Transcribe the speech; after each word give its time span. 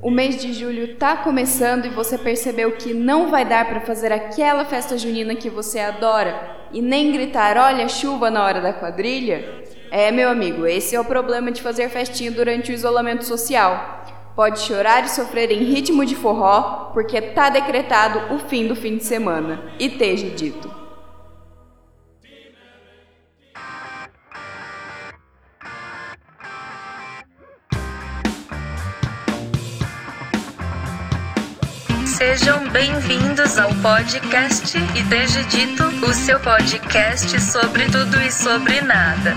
O 0.00 0.10
mês 0.10 0.40
de 0.40 0.52
julho 0.52 0.96
tá 0.96 1.16
começando 1.16 1.84
e 1.84 1.90
você 1.90 2.16
percebeu 2.16 2.72
que 2.72 2.94
não 2.94 3.30
vai 3.30 3.44
dar 3.44 3.66
para 3.66 3.80
fazer 3.80 4.10
aquela 4.12 4.64
festa 4.64 4.96
junina 4.96 5.34
que 5.34 5.50
você 5.50 5.78
adora 5.78 6.56
e 6.72 6.80
nem 6.80 7.12
gritar 7.12 7.58
olha 7.58 7.88
chuva 7.88 8.30
na 8.30 8.44
hora 8.44 8.60
da 8.60 8.72
quadrilha? 8.72 9.64
É, 9.90 10.10
meu 10.10 10.30
amigo, 10.30 10.66
esse 10.66 10.94
é 10.96 11.00
o 11.00 11.04
problema 11.04 11.50
de 11.50 11.60
fazer 11.60 11.88
festinha 11.90 12.30
durante 12.30 12.70
o 12.70 12.74
isolamento 12.74 13.24
social. 13.24 14.04
Pode 14.36 14.60
chorar 14.60 15.04
e 15.04 15.08
sofrer 15.10 15.50
em 15.50 15.64
ritmo 15.64 16.06
de 16.06 16.14
forró, 16.14 16.90
porque 16.94 17.20
tá 17.20 17.50
decretado 17.50 18.34
o 18.34 18.38
fim 18.38 18.66
do 18.66 18.76
fim 18.76 18.96
de 18.96 19.04
semana. 19.04 19.60
E 19.78 19.90
teja 19.90 20.30
dito. 20.30 20.87
Sejam 32.18 32.68
bem-vindos 32.70 33.56
ao 33.58 33.72
podcast 33.76 34.76
e 34.76 35.02
desde 35.04 35.44
dito 35.44 35.84
o 36.04 36.12
seu 36.12 36.40
podcast 36.40 37.40
sobre 37.40 37.84
tudo 37.84 38.20
e 38.20 38.32
sobre 38.32 38.80
nada. 38.80 39.36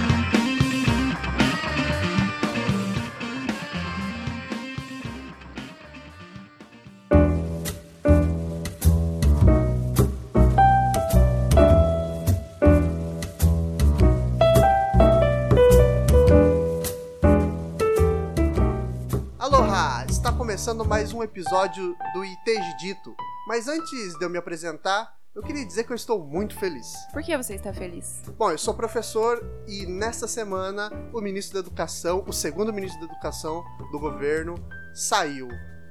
Mais 20.91 21.13
um 21.13 21.23
episódio 21.23 21.95
do 22.13 22.25
ITG 22.25 22.75
Dito. 22.77 23.15
Mas 23.47 23.69
antes 23.69 24.13
de 24.19 24.25
eu 24.25 24.29
me 24.29 24.37
apresentar, 24.37 25.15
eu 25.33 25.41
queria 25.41 25.65
dizer 25.65 25.85
que 25.85 25.93
eu 25.93 25.95
estou 25.95 26.21
muito 26.21 26.53
feliz. 26.59 26.85
Por 27.13 27.23
que 27.23 27.37
você 27.37 27.55
está 27.55 27.71
feliz? 27.71 28.21
Bom, 28.37 28.51
eu 28.51 28.57
sou 28.57 28.73
professor 28.73 29.41
e 29.65 29.85
nesta 29.85 30.27
semana 30.27 30.91
o 31.13 31.21
ministro 31.21 31.53
da 31.53 31.59
Educação, 31.61 32.25
o 32.27 32.33
segundo 32.33 32.73
ministro 32.73 32.99
da 32.99 33.05
Educação 33.05 33.63
do 33.89 33.97
governo, 33.97 34.55
saiu. 34.93 35.47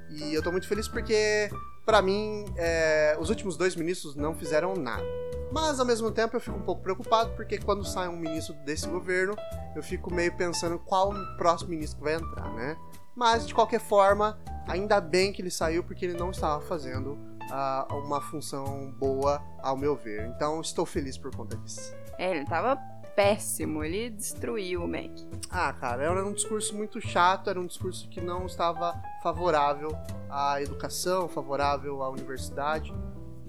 E 0.07 0.35
eu 0.35 0.37
estou 0.37 0.51
muito 0.51 0.67
feliz 0.67 0.87
porque, 0.87 1.49
para 1.83 1.99
mim, 2.03 2.45
é, 2.55 3.17
os 3.19 3.31
últimos 3.31 3.57
dois 3.57 3.75
ministros 3.75 4.15
não 4.15 4.35
fizeram 4.35 4.75
nada. 4.75 5.03
Mas 5.51 5.79
ao 5.79 5.85
mesmo 5.85 6.11
tempo 6.11 6.35
eu 6.35 6.39
fico 6.39 6.57
um 6.57 6.61
pouco 6.61 6.83
preocupado 6.83 7.31
porque 7.35 7.57
quando 7.57 7.83
sai 7.83 8.07
um 8.07 8.17
ministro 8.17 8.53
desse 8.65 8.87
governo, 8.87 9.35
eu 9.75 9.81
fico 9.81 10.13
meio 10.13 10.37
pensando 10.37 10.77
qual 10.77 11.11
o 11.11 11.37
próximo 11.37 11.71
ministro 11.71 11.97
que 11.97 12.03
vai 12.03 12.13
entrar, 12.13 12.53
né? 12.53 12.77
Mas 13.15 13.47
de 13.47 13.53
qualquer 13.53 13.79
forma, 13.79 14.37
ainda 14.67 15.01
bem 15.01 15.33
que 15.33 15.41
ele 15.41 15.51
saiu 15.51 15.83
porque 15.83 16.05
ele 16.05 16.17
não 16.17 16.31
estava 16.31 16.61
fazendo 16.61 17.17
ah, 17.49 17.87
uma 17.91 18.21
função 18.21 18.91
boa, 18.97 19.41
ao 19.61 19.77
meu 19.77 19.95
ver. 19.95 20.27
Então 20.27 20.61
estou 20.61 20.85
feliz 20.85 21.17
por 21.17 21.35
conta 21.35 21.57
disso. 21.57 21.93
É, 22.17 22.31
ele 22.31 22.45
tava 22.45 22.77
péssimo, 23.15 23.83
ele 23.83 24.09
destruiu 24.09 24.83
o 24.83 24.87
Mac. 24.87 25.11
Ah, 25.49 25.73
cara, 25.73 26.03
era 26.03 26.25
um 26.25 26.33
discurso 26.33 26.75
muito 26.75 27.01
chato, 27.01 27.49
era 27.49 27.59
um 27.59 27.65
discurso 27.65 28.07
que 28.09 28.21
não 28.21 28.45
estava 28.45 28.99
favorável 29.21 29.89
à 30.29 30.61
educação, 30.61 31.27
favorável 31.27 32.01
à 32.03 32.09
universidade. 32.09 32.93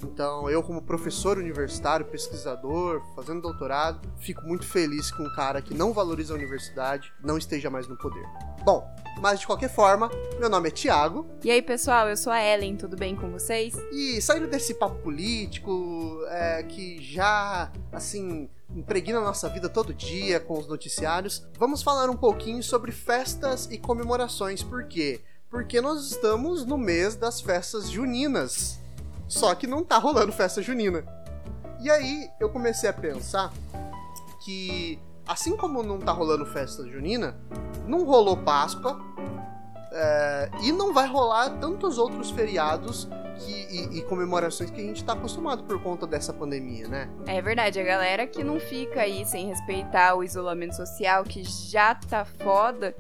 Então, 0.02 0.48
eu, 0.50 0.62
como 0.62 0.82
professor 0.82 1.38
universitário, 1.38 2.06
pesquisador, 2.06 3.02
fazendo 3.14 3.40
doutorado, 3.40 4.00
fico 4.18 4.42
muito 4.42 4.66
feliz 4.66 5.10
que 5.10 5.22
um 5.22 5.32
cara 5.34 5.62
que 5.62 5.74
não 5.74 5.92
valoriza 5.92 6.34
a 6.34 6.36
universidade 6.36 7.12
não 7.22 7.38
esteja 7.38 7.70
mais 7.70 7.86
no 7.86 7.96
poder. 7.96 8.24
Bom, 8.64 8.88
mas 9.20 9.40
de 9.40 9.46
qualquer 9.46 9.68
forma, 9.68 10.10
meu 10.38 10.48
nome 10.48 10.68
é 10.68 10.70
Tiago. 10.70 11.26
E 11.42 11.50
aí, 11.50 11.60
pessoal, 11.60 12.08
eu 12.08 12.16
sou 12.16 12.32
a 12.32 12.42
Ellen, 12.42 12.76
tudo 12.76 12.96
bem 12.96 13.16
com 13.16 13.30
vocês? 13.30 13.74
E 13.90 14.20
saindo 14.20 14.46
desse 14.46 14.74
papo 14.74 14.96
político, 14.96 16.24
é, 16.28 16.62
que 16.62 17.02
já, 17.02 17.72
assim, 17.90 18.48
impregna 18.74 19.18
a 19.18 19.22
nossa 19.22 19.48
vida 19.48 19.68
todo 19.68 19.92
dia 19.92 20.40
com 20.40 20.58
os 20.58 20.68
noticiários, 20.68 21.46
vamos 21.58 21.82
falar 21.82 22.08
um 22.08 22.16
pouquinho 22.16 22.62
sobre 22.62 22.92
festas 22.92 23.68
e 23.70 23.78
comemorações. 23.78 24.62
Por 24.62 24.84
quê? 24.84 25.20
Porque 25.50 25.80
nós 25.80 26.10
estamos 26.10 26.64
no 26.64 26.78
mês 26.78 27.14
das 27.14 27.40
festas 27.40 27.90
juninas. 27.90 28.81
Só 29.32 29.54
que 29.54 29.66
não 29.66 29.82
tá 29.82 29.96
rolando 29.96 30.30
festa 30.30 30.60
junina. 30.60 31.02
E 31.80 31.90
aí 31.90 32.28
eu 32.38 32.50
comecei 32.50 32.88
a 32.90 32.92
pensar 32.92 33.50
que, 34.44 35.00
assim 35.26 35.56
como 35.56 35.82
não 35.82 35.98
tá 35.98 36.12
rolando 36.12 36.44
festa 36.44 36.86
junina, 36.86 37.34
não 37.86 38.04
rolou 38.04 38.36
Páscoa 38.36 39.00
é, 39.90 40.50
e 40.62 40.70
não 40.70 40.92
vai 40.92 41.08
rolar 41.08 41.48
tantos 41.58 41.96
outros 41.96 42.30
feriados 42.30 43.08
que, 43.38 43.52
e, 43.70 43.98
e, 43.98 44.02
comemorações 44.02 44.70
que 44.70 44.82
a 44.82 44.84
gente 44.84 45.02
tá 45.02 45.14
acostumado 45.14 45.64
por 45.64 45.82
conta 45.82 46.06
dessa 46.06 46.34
pandemia, 46.34 46.86
né? 46.86 47.08
É 47.26 47.40
verdade, 47.40 47.80
a 47.80 47.84
galera 47.84 48.26
que 48.26 48.44
não 48.44 48.60
fica 48.60 49.00
aí 49.00 49.24
sem 49.24 49.46
respeitar 49.46 50.14
o 50.14 50.22
isolamento 50.22 50.76
social, 50.76 51.24
que 51.24 51.42
já 51.42 51.94
tá 51.94 52.26
foda, 52.26 52.94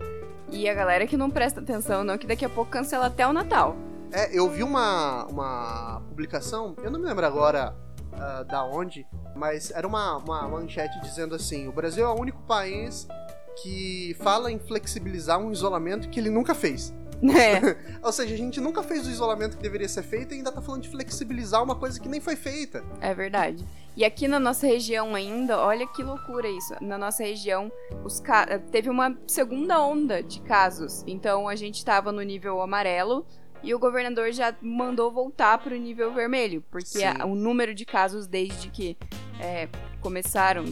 e 0.50 0.66
a 0.66 0.72
galera 0.72 1.06
que 1.06 1.16
não 1.16 1.30
presta 1.30 1.60
atenção, 1.60 2.02
não, 2.02 2.16
que 2.16 2.26
daqui 2.26 2.44
a 2.44 2.48
pouco 2.48 2.70
cancela 2.70 3.06
até 3.06 3.26
o 3.26 3.34
Natal. 3.34 3.76
É, 4.12 4.28
eu 4.30 4.48
vi 4.50 4.62
uma, 4.62 5.24
uma 5.24 6.02
publicação, 6.08 6.76
eu 6.82 6.90
não 6.90 7.00
me 7.00 7.06
lembro 7.06 7.24
agora 7.24 7.74
uh, 8.12 8.44
da 8.44 8.62
onde, 8.62 9.06
mas 9.34 9.70
era 9.70 9.86
uma, 9.86 10.18
uma 10.18 10.46
manchete 10.46 11.00
dizendo 11.00 11.34
assim: 11.34 11.66
o 11.66 11.72
Brasil 11.72 12.04
é 12.04 12.08
o 12.08 12.20
único 12.20 12.42
país 12.42 13.08
que 13.62 14.14
fala 14.20 14.52
em 14.52 14.58
flexibilizar 14.58 15.38
um 15.38 15.50
isolamento 15.50 16.08
que 16.10 16.20
ele 16.20 16.30
nunca 16.30 16.54
fez. 16.54 16.92
É. 17.22 17.76
Ou 18.04 18.12
seja, 18.12 18.34
a 18.34 18.36
gente 18.36 18.60
nunca 18.60 18.82
fez 18.82 19.06
o 19.06 19.10
isolamento 19.10 19.56
que 19.56 19.62
deveria 19.62 19.88
ser 19.88 20.02
feito 20.02 20.34
e 20.34 20.38
ainda 20.38 20.50
tá 20.50 20.60
falando 20.60 20.82
de 20.82 20.88
flexibilizar 20.88 21.62
uma 21.62 21.74
coisa 21.74 22.00
que 22.00 22.08
nem 22.08 22.20
foi 22.20 22.36
feita. 22.36 22.84
É 23.00 23.14
verdade. 23.14 23.64
E 23.96 24.04
aqui 24.04 24.26
na 24.26 24.40
nossa 24.40 24.66
região 24.66 25.14
ainda, 25.14 25.58
olha 25.58 25.86
que 25.86 26.02
loucura 26.02 26.48
isso. 26.48 26.74
Na 26.80 26.98
nossa 26.98 27.22
região, 27.22 27.70
os 28.02 28.22
teve 28.70 28.88
uma 28.88 29.16
segunda 29.26 29.80
onda 29.80 30.22
de 30.22 30.40
casos. 30.40 31.04
Então 31.06 31.46
a 31.46 31.54
gente 31.54 31.76
estava 31.76 32.10
no 32.10 32.22
nível 32.22 32.60
amarelo 32.60 33.26
e 33.62 33.74
o 33.74 33.78
governador 33.78 34.32
já 34.32 34.54
mandou 34.60 35.10
voltar 35.10 35.58
para 35.58 35.74
o 35.74 35.78
nível 35.78 36.12
vermelho, 36.12 36.64
porque 36.70 37.02
a, 37.04 37.24
o 37.24 37.34
número 37.34 37.74
de 37.74 37.84
casos 37.84 38.26
desde 38.26 38.68
que 38.68 38.96
é, 39.40 39.68
começaram 40.00 40.64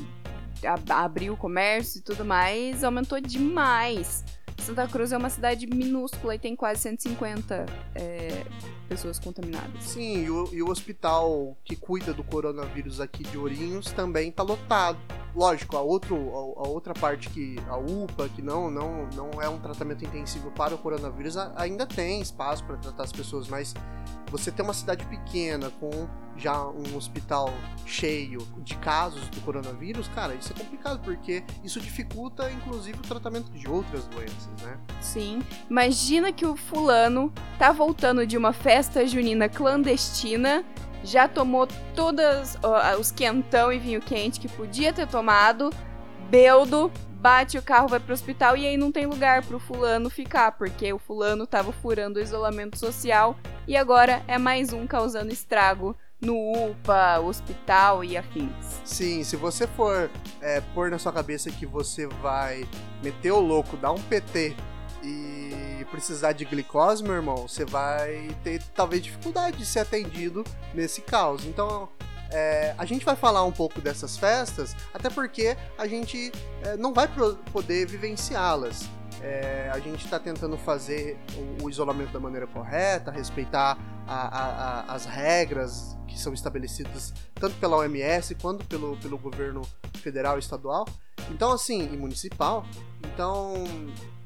a, 0.65 0.95
a 0.95 1.05
abrir 1.05 1.31
o 1.31 1.37
comércio 1.37 2.01
e 2.01 2.03
tudo 2.03 2.25
mais 2.25 2.83
aumentou 2.83 3.21
demais. 3.21 4.25
Santa 4.59 4.87
Cruz 4.87 5.13
é 5.13 5.17
uma 5.17 5.31
cidade 5.31 5.67
minúscula 5.67 6.35
e 6.35 6.39
tem 6.39 6.55
quase 6.55 6.81
150 6.83 7.67
é, 7.95 8.45
pessoas 8.91 9.21
contaminadas. 9.21 9.85
Sim, 9.85 10.25
e 10.25 10.31
o, 10.31 10.49
e 10.53 10.61
o, 10.61 10.69
hospital 10.69 11.57
que 11.65 11.77
cuida 11.77 12.13
do 12.13 12.25
coronavírus 12.25 13.01
aqui 13.01 13.23
de 13.23 13.39
Ourinhos 13.39 13.93
também 13.93 14.33
tá 14.33 14.43
lotado. 14.43 14.99
Lógico, 15.33 15.77
a, 15.77 15.81
outro, 15.81 16.17
a, 16.17 16.67
a, 16.67 16.69
outra 16.69 16.93
parte 16.93 17.31
que 17.31 17.57
a 17.69 17.77
UPA, 17.77 18.29
que 18.29 18.43
não, 18.43 18.69
não, 18.69 19.09
não 19.15 19.41
é 19.41 19.49
um 19.49 19.61
tratamento 19.61 20.05
intensivo 20.05 20.51
para 20.51 20.75
o 20.75 20.79
coronavírus, 20.79 21.37
ainda 21.37 21.87
tem 21.87 22.21
espaço 22.21 22.65
para 22.65 22.77
tratar 22.79 23.05
as 23.05 23.13
pessoas, 23.13 23.47
mas 23.47 23.73
você 24.29 24.51
ter 24.51 24.63
uma 24.63 24.75
cidade 24.75 25.05
pequena 25.07 25.71
com 25.79 26.09
já 26.37 26.67
um 26.67 26.97
hospital 26.97 27.53
cheio 27.85 28.41
de 28.59 28.75
casos 28.77 29.29
do 29.29 29.41
coronavírus, 29.43 30.09
cara, 30.09 30.35
isso 30.35 30.53
é 30.53 30.59
complicado 30.59 31.01
porque 31.01 31.45
isso 31.63 31.79
dificulta 31.81 32.51
inclusive 32.51 32.99
o 32.99 33.03
tratamento 33.03 33.51
de 33.51 33.69
outras 33.69 34.07
doenças, 34.07 34.49
né? 34.63 34.79
Sim. 35.01 35.43
Imagina 35.69 36.33
que 36.33 36.47
o 36.47 36.57
fulano 36.57 37.33
tá 37.59 37.73
voltando 37.73 38.27
de 38.27 38.39
uma 38.39 38.53
festa 38.53 38.80
junina 39.07 39.49
clandestina, 39.49 40.65
já 41.03 41.27
tomou 41.29 41.67
todos 41.95 42.57
os 42.99 43.11
quentão 43.11 43.73
e 43.73 43.79
vinho 43.79 44.01
quente 44.01 44.41
que 44.41 44.49
podia 44.49 44.93
ter 44.93 45.07
tomado, 45.07 45.71
beldo, 46.29 46.91
bate 47.21 47.59
o 47.59 47.63
carro, 47.63 47.89
vai 47.89 48.01
pro 48.01 48.15
hospital 48.15 48.57
e 48.57 48.67
aí 48.67 48.77
não 48.77 48.91
tem 48.91 49.07
lugar 49.07 49.43
pro 49.45 49.59
fulano 49.59 50.09
ficar, 50.09 50.53
porque 50.53 50.93
o 50.93 50.99
fulano 50.99 51.47
tava 51.47 51.73
furando 51.73 52.19
o 52.19 52.23
isolamento 52.23 52.79
social 52.79 53.37
e 53.67 53.77
agora 53.77 54.23
é 54.27 54.39
mais 54.39 54.73
um 54.73 54.87
causando 54.87 55.33
estrago 55.33 55.97
no 56.21 56.35
UPA, 56.71 57.19
hospital 57.21 58.05
e 58.05 58.17
afins. 58.17 58.81
Sim, 58.85 59.25
se 59.25 59.37
você 59.37 59.67
for 59.67 60.11
é, 60.41 60.61
pôr 60.75 60.91
na 60.91 60.99
sua 60.99 61.13
cabeça 61.13 61.51
que 61.51 61.65
você 61.65 62.07
vai 62.07 62.67
meter 63.03 63.33
o 63.33 63.41
louco, 63.41 63.77
dar 63.77 63.93
um 63.93 64.01
PT 64.03 64.55
e 65.03 65.85
precisar 65.91 66.33
de 66.33 66.45
glicose, 66.45 67.03
meu 67.03 67.15
irmão, 67.15 67.49
você 67.49 67.65
vai 67.65 68.35
ter 68.45 68.63
talvez 68.75 69.03
dificuldade 69.03 69.57
de 69.57 69.67
ser 69.67 69.81
atendido 69.81 70.45
nesse 70.75 71.01
caos. 71.01 71.45
Então, 71.45 71.89
é, 72.31 72.75
a 72.79 72.85
gente 72.85 73.05
vai 73.05 73.17
falar 73.17 73.45
um 73.45 73.53
pouco 73.53 73.81
dessas 73.81 74.17
festas, 74.17 74.77
até 74.95 75.11
porque 75.11 75.57
a 75.77 75.87
gente 75.87 76.31
é, 76.63 76.77
não 76.77 76.93
vai 76.93 77.09
poder 77.53 77.87
vivenciá-las. 77.87 78.89
É, 79.21 79.71
a 79.73 79.79
gente 79.79 80.05
está 80.05 80.19
tentando 80.19 80.57
fazer 80.57 81.19
o, 81.61 81.65
o, 81.65 81.71
isolamento 81.71 82.13
da 82.13 82.21
maneira 82.21 82.47
correta, 82.47 83.11
respeitar 83.11 83.77
a, 84.07 84.15
a, 84.15 84.45
a, 84.93 84.95
as 84.95 85.05
regras 85.05 85.97
que 86.09 86.19
são 86.19 86.33
estabelecidas 86.33 87.13
tanto 87.35 87.55
pela 87.57 87.77
OMS 87.77 88.35
quanto 88.37 88.65
pelo, 88.65 88.97
pelo 88.97 89.19
governo 89.19 89.61
federal 89.97 90.37
e 90.37 90.39
estadual. 90.39 90.87
Então, 91.31 91.53
assim, 91.53 91.93
e 91.93 91.97
municipal. 91.97 92.65
Então, 93.05 93.55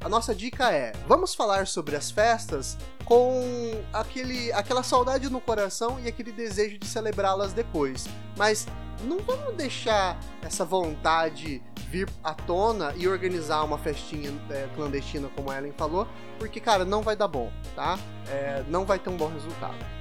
a 0.04 0.08
nossa 0.08 0.34
dica 0.34 0.70
é: 0.70 0.92
vamos 1.08 1.34
falar 1.34 1.66
sobre 1.66 1.96
as 1.96 2.10
festas 2.10 2.76
com 3.06 3.82
aquele, 3.92 4.52
aquela 4.52 4.82
saudade 4.82 5.30
no 5.30 5.40
coração 5.40 5.98
e 5.98 6.06
aquele 6.06 6.30
desejo 6.30 6.78
de 6.78 6.86
celebrá-las 6.86 7.54
depois. 7.54 8.06
Mas 8.36 8.66
não 9.02 9.18
vamos 9.20 9.54
deixar 9.54 10.18
essa 10.42 10.64
vontade 10.64 11.62
vir 11.88 12.08
à 12.22 12.34
tona 12.34 12.92
e 12.96 13.08
organizar 13.08 13.62
uma 13.64 13.78
festinha 13.78 14.30
é, 14.50 14.68
clandestina, 14.74 15.28
como 15.34 15.50
a 15.50 15.56
Ellen 15.56 15.72
falou, 15.72 16.06
porque, 16.38 16.60
cara, 16.60 16.84
não 16.84 17.02
vai 17.02 17.16
dar 17.16 17.28
bom, 17.28 17.50
tá? 17.74 17.98
É, 18.28 18.62
não 18.68 18.84
vai 18.84 18.98
ter 18.98 19.10
um 19.10 19.16
bom 19.16 19.28
resultado. 19.28 19.93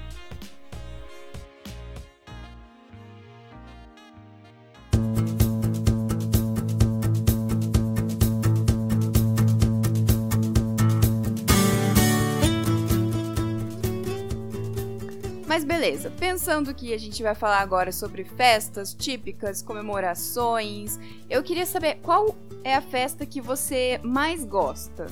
Mas 15.53 15.63
beleza, 15.63 16.09
pensando 16.09 16.73
que 16.73 16.95
a 16.95 16.97
gente 16.97 17.21
vai 17.21 17.35
falar 17.35 17.59
agora 17.59 17.91
sobre 17.91 18.23
festas 18.23 18.91
típicas, 18.91 19.61
comemorações, 19.61 20.99
eu 21.29 21.43
queria 21.43 21.67
saber 21.67 21.99
qual 22.01 22.35
é 22.63 22.73
a 22.73 22.81
festa 22.81 23.23
que 23.23 23.39
você 23.39 23.99
mais 24.01 24.43
gosta. 24.43 25.05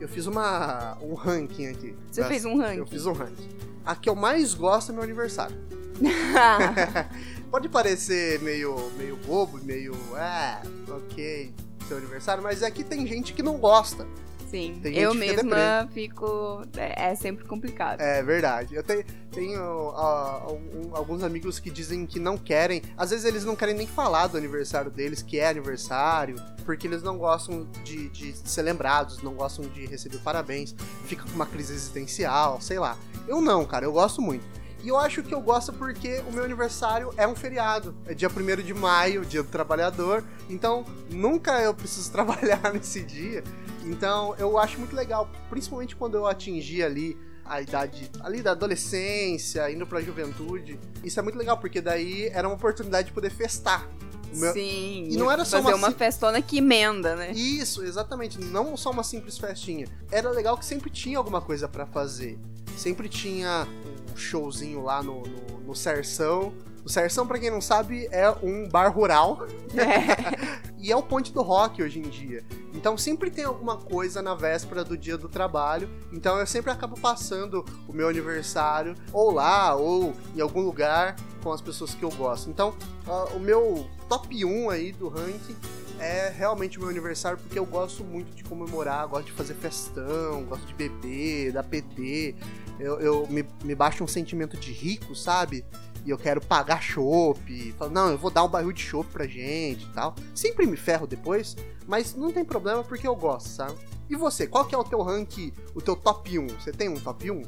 Eu 0.00 0.08
fiz 0.08 0.24
uma, 0.26 0.96
um 1.02 1.12
ranking 1.12 1.66
aqui. 1.66 1.94
Você 2.10 2.22
das, 2.22 2.30
fez 2.30 2.46
um 2.46 2.56
ranking? 2.56 2.78
Eu 2.78 2.86
fiz 2.86 3.04
um 3.04 3.12
ranking. 3.12 3.50
A 3.84 3.94
que 3.94 4.08
eu 4.08 4.14
mais 4.14 4.54
gosto 4.54 4.90
é 4.90 4.94
meu 4.94 5.02
aniversário. 5.02 5.54
Pode 7.52 7.68
parecer 7.68 8.40
meio, 8.40 8.90
meio 8.96 9.18
bobo, 9.18 9.62
meio. 9.62 9.94
Ah, 10.14 10.62
ok, 10.88 11.52
seu 11.86 11.98
aniversário, 11.98 12.42
mas 12.42 12.62
é 12.62 12.70
que 12.70 12.82
tem 12.82 13.06
gente 13.06 13.34
que 13.34 13.42
não 13.42 13.58
gosta. 13.58 14.06
Sim, 14.54 14.80
eu 14.84 15.12
mesma 15.12 15.88
fico. 15.92 16.62
É, 16.76 17.10
é, 17.10 17.14
sempre 17.16 17.44
complicado. 17.44 18.00
É 18.00 18.22
verdade. 18.22 18.76
Eu 18.76 18.84
tenho, 18.84 19.04
tenho 19.32 19.60
uh, 19.60 20.52
um, 20.52 20.94
alguns 20.94 21.24
amigos 21.24 21.58
que 21.58 21.70
dizem 21.70 22.06
que 22.06 22.20
não 22.20 22.38
querem. 22.38 22.80
Às 22.96 23.10
vezes 23.10 23.24
eles 23.24 23.44
não 23.44 23.56
querem 23.56 23.74
nem 23.74 23.84
falar 23.84 24.28
do 24.28 24.38
aniversário 24.38 24.92
deles, 24.92 25.22
que 25.22 25.40
é 25.40 25.48
aniversário, 25.48 26.36
porque 26.64 26.86
eles 26.86 27.02
não 27.02 27.18
gostam 27.18 27.66
de, 27.82 28.08
de 28.10 28.48
ser 28.48 28.62
lembrados, 28.62 29.20
não 29.24 29.34
gostam 29.34 29.68
de 29.68 29.86
receber 29.86 30.18
parabéns, 30.18 30.72
fica 31.04 31.24
com 31.24 31.34
uma 31.34 31.46
crise 31.46 31.72
existencial, 31.72 32.60
sei 32.60 32.78
lá. 32.78 32.96
Eu 33.26 33.40
não, 33.40 33.64
cara, 33.64 33.84
eu 33.84 33.92
gosto 33.92 34.22
muito. 34.22 34.46
E 34.84 34.88
eu 34.88 34.98
acho 34.98 35.22
que 35.22 35.32
eu 35.32 35.40
gosto 35.40 35.72
porque 35.72 36.22
o 36.28 36.32
meu 36.32 36.44
aniversário 36.44 37.10
é 37.16 37.26
um 37.26 37.34
feriado. 37.34 37.96
É 38.04 38.12
dia 38.12 38.28
1 38.28 38.62
de 38.62 38.74
maio, 38.74 39.24
dia 39.24 39.42
do 39.42 39.48
trabalhador. 39.48 40.22
Então, 40.50 40.84
nunca 41.10 41.58
eu 41.62 41.72
preciso 41.72 42.12
trabalhar 42.12 42.70
nesse 42.70 43.00
dia. 43.00 43.42
Então, 43.82 44.34
eu 44.38 44.58
acho 44.58 44.78
muito 44.78 44.94
legal, 44.94 45.30
principalmente 45.48 45.96
quando 45.96 46.18
eu 46.18 46.26
atingi 46.26 46.82
ali 46.82 47.16
a 47.46 47.62
idade 47.62 48.10
ali 48.20 48.42
da 48.42 48.50
adolescência, 48.50 49.70
indo 49.70 49.86
pra 49.86 50.02
juventude. 50.02 50.78
Isso 51.02 51.18
é 51.18 51.22
muito 51.22 51.38
legal, 51.38 51.56
porque 51.56 51.80
daí 51.80 52.26
era 52.26 52.46
uma 52.46 52.56
oportunidade 52.56 53.08
de 53.08 53.14
poder 53.14 53.30
festar. 53.30 53.88
Meu... 54.34 54.52
Sim, 54.52 55.08
e 55.10 55.16
não 55.16 55.30
era 55.30 55.46
só 55.46 55.62
fazer 55.62 55.76
uma, 55.76 55.88
uma 55.88 55.96
festona 55.96 56.42
que 56.42 56.58
emenda, 56.58 57.16
né? 57.16 57.32
Isso, 57.32 57.82
exatamente. 57.82 58.38
Não 58.38 58.76
só 58.76 58.90
uma 58.90 59.02
simples 59.02 59.38
festinha. 59.38 59.86
Era 60.10 60.28
legal 60.30 60.58
que 60.58 60.64
sempre 60.66 60.90
tinha 60.90 61.16
alguma 61.16 61.40
coisa 61.40 61.68
para 61.68 61.86
fazer. 61.86 62.38
Sempre 62.76 63.08
tinha 63.08 63.66
um 64.14 64.16
showzinho 64.16 64.82
lá 64.82 65.02
no, 65.02 65.22
no, 65.22 65.60
no 65.66 65.74
Serção 65.74 66.54
o 66.84 66.88
Serção, 66.88 67.26
para 67.26 67.38
quem 67.38 67.50
não 67.50 67.62
sabe, 67.62 68.06
é 68.12 68.28
um 68.42 68.68
bar 68.68 68.88
rural. 68.94 69.46
É. 69.74 70.68
e 70.78 70.92
é 70.92 70.96
o 70.96 71.02
ponte 71.02 71.32
do 71.32 71.40
rock 71.40 71.82
hoje 71.82 71.98
em 71.98 72.02
dia. 72.02 72.44
Então 72.74 72.98
sempre 72.98 73.30
tem 73.30 73.44
alguma 73.44 73.78
coisa 73.78 74.20
na 74.20 74.34
véspera 74.34 74.84
do 74.84 74.96
dia 74.96 75.16
do 75.16 75.26
trabalho. 75.26 75.88
Então 76.12 76.38
eu 76.38 76.46
sempre 76.46 76.70
acabo 76.70 77.00
passando 77.00 77.64
o 77.88 77.92
meu 77.92 78.06
aniversário 78.06 78.94
ou 79.14 79.30
lá 79.30 79.74
ou 79.74 80.14
em 80.36 80.42
algum 80.42 80.60
lugar 80.60 81.16
com 81.42 81.50
as 81.50 81.62
pessoas 81.62 81.94
que 81.94 82.02
eu 82.02 82.10
gosto. 82.10 82.50
Então 82.50 82.74
uh, 83.06 83.34
o 83.34 83.40
meu 83.40 83.88
top 84.06 84.44
1 84.44 84.68
aí 84.68 84.92
do 84.92 85.08
ranking 85.08 85.56
é 85.98 86.28
realmente 86.28 86.76
o 86.76 86.82
meu 86.82 86.90
aniversário 86.90 87.38
porque 87.38 87.58
eu 87.58 87.64
gosto 87.64 88.04
muito 88.04 88.34
de 88.34 88.44
comemorar, 88.44 89.06
gosto 89.08 89.26
de 89.26 89.32
fazer 89.32 89.54
festão, 89.54 90.44
gosto 90.44 90.66
de 90.66 90.74
beber, 90.74 91.52
dar 91.52 91.62
PT. 91.62 92.34
Eu, 92.78 93.00
eu 93.00 93.26
me, 93.28 93.44
me 93.62 93.74
baixo 93.74 94.02
um 94.02 94.08
sentimento 94.08 94.56
de 94.56 94.72
rico, 94.72 95.14
sabe? 95.14 95.64
e 96.04 96.10
eu 96.10 96.18
quero 96.18 96.40
pagar 96.40 96.82
chopp, 96.82 97.74
falo, 97.78 97.90
não, 97.90 98.10
eu 98.10 98.18
vou 98.18 98.30
dar 98.30 98.44
um 98.44 98.48
barril 98.48 98.72
de 98.72 98.82
chopp 98.82 99.10
pra 99.10 99.26
gente 99.26 99.84
e 99.84 99.88
tal. 99.94 100.14
Sempre 100.34 100.66
me 100.66 100.76
ferro 100.76 101.06
depois, 101.06 101.56
mas 101.86 102.14
não 102.14 102.30
tem 102.30 102.44
problema 102.44 102.84
porque 102.84 103.08
eu 103.08 103.16
gosto, 103.16 103.48
sabe? 103.48 103.74
E 104.08 104.14
você, 104.14 104.46
qual 104.46 104.66
que 104.66 104.74
é 104.74 104.78
o 104.78 104.84
teu 104.84 105.00
rank, 105.00 105.52
o 105.74 105.80
teu 105.80 105.96
top 105.96 106.38
1? 106.38 106.48
Você 106.48 106.72
tem 106.72 106.90
um 106.90 107.00
top 107.00 107.30
1? 107.30 107.42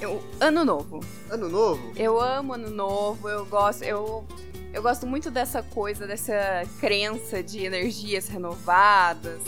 Eu, 0.00 0.22
ano 0.40 0.64
novo. 0.64 1.00
Ano 1.30 1.48
novo? 1.48 1.92
Eu 1.96 2.18
amo 2.18 2.54
ano 2.54 2.70
novo, 2.70 3.28
eu 3.28 3.44
gosto, 3.44 3.82
eu 3.82 4.26
eu 4.72 4.82
gosto 4.82 5.06
muito 5.06 5.30
dessa 5.30 5.62
coisa, 5.62 6.06
dessa 6.06 6.62
crença 6.80 7.42
de 7.42 7.64
energias 7.64 8.28
renovadas, 8.28 9.40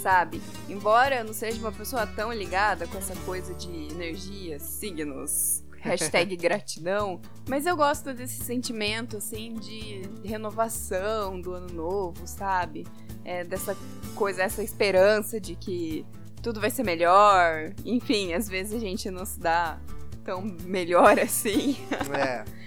sabe? 0.00 0.40
Embora 0.68 1.16
eu 1.16 1.24
não 1.24 1.32
seja 1.32 1.58
uma 1.60 1.72
pessoa 1.72 2.06
tão 2.06 2.32
ligada 2.32 2.86
com 2.86 2.98
essa 2.98 3.14
coisa 3.24 3.54
de 3.54 3.68
energias, 3.92 4.62
signos, 4.62 5.62
hashtag 5.80 6.36
gratidão. 6.36 7.20
Mas 7.48 7.66
eu 7.66 7.76
gosto 7.76 8.12
desse 8.12 8.42
sentimento, 8.44 9.16
assim, 9.16 9.54
de 9.54 10.02
renovação 10.24 11.40
do 11.40 11.52
ano 11.52 11.72
novo, 11.72 12.26
sabe? 12.26 12.86
É, 13.24 13.44
dessa 13.44 13.76
coisa, 14.14 14.42
essa 14.42 14.62
esperança 14.62 15.40
de 15.40 15.54
que 15.54 16.04
tudo 16.42 16.60
vai 16.60 16.70
ser 16.70 16.82
melhor. 16.82 17.72
Enfim, 17.84 18.32
às 18.32 18.48
vezes 18.48 18.74
a 18.74 18.78
gente 18.78 19.10
não 19.10 19.24
se 19.24 19.38
dá 19.38 19.78
tão 20.24 20.42
melhor 20.64 21.18
assim. 21.20 21.76
É. 22.14 22.44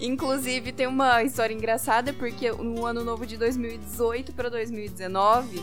Inclusive, 0.00 0.72
tem 0.72 0.86
uma 0.86 1.24
história 1.24 1.52
engraçada, 1.52 2.12
porque 2.12 2.52
no 2.52 2.86
ano 2.86 3.02
novo 3.02 3.26
de 3.26 3.36
2018 3.36 4.32
para 4.32 4.48
2019 4.48 5.60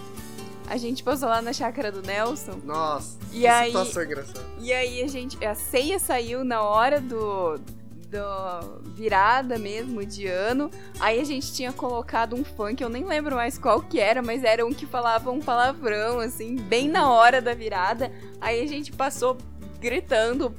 a 0.67 0.77
gente 0.77 1.03
passou 1.03 1.29
lá 1.29 1.41
na 1.41 1.53
chácara 1.53 1.91
do 1.91 2.01
Nelson. 2.01 2.59
Nossa, 2.63 3.17
e 3.31 3.41
que 3.41 3.47
aí, 3.47 3.67
situação 3.67 4.03
engraçada. 4.03 4.45
E 4.59 4.73
aí 4.73 5.03
a 5.03 5.07
gente. 5.07 5.43
A 5.45 5.55
ceia 5.55 5.99
saiu 5.99 6.43
na 6.43 6.61
hora 6.61 6.99
do. 6.99 7.59
Do 8.05 8.81
virada 8.93 9.57
mesmo 9.57 10.05
de 10.05 10.27
ano. 10.27 10.69
Aí 10.99 11.19
a 11.19 11.23
gente 11.23 11.51
tinha 11.51 11.73
colocado 11.73 12.35
um 12.35 12.45
funk, 12.45 12.81
eu 12.81 12.87
nem 12.87 13.03
lembro 13.03 13.35
mais 13.35 13.57
qual 13.57 13.81
que 13.81 13.99
era, 13.99 14.21
mas 14.21 14.43
era 14.43 14.65
um 14.65 14.71
que 14.71 14.85
falava 14.85 15.31
um 15.31 15.41
palavrão, 15.41 16.19
assim, 16.19 16.55
bem 16.55 16.87
na 16.87 17.11
hora 17.11 17.41
da 17.41 17.53
virada. 17.53 18.11
Aí 18.39 18.61
a 18.61 18.67
gente 18.67 18.91
passou 18.91 19.37
gritando 19.81 20.55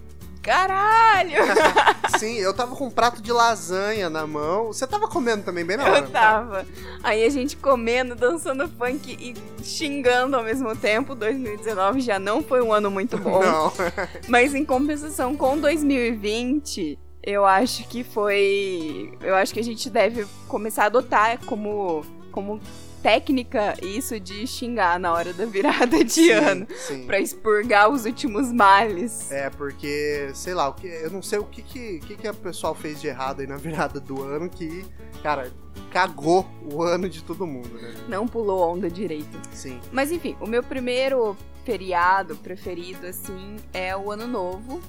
caralho! 0.47 1.39
Sim, 2.19 2.37
eu 2.39 2.55
tava 2.55 2.77
com 2.77 2.87
um 2.87 2.91
prato 2.91 3.21
de 3.21 3.33
lasanha 3.33 4.09
na 4.09 4.27
mão. 4.27 4.69
Você 4.69 4.87
tava 4.87 5.09
comendo 5.09 5.43
também 5.43 5.65
bem 5.65 5.77
na 5.77 5.85
hora? 5.85 5.99
Eu 5.99 6.11
tava. 6.11 6.65
Aí 7.03 7.25
a 7.25 7.29
gente 7.29 7.57
comendo, 7.57 8.15
dançando 8.15 8.69
funk 8.69 9.17
e 9.21 9.35
xingando 9.65 10.37
ao 10.37 10.45
mesmo 10.45 10.75
tempo. 10.77 11.17
2019 11.17 12.01
já 12.01 12.19
não 12.21 12.43
foi 12.43 12.63
um 12.63 12.73
ano 12.73 12.91
muito 12.91 13.19
bom. 13.19 13.41
Não. 13.41 13.73
Mas 14.29 14.55
em 14.55 14.65
compensação 14.65 15.37
com 15.37 15.59
2020, 15.59 16.97
eu 17.23 17.45
acho 17.45 17.87
que 17.89 18.05
foi. 18.05 19.13
Eu 19.21 19.35
acho 19.35 19.53
que 19.53 19.61
a 19.61 19.65
gente 19.65 19.91
deve 19.91 20.25
começar 20.47 20.85
a 20.85 20.87
adotar 20.87 21.45
como, 21.45 22.05
como 22.31 22.61
técnica 23.07 23.77
isso 23.81 24.19
de 24.19 24.45
xingar 24.49 24.99
na 24.99 25.13
hora 25.13 25.33
da 25.33 25.47
virada 25.47 26.03
de 26.03 26.11
sim, 26.11 26.31
ano. 26.33 26.67
Sim. 26.75 27.07
Pra 27.07 27.21
expurgar 27.21 27.89
os 27.89 28.05
últimos 28.05 28.51
males. 28.53 29.31
É, 29.31 29.49
porque, 29.49 30.29
sei 30.35 30.55
lá, 30.55 30.69
o 30.69 30.73
que, 30.73 30.89
eu 30.89 31.09
não 31.13 31.23
sei 31.23 31.39
o 31.39 31.45
que, 31.45 31.63
que, 31.63 32.01
que, 32.01 32.17
que 32.17 32.27
a 32.27 32.35
pessoal 32.35 32.75
fez 32.75 33.01
de 33.01 33.07
errado 33.07 33.43
aí 33.43 33.47
na 33.47 33.55
virada 33.59 34.01
do 34.01 34.25
ano 34.25 34.51
que, 34.51 34.85
cara, 35.23 35.53
cagou 35.93 36.45
o 36.69 36.83
ano 36.83 37.09
de 37.09 37.23
todo 37.23 37.47
mundo, 37.47 37.79
né? 37.81 37.95
Não 38.09 38.27
pulou 38.27 38.69
onda 38.69 38.91
direito. 38.91 39.41
Sim. 39.53 39.81
Mas 39.93 40.11
enfim, 40.11 40.37
o 40.41 40.47
meu 40.49 40.65
primeiro 40.65 41.37
feriado 41.65 42.35
preferido, 42.35 43.07
assim, 43.07 43.55
é 43.73 43.97
o 43.97 44.11
Ano 44.11 44.27
Novo. 44.27 44.83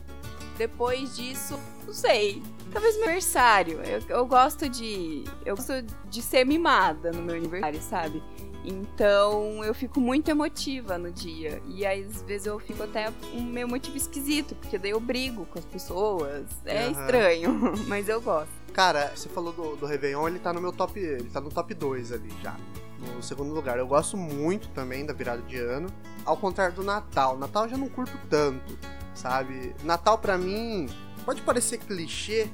Depois 0.57 1.15
disso, 1.15 1.59
não 1.85 1.93
sei. 1.93 2.41
Talvez 2.77 2.95
meu 2.95 3.05
aniversário. 3.05 3.81
Eu, 3.81 4.03
eu 4.07 4.25
gosto 4.27 4.69
de. 4.69 5.23
Eu 5.43 5.55
gosto 5.55 5.81
de 6.07 6.21
ser 6.21 6.45
mimada 6.45 7.11
no 7.11 7.23
meu 7.23 7.35
aniversário, 7.35 7.81
sabe? 7.81 8.23
Então 8.63 9.63
eu 9.63 9.73
fico 9.73 9.99
muito 9.99 10.29
emotiva 10.29 10.95
no 10.95 11.11
dia. 11.11 11.59
E 11.67 11.83
às 11.83 12.21
vezes 12.21 12.45
eu 12.45 12.59
fico 12.59 12.83
até 12.83 13.11
um 13.33 13.41
meio 13.41 13.67
motivo 13.67 13.97
esquisito, 13.97 14.53
porque 14.53 14.77
daí 14.77 14.91
eu 14.91 14.99
brigo 14.99 15.47
com 15.47 15.57
as 15.57 15.65
pessoas. 15.65 16.45
É 16.65 16.85
uhum. 16.85 16.91
estranho, 16.91 17.73
mas 17.89 18.07
eu 18.07 18.21
gosto. 18.21 18.51
Cara, 18.71 19.11
você 19.15 19.27
falou 19.27 19.51
do, 19.51 19.75
do 19.75 19.87
Réveillon, 19.87 20.27
ele 20.27 20.37
tá 20.37 20.53
no 20.53 20.61
meu 20.61 20.71
top. 20.71 20.99
Ele 20.99 21.31
tá 21.31 21.41
no 21.41 21.49
top 21.49 21.73
2 21.73 22.11
ali 22.11 22.29
já. 22.43 22.55
No 22.99 23.23
segundo 23.23 23.55
lugar. 23.55 23.79
Eu 23.79 23.87
gosto 23.87 24.15
muito 24.15 24.67
também 24.69 25.03
da 25.03 25.13
virada 25.13 25.41
de 25.41 25.57
ano. 25.57 25.89
Ao 26.23 26.37
contrário 26.37 26.75
do 26.75 26.83
Natal. 26.83 27.39
Natal 27.39 27.63
eu 27.63 27.69
já 27.69 27.77
não 27.77 27.89
curto 27.89 28.15
tanto, 28.29 28.77
sabe? 29.15 29.73
Natal 29.83 30.19
para 30.19 30.37
mim 30.37 30.87
Pode 31.27 31.41
parecer 31.41 31.79
clichê, 31.79 32.49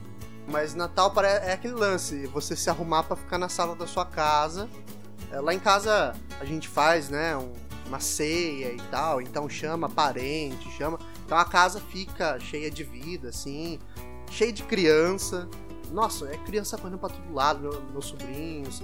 mas 0.47 0.75
Natal 0.75 1.13
é 1.23 1.53
aquele 1.53 1.73
lance, 1.73 2.25
você 2.27 2.55
se 2.55 2.69
arrumar 2.69 3.03
para 3.03 3.15
ficar 3.15 3.37
na 3.37 3.49
sala 3.49 3.75
da 3.75 3.87
sua 3.87 4.05
casa. 4.05 4.69
É, 5.31 5.39
lá 5.39 5.53
em 5.53 5.59
casa 5.59 6.13
a 6.39 6.45
gente 6.45 6.67
faz, 6.67 7.09
né, 7.09 7.35
um, 7.37 7.51
uma 7.87 7.99
ceia 7.99 8.73
e 8.73 8.81
tal, 8.91 9.21
então 9.21 9.49
chama 9.49 9.89
parente, 9.89 10.69
chama. 10.71 10.99
Então 11.25 11.37
a 11.37 11.45
casa 11.45 11.79
fica 11.79 12.39
cheia 12.39 12.69
de 12.69 12.83
vida, 12.83 13.29
assim, 13.29 13.79
cheia 14.29 14.51
de 14.51 14.63
criança. 14.63 15.47
Nossa, 15.91 16.27
é 16.27 16.37
criança 16.37 16.77
correndo 16.77 16.97
pra 16.97 17.09
todo 17.09 17.33
lado, 17.33 17.59
meu, 17.59 17.81
meus 17.91 18.05
sobrinhos. 18.05 18.81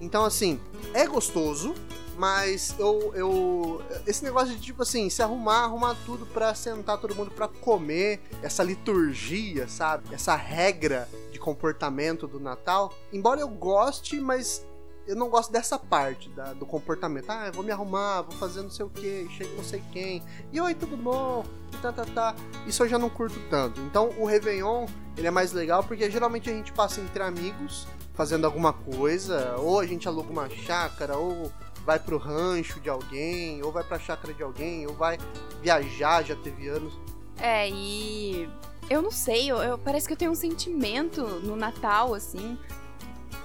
Então, 0.00 0.24
assim, 0.24 0.60
é 0.92 1.06
gostoso, 1.06 1.74
mas 2.16 2.74
eu, 2.78 3.12
eu. 3.14 3.82
Esse 4.06 4.24
negócio 4.24 4.54
de, 4.54 4.60
tipo 4.60 4.82
assim, 4.82 5.08
se 5.10 5.22
arrumar, 5.22 5.64
arrumar 5.64 5.96
tudo 6.06 6.26
pra 6.26 6.54
sentar 6.54 6.98
todo 6.98 7.14
mundo 7.14 7.30
pra 7.30 7.48
comer, 7.48 8.20
essa 8.42 8.62
liturgia, 8.62 9.68
sabe? 9.68 10.14
Essa 10.14 10.34
regra 10.34 11.08
de 11.32 11.38
comportamento 11.38 12.26
do 12.26 12.38
Natal. 12.38 12.92
Embora 13.12 13.40
eu 13.40 13.48
goste, 13.48 14.20
mas 14.20 14.66
eu 15.06 15.14
não 15.14 15.28
gosto 15.28 15.52
dessa 15.52 15.78
parte 15.78 16.28
da, 16.30 16.52
do 16.52 16.64
comportamento. 16.64 17.28
Ah, 17.28 17.46
eu 17.48 17.52
vou 17.52 17.64
me 17.64 17.70
arrumar, 17.70 18.22
vou 18.22 18.36
fazer 18.36 18.62
não 18.62 18.70
sei 18.70 18.86
o 18.86 18.90
que, 18.90 19.28
chega 19.30 19.54
não 19.54 19.64
sei 19.64 19.82
quem. 19.92 20.22
E 20.52 20.60
oi, 20.60 20.74
tudo 20.74 20.96
bom? 20.96 21.44
E 21.72 21.76
tá, 21.78 21.92
tá, 21.92 22.04
tá. 22.04 22.34
Isso 22.66 22.82
eu 22.82 22.88
já 22.88 22.98
não 22.98 23.10
curto 23.10 23.38
tanto. 23.50 23.80
Então 23.82 24.10
o 24.18 24.24
Réveillon, 24.24 24.86
ele 25.16 25.26
é 25.26 25.30
mais 25.30 25.52
legal 25.52 25.82
porque 25.84 26.10
geralmente 26.10 26.48
a 26.48 26.52
gente 26.52 26.72
passa 26.72 27.00
entre 27.00 27.22
amigos 27.22 27.86
fazendo 28.14 28.44
alguma 28.44 28.72
coisa, 28.72 29.56
ou 29.58 29.80
a 29.80 29.86
gente 29.86 30.06
aluga 30.06 30.30
uma 30.30 30.48
chácara, 30.48 31.16
ou 31.16 31.50
vai 31.84 31.98
pro 31.98 32.16
rancho 32.16 32.80
de 32.80 32.88
alguém, 32.88 33.62
ou 33.62 33.70
vai 33.70 33.84
pra 33.84 33.98
chácara 33.98 34.32
de 34.32 34.42
alguém, 34.42 34.86
ou 34.86 34.94
vai 34.94 35.18
viajar, 35.62 36.22
já 36.22 36.34
teve 36.34 36.68
anos. 36.68 36.94
É, 37.38 37.68
e 37.68 38.48
eu 38.88 39.02
não 39.02 39.10
sei, 39.10 39.50
eu, 39.50 39.58
eu, 39.58 39.78
parece 39.78 40.06
que 40.06 40.12
eu 40.12 40.16
tenho 40.16 40.30
um 40.30 40.36
sentimento 40.36 41.22
no 41.22 41.56
Natal, 41.56 42.14
assim. 42.14 42.58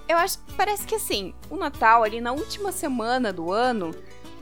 Eu 0.08 0.18
acho, 0.18 0.40
parece 0.58 0.86
que 0.86 0.96
assim, 0.96 1.34
o 1.50 1.56
Natal 1.56 2.04
ali 2.04 2.20
na 2.20 2.32
última 2.32 2.72
semana 2.72 3.32
do 3.32 3.52
ano, 3.52 3.94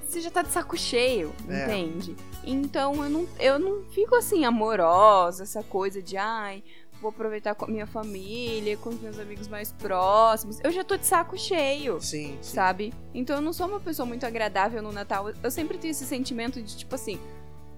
você 0.08 0.22
já 0.22 0.32
tá 0.32 0.42
de 0.42 0.50
saco 0.50 0.78
cheio, 0.78 1.34
é. 1.48 1.64
entende? 1.64 2.16
Então 2.44 3.04
eu 3.04 3.10
não, 3.10 3.28
eu 3.40 3.60
não 3.60 3.84
fico 3.92 4.16
assim 4.16 4.46
amorosa, 4.46 5.44
essa 5.44 5.62
coisa 5.62 6.02
de 6.02 6.16
ai, 6.16 6.64
vou 7.02 7.10
aproveitar 7.10 7.56
com 7.56 7.66
a 7.66 7.68
minha 7.68 7.88
família, 7.88 8.76
com 8.78 8.90
os 8.90 9.00
meus 9.00 9.20
amigos 9.20 9.48
mais 9.48 9.72
próximos. 9.72 10.60
Eu 10.64 10.72
já 10.72 10.84
tô 10.84 10.98
de 10.98 11.06
saco 11.06 11.38
cheio. 11.38 12.02
Sim, 12.02 12.38
sim. 12.42 12.54
Sabe? 12.56 12.94
Então 13.14 13.36
eu 13.36 13.42
não 13.42 13.54
sou 13.54 13.68
uma 13.68 13.80
pessoa 13.80 14.06
muito 14.06 14.26
agradável 14.26 14.82
no 14.82 14.92
Natal. 14.92 15.32
Eu 15.42 15.52
sempre 15.52 15.78
tenho 15.78 15.92
esse 15.92 16.06
sentimento 16.06 16.62
de 16.62 16.76
tipo 16.76 16.96
assim, 16.96 17.20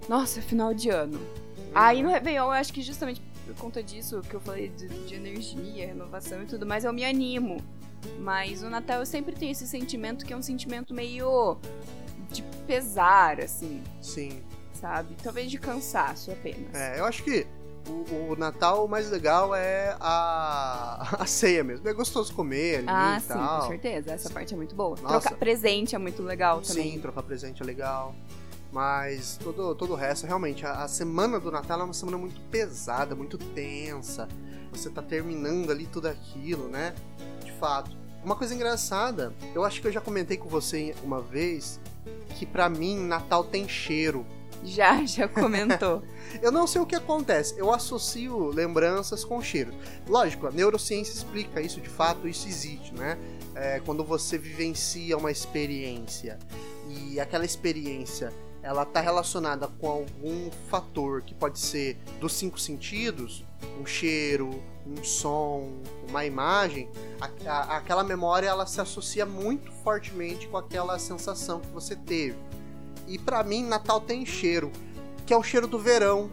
nossa, 0.08 0.40
é 0.40 0.42
final 0.42 0.74
de 0.74 0.90
ano. 0.90 1.18
Uhum. 1.18 1.72
Aí 1.76 2.02
no 2.02 2.10
Réveillon 2.10 2.46
eu 2.46 2.52
acho 2.52 2.74
que 2.74 2.82
justamente 2.82 3.22
por 3.46 3.56
conta 3.56 3.82
disso 3.82 4.22
que 4.22 4.36
eu 4.36 4.40
falei 4.40 4.70
de, 4.70 4.88
de 4.88 5.16
energia, 5.16 5.88
renovação 5.88 6.44
e 6.44 6.46
tudo 6.46 6.66
mais, 6.66 6.84
eu 6.84 6.94
me 6.94 7.04
animo. 7.04 7.58
Mas 8.20 8.62
no 8.62 8.70
Natal 8.70 9.00
eu 9.00 9.06
sempre 9.06 9.36
tenho 9.36 9.52
esse 9.52 9.68
sentimento 9.68 10.26
que 10.26 10.32
é 10.32 10.38
um 10.38 10.42
sentimento 10.42 10.94
meio 10.94 11.58
de 12.32 12.44
pesar, 12.66 13.40
assim. 13.42 13.84
Sim. 14.02 14.42
Sabe? 14.74 15.16
Talvez 15.22 15.52
de 15.52 15.58
cansaço 15.58 16.32
apenas. 16.32 16.74
É, 16.74 17.00
eu 17.00 17.06
acho 17.06 17.24
que 17.24 17.46
o, 17.90 18.32
o, 18.32 18.36
Natal 18.38 18.86
o 18.86 18.88
mais 18.88 19.10
legal 19.10 19.56
é 19.56 19.96
a, 20.00 21.18
a 21.24 21.26
ceia 21.26 21.64
mesmo. 21.64 21.88
É 21.88 21.94
gostoso 21.94 22.34
comer 22.34 22.80
ali 22.80 22.88
ah, 22.88 23.18
e 23.18 23.22
sim, 23.22 23.28
tal. 23.28 23.62
com 23.62 23.68
certeza. 23.68 24.12
Essa 24.12 24.30
parte 24.30 24.54
é 24.54 24.58
muito 24.58 24.76
boa. 24.76 24.96
Nossa. 25.02 25.22
Trocar 25.22 25.38
presente 25.38 25.96
é 25.96 25.98
muito 25.98 26.22
legal 26.22 26.62
também. 26.62 26.92
Sim, 26.92 27.00
trocar 27.00 27.24
presente 27.24 27.62
é 27.62 27.66
legal. 27.66 28.16
Mas 28.72 29.38
todo, 29.42 29.74
todo 29.74 29.94
o 29.94 29.96
resto, 29.96 30.28
realmente, 30.28 30.66
a, 30.66 30.84
a, 30.84 30.88
semana 30.88 31.40
do 31.40 31.52
Natal 31.52 31.82
é 31.82 31.84
uma 31.84 31.94
semana 31.94 32.18
muito 32.18 32.40
pesada, 32.52 33.16
muito 33.16 33.38
tensa. 33.38 34.28
Você 34.72 34.90
tá 34.90 35.02
terminando 35.02 35.72
ali 35.72 35.88
tudo 35.88 36.08
aquilo, 36.08 36.68
né? 36.68 36.94
De 37.44 37.52
fato. 37.54 37.98
Uma 38.24 38.36
coisa 38.36 38.54
engraçada, 38.54 39.34
eu 39.56 39.64
acho 39.64 39.82
que 39.82 39.88
eu 39.88 39.92
já 39.92 40.02
comentei 40.02 40.38
com 40.38 40.50
você 40.50 40.94
uma 41.04 41.22
vez 41.22 41.80
que 42.38 42.46
para 42.46 42.70
mim 42.70 43.00
Natal 43.00 43.44
tem 43.44 43.68
cheiro. 43.68 44.26
Já, 44.64 45.06
já 45.06 45.28
comentou. 45.28 46.04
eu 46.42 46.52
não 46.52 46.68
sei 46.68 46.82
o 46.82 46.86
que 46.86 46.96
acontece. 46.96 47.56
Eu 47.58 47.74
associo 47.74 48.50
lembranças 48.50 49.24
com 49.24 49.42
cheiro. 49.42 49.74
Lógico, 50.08 50.48
a 50.48 50.52
neurociência 50.52 51.14
explica 51.14 51.62
isso 51.62 51.80
de 51.80 51.90
fato, 51.90 52.28
isso 52.28 52.48
existe, 52.48 52.94
né? 52.94 53.18
É, 53.56 53.80
quando 53.86 54.04
você 54.04 54.38
vivencia 54.38 55.18
uma 55.18 55.32
experiência 55.32 56.38
e 56.88 57.20
aquela 57.20 57.46
experiência 57.46 58.34
ela 58.62 58.84
está 58.84 59.00
relacionada 59.00 59.68
com 59.68 59.88
algum 59.88 60.52
fator 60.70 61.22
que 61.22 61.34
pode 61.34 61.60
ser 61.60 61.98
dos 62.20 62.34
cinco 62.34 62.60
sentidos, 62.60 63.46
um 63.80 63.86
cheiro, 63.86 64.62
um 64.86 65.04
som, 65.04 65.72
uma 66.08 66.26
imagem, 66.26 66.90
a, 67.22 67.52
a, 67.52 67.78
aquela 67.78 68.04
memória 68.04 68.48
ela 68.48 68.66
se 68.66 68.82
associa 68.82 69.26
muito 69.26 69.72
fortemente 69.72 70.48
com 70.48 70.58
aquela 70.58 71.00
sensação 71.00 71.60
que 71.60 71.68
você 71.68 71.96
teve. 71.96 72.38
E 73.10 73.18
para 73.18 73.44
mim, 73.44 73.66
Natal 73.66 74.00
tem 74.00 74.24
cheiro, 74.26 74.72
que 75.26 75.34
é 75.34 75.38
o 75.38 75.44
cheiro 75.44 75.68
do 75.68 75.80
verão. 75.80 76.30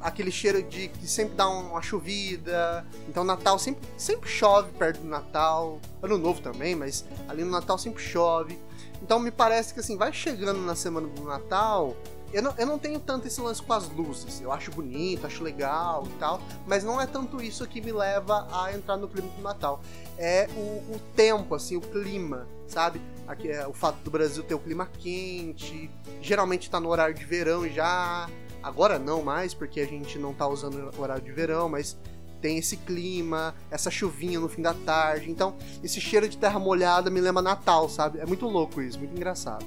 Aquele 0.00 0.30
cheiro 0.30 0.62
de 0.62 0.88
que 0.88 1.08
sempre 1.08 1.34
dá 1.34 1.48
uma 1.48 1.82
chovida. 1.82 2.86
Então, 3.08 3.24
Natal 3.24 3.58
sempre, 3.58 3.88
sempre 3.96 4.28
chove 4.28 4.70
perto 4.72 5.00
do 5.00 5.08
Natal. 5.08 5.80
Ano 6.02 6.18
Novo 6.18 6.40
também, 6.40 6.74
mas 6.74 7.04
ali 7.28 7.42
no 7.42 7.50
Natal 7.50 7.78
sempre 7.78 8.02
chove. 8.02 8.58
Então, 9.02 9.18
me 9.18 9.30
parece 9.30 9.72
que 9.72 9.80
assim, 9.80 9.96
vai 9.96 10.12
chegando 10.12 10.60
na 10.60 10.74
semana 10.74 11.08
do 11.08 11.22
Natal, 11.22 11.96
eu 12.32 12.42
não, 12.42 12.54
eu 12.58 12.66
não 12.66 12.78
tenho 12.78 13.00
tanto 13.00 13.26
esse 13.26 13.40
lance 13.40 13.62
com 13.62 13.72
as 13.72 13.88
luzes. 13.88 14.40
Eu 14.40 14.52
acho 14.52 14.70
bonito, 14.70 15.26
acho 15.26 15.42
legal 15.42 16.06
e 16.06 16.18
tal. 16.18 16.40
Mas 16.66 16.84
não 16.84 17.00
é 17.00 17.06
tanto 17.06 17.42
isso 17.42 17.66
que 17.66 17.80
me 17.80 17.90
leva 17.90 18.46
a 18.52 18.72
entrar 18.72 18.96
no 18.96 19.08
clima 19.08 19.28
do 19.28 19.42
Natal. 19.42 19.80
É 20.18 20.48
o, 20.54 20.94
o 20.94 21.00
tempo, 21.16 21.54
assim, 21.54 21.76
o 21.76 21.80
clima, 21.80 22.46
sabe? 22.66 23.00
Aqui 23.28 23.50
é 23.50 23.68
o 23.68 23.74
fato 23.74 23.96
do 23.96 24.10
Brasil 24.10 24.42
ter 24.42 24.54
o 24.54 24.58
clima 24.58 24.86
quente. 24.86 25.90
Geralmente 26.22 26.70
tá 26.70 26.80
no 26.80 26.88
horário 26.88 27.14
de 27.14 27.24
verão 27.26 27.68
já. 27.68 28.26
Agora 28.62 28.98
não 28.98 29.22
mais, 29.22 29.52
porque 29.52 29.80
a 29.80 29.86
gente 29.86 30.18
não 30.18 30.32
tá 30.32 30.48
usando 30.48 30.90
o 30.96 31.00
horário 31.00 31.22
de 31.22 31.30
verão, 31.30 31.68
mas 31.68 31.96
tem 32.40 32.56
esse 32.56 32.76
clima, 32.78 33.54
essa 33.70 33.90
chuvinha 33.90 34.40
no 34.40 34.48
fim 34.48 34.62
da 34.62 34.72
tarde. 34.72 35.30
Então, 35.30 35.54
esse 35.84 36.00
cheiro 36.00 36.28
de 36.28 36.38
terra 36.38 36.58
molhada 36.58 37.10
me 37.10 37.20
lembra 37.20 37.42
Natal, 37.42 37.88
sabe? 37.88 38.18
É 38.18 38.26
muito 38.26 38.46
louco 38.46 38.80
isso, 38.80 38.98
muito 38.98 39.14
engraçado. 39.14 39.64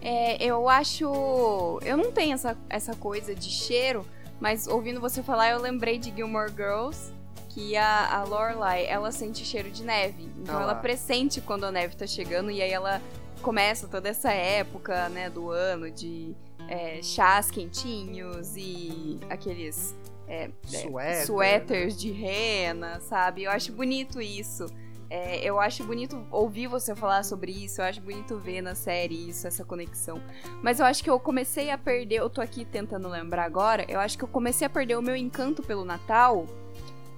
É, 0.00 0.42
eu 0.42 0.68
acho. 0.68 1.80
Eu 1.84 1.96
não 1.96 2.10
tenho 2.10 2.34
essa, 2.34 2.56
essa 2.68 2.94
coisa 2.94 3.34
de 3.34 3.50
cheiro, 3.50 4.04
mas 4.40 4.66
ouvindo 4.66 5.00
você 5.00 5.22
falar, 5.22 5.50
eu 5.50 5.60
lembrei 5.60 5.98
de 5.98 6.14
Gilmore 6.14 6.50
Girls, 6.50 7.12
que 7.54 7.76
a, 7.76 8.18
a 8.18 8.24
Lorelai, 8.24 8.84
ela 8.84 9.12
sente 9.12 9.44
cheiro 9.44 9.70
de 9.70 9.84
neve. 9.84 10.28
Então 10.42 10.58
ah 10.58 10.62
ela 10.62 10.74
pressente 10.74 11.40
quando 11.40 11.64
a 11.64 11.70
neve 11.70 11.94
tá 11.94 12.06
chegando 12.06 12.50
e 12.50 12.60
aí 12.60 12.72
ela 12.72 13.00
começa 13.40 13.86
toda 13.86 14.08
essa 14.08 14.32
época, 14.32 15.08
né, 15.08 15.30
do 15.30 15.50
ano 15.50 15.88
de 15.88 16.34
é, 16.68 17.00
chás 17.00 17.50
quentinhos 17.52 18.56
e 18.56 19.20
aqueles 19.30 19.94
é, 20.26 20.50
é, 20.98 21.24
suéteres 21.24 21.96
de 21.96 22.10
rena, 22.10 22.98
sabe? 23.00 23.44
Eu 23.44 23.52
acho 23.52 23.72
bonito 23.72 24.20
isso. 24.20 24.66
É, 25.08 25.44
eu 25.44 25.60
acho 25.60 25.84
bonito 25.84 26.26
ouvir 26.32 26.66
você 26.66 26.92
falar 26.92 27.22
sobre 27.22 27.52
isso, 27.52 27.80
eu 27.80 27.84
acho 27.84 28.00
bonito 28.00 28.36
ver 28.38 28.62
na 28.62 28.74
série 28.74 29.28
isso, 29.28 29.46
essa 29.46 29.64
conexão. 29.64 30.20
Mas 30.60 30.80
eu 30.80 30.86
acho 30.86 31.04
que 31.04 31.10
eu 31.10 31.20
comecei 31.20 31.70
a 31.70 31.78
perder, 31.78 32.16
eu 32.16 32.30
tô 32.30 32.40
aqui 32.40 32.64
tentando 32.64 33.08
lembrar 33.08 33.44
agora, 33.44 33.84
eu 33.88 34.00
acho 34.00 34.18
que 34.18 34.24
eu 34.24 34.28
comecei 34.28 34.66
a 34.66 34.70
perder 34.70 34.96
o 34.96 35.02
meu 35.02 35.14
encanto 35.14 35.62
pelo 35.62 35.84
Natal 35.84 36.46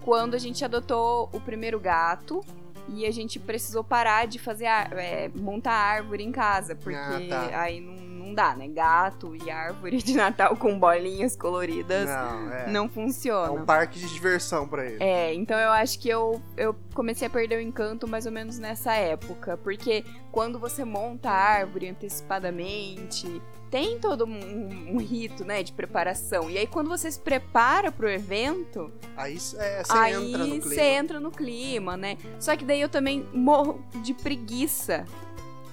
quando 0.06 0.34
a 0.34 0.38
gente 0.38 0.64
adotou 0.64 1.28
o 1.32 1.40
primeiro 1.40 1.80
gato 1.80 2.40
e 2.88 3.04
a 3.04 3.10
gente 3.10 3.40
precisou 3.40 3.82
parar 3.82 4.28
de 4.28 4.38
fazer 4.38 4.66
é, 4.66 5.28
montar 5.34 5.72
árvore 5.72 6.22
em 6.22 6.30
casa, 6.30 6.76
porque 6.76 6.96
ah, 6.96 7.50
tá. 7.50 7.60
aí 7.60 7.80
não 7.80 8.06
não 8.26 8.34
dá, 8.34 8.56
né? 8.56 8.66
Gato 8.68 9.36
e 9.36 9.50
árvore 9.50 10.02
de 10.02 10.14
Natal 10.14 10.56
com 10.56 10.78
bolinhas 10.78 11.36
coloridas 11.36 12.08
não, 12.08 12.52
é. 12.52 12.66
não 12.70 12.88
funciona. 12.88 13.46
É 13.46 13.50
um 13.50 13.64
parque 13.64 13.98
de 14.00 14.12
diversão 14.12 14.66
para 14.66 14.84
ele. 14.84 15.02
É, 15.02 15.32
então 15.32 15.58
eu 15.58 15.70
acho 15.70 15.98
que 16.00 16.08
eu, 16.08 16.42
eu 16.56 16.74
comecei 16.92 17.28
a 17.28 17.30
perder 17.30 17.58
o 17.58 17.60
encanto 17.60 18.08
mais 18.08 18.26
ou 18.26 18.32
menos 18.32 18.58
nessa 18.58 18.94
época, 18.94 19.56
porque 19.58 20.04
quando 20.32 20.58
você 20.58 20.84
monta 20.84 21.30
a 21.30 21.34
árvore 21.34 21.88
antecipadamente, 21.88 23.40
tem 23.76 23.98
todo 23.98 24.24
um, 24.24 24.94
um, 24.94 24.96
rito, 24.96 25.44
né, 25.44 25.62
de 25.62 25.70
preparação. 25.70 26.48
E 26.48 26.56
aí, 26.56 26.66
quando 26.66 26.88
você 26.88 27.12
se 27.12 27.20
prepara 27.20 27.92
pro 27.92 28.08
evento. 28.08 28.90
Aí 29.14 29.36
é, 29.58 29.84
você 29.84 29.92
aí 29.92 30.14
entra 30.14 30.38
no 30.38 30.46
clima. 30.46 30.62
Você 30.62 30.80
entra 30.80 31.20
no 31.20 31.30
clima, 31.30 31.96
né? 31.98 32.16
Só 32.40 32.56
que 32.56 32.64
daí 32.64 32.80
eu 32.80 32.88
também 32.88 33.28
morro 33.34 33.84
de 34.02 34.14
preguiça 34.14 35.04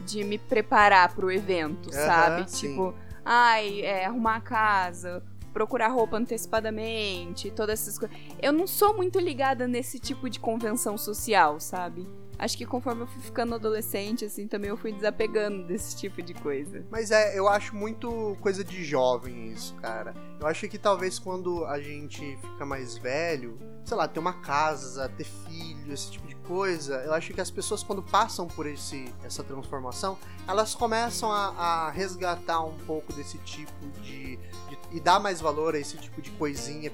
de 0.06 0.22
me 0.26 0.38
preparar 0.38 1.16
pro 1.16 1.32
evento, 1.32 1.86
uhum, 1.86 1.94
sabe? 1.94 2.52
Sim. 2.52 2.72
Tipo, 2.72 2.94
ai, 3.24 3.80
é, 3.80 4.04
arrumar 4.04 4.36
a 4.36 4.42
casa, 4.42 5.24
procurar 5.54 5.88
roupa 5.88 6.18
antecipadamente, 6.18 7.52
todas 7.52 7.80
essas 7.80 7.98
coisas. 7.98 8.18
Eu 8.42 8.52
não 8.52 8.68
sou 8.68 8.98
muito 8.98 9.18
ligada 9.18 9.66
nesse 9.66 9.98
tipo 9.98 10.30
de 10.30 10.42
convenção 10.42 10.98
social, 10.98 11.58
sabe? 11.58 12.06
Acho 12.38 12.58
que 12.58 12.66
conforme 12.66 13.04
eu 13.04 13.08
fui 13.08 13.22
ficando 13.22 13.56
adolescente, 13.56 14.26
assim, 14.26 14.48
também 14.48 14.70
eu 14.70 14.78
fui 14.78 14.92
desapegando 14.92 15.64
desse 15.66 15.96
tipo 15.96 16.22
de 16.22 16.34
coisa. 16.34 16.86
Mas 16.90 17.12
é, 17.12 17.38
eu 17.38 17.48
acho 17.48 17.76
muito 17.76 18.38
coisa 18.42 18.64
de 18.64 18.84
jovem 18.84 19.52
isso, 19.52 19.76
cara. 19.76 20.14
Eu 20.40 20.48
acho 20.48 20.68
que 20.68 20.78
talvez 20.78 21.20
quando 21.20 21.66
a 21.66 21.80
gente 21.80 22.38
fica 22.38 22.66
mais 22.66 22.98
velho, 22.98 23.58
sei 23.86 23.98
lá, 23.98 24.08
ter 24.08 24.20
uma 24.20 24.34
casa, 24.34 25.10
ter 25.10 25.24
filho, 25.24 25.94
esse 25.94 26.12
tipo 26.12 26.28
de 26.28 26.36
coisa, 26.36 26.96
eu 27.06 27.14
acho 27.14 27.34
que 27.34 27.42
as 27.42 27.50
pessoas 27.50 27.84
quando 27.84 28.04
passam 28.04 28.48
por 28.48 28.66
esse, 28.66 29.14
essa 29.24 29.44
transformação, 29.44 30.18
elas 30.48 30.76
começam 30.76 31.32
a, 31.32 31.48
a 31.50 31.90
resgatar 31.92 32.62
um 32.62 32.78
pouco 32.80 33.14
desse 33.14 33.38
tipo 33.40 33.86
de, 34.02 34.38
de, 34.38 34.78
e 34.92 35.00
dar 35.00 35.20
mais 35.20 35.40
valor 35.40 35.76
a 35.76 35.80
esse 35.80 35.98
tipo 35.98 36.22
de 36.22 36.32
coisinha, 36.32 36.92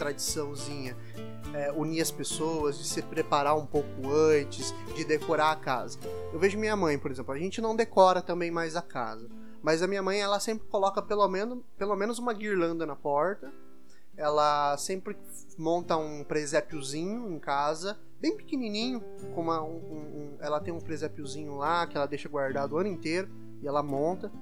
tradiçãozinha 0.00 0.96
é, 1.52 1.70
unir 1.72 2.00
as 2.00 2.10
pessoas, 2.10 2.78
de 2.78 2.84
se 2.84 3.02
preparar 3.02 3.54
um 3.56 3.66
pouco 3.66 4.10
antes, 4.10 4.74
de 4.96 5.04
decorar 5.04 5.52
a 5.52 5.56
casa. 5.56 5.98
Eu 6.32 6.38
vejo 6.38 6.58
minha 6.58 6.74
mãe, 6.74 6.98
por 6.98 7.10
exemplo, 7.10 7.34
a 7.34 7.38
gente 7.38 7.60
não 7.60 7.76
decora 7.76 8.22
também 8.22 8.50
mais 8.50 8.76
a 8.76 8.82
casa. 8.82 9.28
Mas 9.62 9.82
a 9.82 9.86
minha 9.86 10.02
mãe, 10.02 10.18
ela 10.18 10.40
sempre 10.40 10.66
coloca 10.68 11.02
pelo 11.02 11.28
menos, 11.28 11.58
pelo 11.76 11.94
menos 11.94 12.18
uma 12.18 12.32
guirlanda 12.32 12.86
na 12.86 12.96
porta. 12.96 13.52
Ela 14.16 14.74
sempre 14.78 15.16
monta 15.58 15.98
um 15.98 16.24
presépiozinho 16.24 17.30
em 17.30 17.38
casa, 17.38 17.98
bem 18.18 18.34
pequenininho. 18.34 19.02
Com 19.34 19.42
uma, 19.42 19.62
um, 19.62 19.76
um, 19.76 20.36
ela 20.40 20.60
tem 20.60 20.72
um 20.72 20.80
presépiozinho 20.80 21.56
lá 21.56 21.86
que 21.86 21.94
ela 21.94 22.06
deixa 22.06 22.28
guardado 22.28 22.72
o 22.72 22.78
ano 22.78 22.88
inteiro 22.88 23.28
e 23.60 23.68
ela 23.68 23.82
monta. 23.82 24.32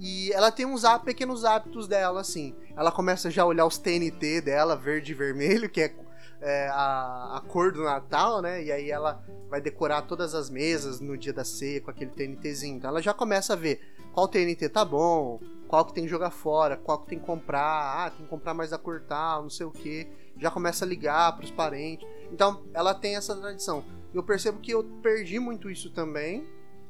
E 0.00 0.32
ela 0.32 0.50
tem 0.50 0.64
uns 0.64 0.82
pequenos 1.04 1.44
hábitos 1.44 1.86
dela, 1.86 2.22
assim. 2.22 2.56
Ela 2.74 2.90
começa 2.90 3.30
já 3.30 3.42
a 3.42 3.46
olhar 3.46 3.66
os 3.66 3.76
TNT 3.76 4.40
dela, 4.40 4.74
verde 4.74 5.12
e 5.12 5.14
vermelho, 5.14 5.68
que 5.68 5.82
é 5.82 5.94
é, 6.40 6.68
a, 6.68 7.36
a 7.36 7.40
cor 7.46 7.72
do 7.72 7.82
Natal, 7.82 8.40
né? 8.40 8.64
E 8.64 8.72
aí 8.72 8.90
ela 8.90 9.22
vai 9.48 9.60
decorar 9.60 10.02
todas 10.02 10.34
as 10.34 10.48
mesas 10.48 11.00
no 11.00 11.16
dia 11.16 11.32
da 11.32 11.44
ceia 11.44 11.80
com 11.80 11.90
aquele 11.90 12.10
TNTzinho. 12.10 12.76
Então 12.76 12.90
ela 12.90 13.02
já 13.02 13.12
começa 13.12 13.52
a 13.52 13.56
ver 13.56 13.80
qual 14.12 14.26
TNT 14.26 14.68
tá 14.70 14.84
bom, 14.84 15.40
qual 15.68 15.84
que 15.84 15.92
tem 15.92 16.04
que 16.04 16.10
jogar 16.10 16.30
fora, 16.30 16.76
qual 16.76 16.98
que 16.98 17.08
tem 17.08 17.18
que 17.18 17.26
comprar, 17.26 18.06
ah, 18.06 18.10
tem 18.10 18.24
que 18.24 18.30
comprar 18.30 18.54
mais 18.54 18.72
a 18.72 18.78
cor 18.78 19.02
tal, 19.06 19.42
não 19.42 19.50
sei 19.50 19.66
o 19.66 19.70
que. 19.70 20.08
Já 20.38 20.50
começa 20.50 20.84
a 20.84 20.88
ligar 20.88 21.36
pros 21.36 21.50
parentes. 21.50 22.08
Então 22.32 22.62
ela 22.72 22.94
tem 22.94 23.16
essa 23.16 23.36
tradição. 23.36 23.84
Eu 24.14 24.22
percebo 24.22 24.58
que 24.60 24.72
eu 24.72 24.82
perdi 25.02 25.38
muito 25.38 25.70
isso 25.70 25.90
também. 25.90 26.46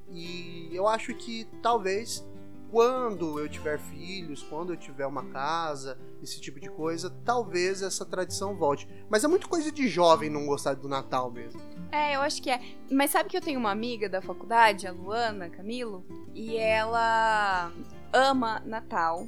E 0.09 0.71
eu 0.73 0.89
acho 0.89 1.15
que 1.15 1.47
talvez 1.63 2.25
quando 2.71 3.39
eu 3.41 3.49
tiver 3.49 3.79
filhos, 3.79 4.43
quando 4.43 4.73
eu 4.73 4.77
tiver 4.77 5.07
uma 5.07 5.25
casa, 5.27 5.99
esse 6.23 6.41
tipo 6.41 6.61
de 6.61 6.69
coisa, 6.71 7.11
talvez 7.25 7.83
essa 7.83 8.05
tradição 8.05 8.57
volte. 8.57 8.89
Mas 9.09 9.25
é 9.25 9.29
muito 9.29 9.49
coisa 9.49 9.73
de 9.73 9.89
jovem 9.89 10.31
não 10.31 10.47
gostar 10.47 10.75
do 10.75 10.89
Natal 10.89 11.31
mesmo. 11.31 11.61
É, 11.91 12.15
eu 12.15 12.21
acho 12.21 12.41
que 12.41 12.51
é. 12.51 12.61
Mas 12.91 13.11
sabe 13.11 13.29
que 13.29 13.37
eu 13.37 13.41
tenho 13.41 13.59
uma 13.59 13.71
amiga 13.71 14.09
da 14.09 14.23
faculdade, 14.23 14.87
a 14.87 14.93
Luana 14.93 15.49
Camilo, 15.51 16.05
e 16.35 16.57
ela 16.57 17.73
ama 18.13 18.63
Natal. 18.65 19.27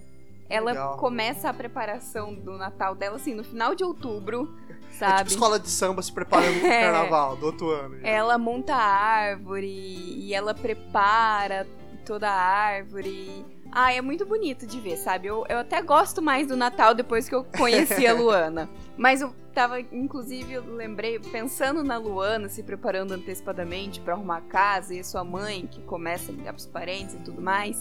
Ela 0.49 0.73
Legal. 0.73 0.97
começa 0.99 1.49
a 1.49 1.55
preparação 1.55 2.35
do 2.35 2.59
Natal 2.59 2.95
dela 2.95 3.17
assim 3.17 3.33
no 3.35 3.43
final 3.43 3.75
de 3.75 3.83
outubro, 3.83 4.55
É 4.93 4.95
sabe? 4.95 5.17
tipo 5.21 5.31
escola 5.31 5.59
de 5.59 5.71
samba 5.71 6.03
se 6.03 6.13
preparando 6.13 6.61
pro 6.61 6.69
É. 6.69 6.83
carnaval 6.83 7.37
do 7.37 7.47
outro 7.47 7.71
ano. 7.71 7.97
Ela 8.03 8.37
monta 8.37 8.75
a 8.75 8.85
árvore 8.85 9.67
e 9.67 10.35
ela 10.35 10.53
prepara 10.55 11.67
toda 12.05 12.29
a 12.29 12.35
árvore. 12.35 13.45
Ah, 13.71 13.93
é 13.93 14.03
muito 14.03 14.27
bonito 14.27 14.67
de 14.67 14.79
ver, 14.81 14.97
sabe? 14.99 15.29
Eu, 15.29 15.47
eu 15.49 15.59
até 15.59 15.81
gosto 15.81 16.21
mais 16.21 16.47
do 16.47 16.57
Natal 16.57 16.95
depois 16.95 17.27
que 17.29 17.35
eu 17.35 17.43
conheci 17.45 18.07
a 18.07 18.13
Luana. 18.15 18.69
Mas 18.99 19.23
eu 19.23 19.33
tava, 19.55 19.81
inclusive, 19.81 20.53
eu 20.53 20.75
lembrei, 20.75 21.19
pensando 21.19 21.83
na 21.83 21.97
Luana, 21.97 22.51
se 22.51 22.63
preparando 22.63 23.13
antecipadamente 23.13 23.99
pra 24.01 24.13
arrumar 24.13 24.39
a 24.39 24.41
casa, 24.43 24.95
e 24.95 25.01
a 25.01 25.05
sua 25.05 25.25
mãe, 25.25 25.67
que 25.67 25.81
começa 25.83 26.31
a 26.31 26.35
ligar 26.35 26.53
pros 26.53 26.67
parentes 26.67 27.15
e 27.15 27.19
tudo 27.19 27.41
mais. 27.41 27.81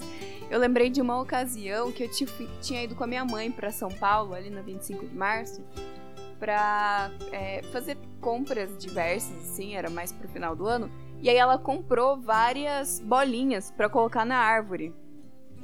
Eu 0.49 0.59
lembrei 0.59 0.89
de 0.89 1.01
uma 1.01 1.19
ocasião 1.19 1.91
que 1.91 2.03
eu 2.03 2.09
ti- 2.11 2.25
tinha 2.61 2.83
ido 2.83 2.95
com 2.95 3.03
a 3.03 3.07
minha 3.07 3.25
mãe 3.25 3.51
pra 3.51 3.69
São 3.71 3.89
Paulo, 3.89 4.33
ali 4.33 4.49
na 4.49 4.61
25 4.61 5.05
de 5.05 5.13
março, 5.15 5.61
pra 6.39 7.11
é, 7.31 7.61
fazer 7.71 7.97
compras 8.19 8.77
diversas, 8.77 9.35
assim, 9.43 9.75
era 9.75 9.89
mais 9.89 10.11
pro 10.11 10.27
final 10.29 10.55
do 10.55 10.65
ano. 10.65 10.89
E 11.21 11.29
aí 11.29 11.37
ela 11.37 11.57
comprou 11.57 12.19
várias 12.19 12.99
bolinhas 12.99 13.71
pra 13.71 13.87
colocar 13.89 14.25
na 14.25 14.37
árvore. 14.37 14.93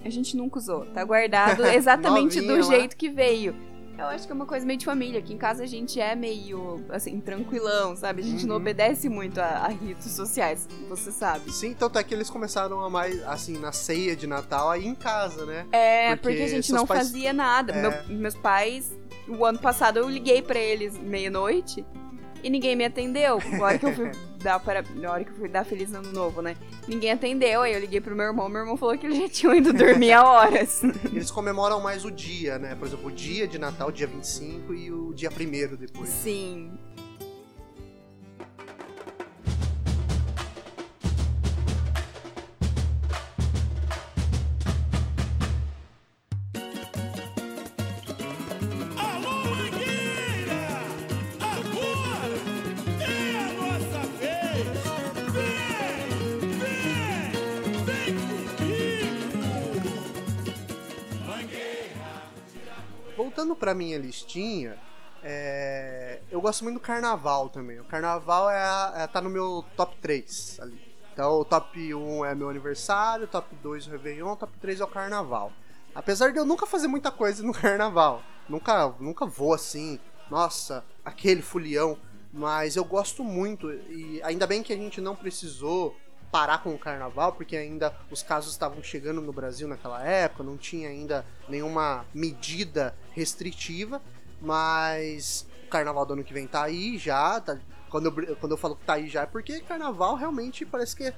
A 0.05 0.09
gente 0.09 0.37
nunca 0.37 0.59
usou, 0.59 0.85
tá 0.87 1.03
guardado 1.03 1.65
exatamente 1.67 2.39
do 2.41 2.55
lá. 2.55 2.61
jeito 2.61 2.95
que 2.95 3.09
veio. 3.09 3.55
Eu 3.97 4.05
acho 4.05 4.27
que 4.27 4.31
é 4.31 4.35
uma 4.35 4.45
coisa 4.45 4.63
meio 4.63 4.77
de 4.77 4.85
família. 4.85 5.17
Aqui 5.19 5.33
em 5.33 5.37
casa 5.39 5.63
a 5.63 5.65
gente 5.65 5.99
é 5.99 6.13
meio, 6.15 6.85
assim, 6.89 7.19
tranquilão, 7.19 7.95
sabe? 7.95 8.21
A 8.21 8.23
gente 8.25 8.45
não 8.45 8.57
Uhum. 8.57 8.61
obedece 8.61 9.09
muito 9.09 9.39
a, 9.41 9.45
a 9.65 9.67
ritos 9.69 10.11
sociais, 10.11 10.67
você 10.87 11.11
sabe. 11.11 11.51
Sim, 11.51 11.73
tanto 11.73 11.97
é 11.97 12.03
que 12.03 12.13
eles 12.13 12.29
começaram 12.29 12.79
a 12.81 12.91
mais, 12.91 13.23
assim, 13.27 13.57
na 13.57 13.71
ceia 13.71 14.15
de 14.15 14.27
Natal, 14.27 14.69
aí 14.69 14.85
em 14.85 14.93
casa, 14.93 15.47
né? 15.47 15.65
É, 15.71 16.15
Porque 16.15 16.27
porque, 16.29 16.43
a 16.43 16.47
gente 16.47 16.71
não 16.71 16.85
pais- 16.85 17.07
fazia 17.07 17.33
nada. 17.33 17.73
É. 17.73 17.81
Meu- 17.81 18.17
meus 18.19 18.35
pais, 18.35 18.95
o 19.27 19.43
ano 19.43 19.57
passado 19.57 19.97
eu 19.97 20.07
liguei 20.07 20.43
pra 20.43 20.59
eles 20.59 20.95
meia-noite 20.99 21.83
e 22.43 22.51
ninguém 22.51 22.75
me 22.75 22.85
atendeu. 22.85 23.39
Na 23.51 23.63
hora 23.65 23.79
que 23.79 23.85
eu 23.87 23.95
fui 23.95 24.11
dar 24.37 24.59
para, 24.59 24.83
na 24.95 25.11
hora 25.11 25.23
que 25.23 25.31
eu 25.31 25.35
fui 25.35 25.49
dar 25.49 25.65
feliz 25.65 25.93
ano 25.93 26.11
novo, 26.11 26.41
né? 26.41 26.55
Ninguém 26.87 27.11
atendeu. 27.11 27.61
Aí 27.61 27.73
eu 27.73 27.79
liguei 27.79 27.99
pro 27.99 28.15
meu 28.15 28.27
irmão, 28.27 28.47
meu 28.47 28.61
irmão 28.61 28.77
falou 28.77 28.97
que 28.97 29.05
eles 29.05 29.17
já 29.17 29.29
tinham 29.29 29.55
ido 29.55 29.73
dormir 29.73 30.13
há 30.13 30.23
horas. 30.23 30.83
Eles 31.05 31.31
comemoram 31.31 31.81
mais 31.81 32.05
o 32.05 32.11
dia, 32.11 32.57
né? 32.57 32.75
Por 32.75 32.87
exemplo, 32.87 33.07
o 33.07 33.11
dia 33.11 33.47
de 33.47 33.57
Natal, 33.57 33.91
dia 33.91 34.07
25, 34.07 34.73
e 34.73 34.91
o 34.91 35.13
dia 35.13 35.29
1 35.29 35.75
depois. 35.75 36.09
Sim. 36.09 36.71
Voltando 63.37 63.55
pra 63.55 63.75
minha 63.75 63.99
listinha, 63.99 64.79
é, 65.21 66.21
eu 66.31 66.41
gosto 66.41 66.63
muito 66.63 66.77
do 66.77 66.79
carnaval 66.79 67.49
também. 67.49 67.79
O 67.79 67.83
carnaval 67.83 68.49
é, 68.49 69.03
é- 69.03 69.05
tá 69.05 69.21
no 69.21 69.29
meu 69.29 69.63
top 69.75 69.95
3 70.01 70.57
ali. 70.59 70.81
Então, 71.13 71.41
o 71.41 71.45
top 71.45 71.93
1 71.93 72.25
é 72.25 72.33
meu 72.33 72.49
aniversário, 72.49 73.25
o 73.25 73.27
top 73.27 73.55
2 73.57 73.85
é 73.85 73.89
o 73.89 73.91
Réveillon, 73.91 74.31
o 74.31 74.35
top 74.35 74.57
3 74.57 74.79
é 74.81 74.83
o 74.83 74.87
carnaval. 74.87 75.53
Apesar 75.93 76.31
de 76.31 76.39
eu 76.39 76.45
nunca 76.47 76.65
fazer 76.65 76.87
muita 76.87 77.11
coisa 77.11 77.43
no 77.43 77.53
carnaval. 77.61 78.23
Nunca, 78.49 78.91
nunca 78.99 79.27
vou 79.27 79.53
assim, 79.53 79.99
nossa, 80.31 80.83
aquele 81.05 81.43
fulião. 81.43 81.95
Mas 82.33 82.75
eu 82.75 82.83
gosto 82.83 83.23
muito. 83.23 83.71
E 83.71 84.19
ainda 84.23 84.47
bem 84.47 84.63
que 84.63 84.73
a 84.73 84.77
gente 84.77 84.99
não 84.99 85.15
precisou 85.15 85.95
parar 86.31 86.63
com 86.63 86.73
o 86.73 86.79
carnaval, 86.79 87.33
porque 87.33 87.55
ainda 87.55 87.95
os 88.09 88.23
casos 88.23 88.51
estavam 88.51 88.81
chegando 88.81 89.21
no 89.21 89.31
Brasil 89.31 89.67
naquela 89.67 90.03
época, 90.03 90.43
não 90.43 90.57
tinha 90.57 90.89
ainda 90.89 91.23
nenhuma 91.47 92.03
medida 92.13 92.95
restritiva, 93.17 94.01
mas 94.39 95.45
o 95.65 95.69
carnaval 95.69 96.05
do 96.05 96.13
ano 96.13 96.23
que 96.23 96.33
vem 96.33 96.47
tá 96.47 96.63
aí 96.63 96.97
já. 96.97 97.41
tá- 97.41 97.57
quando, 97.89 98.07
eu, 98.21 98.35
quando 98.35 98.51
eu 98.51 98.57
falo 98.57 98.75
que 98.75 98.85
tá 98.85 98.93
aí 98.93 99.07
já 99.07 99.21
é 99.21 99.25
porque 99.25 99.61
carnaval 99.61 100.15
realmente 100.15 100.65
parece 100.65 100.93
que 100.95 101.03
é- 101.05 101.13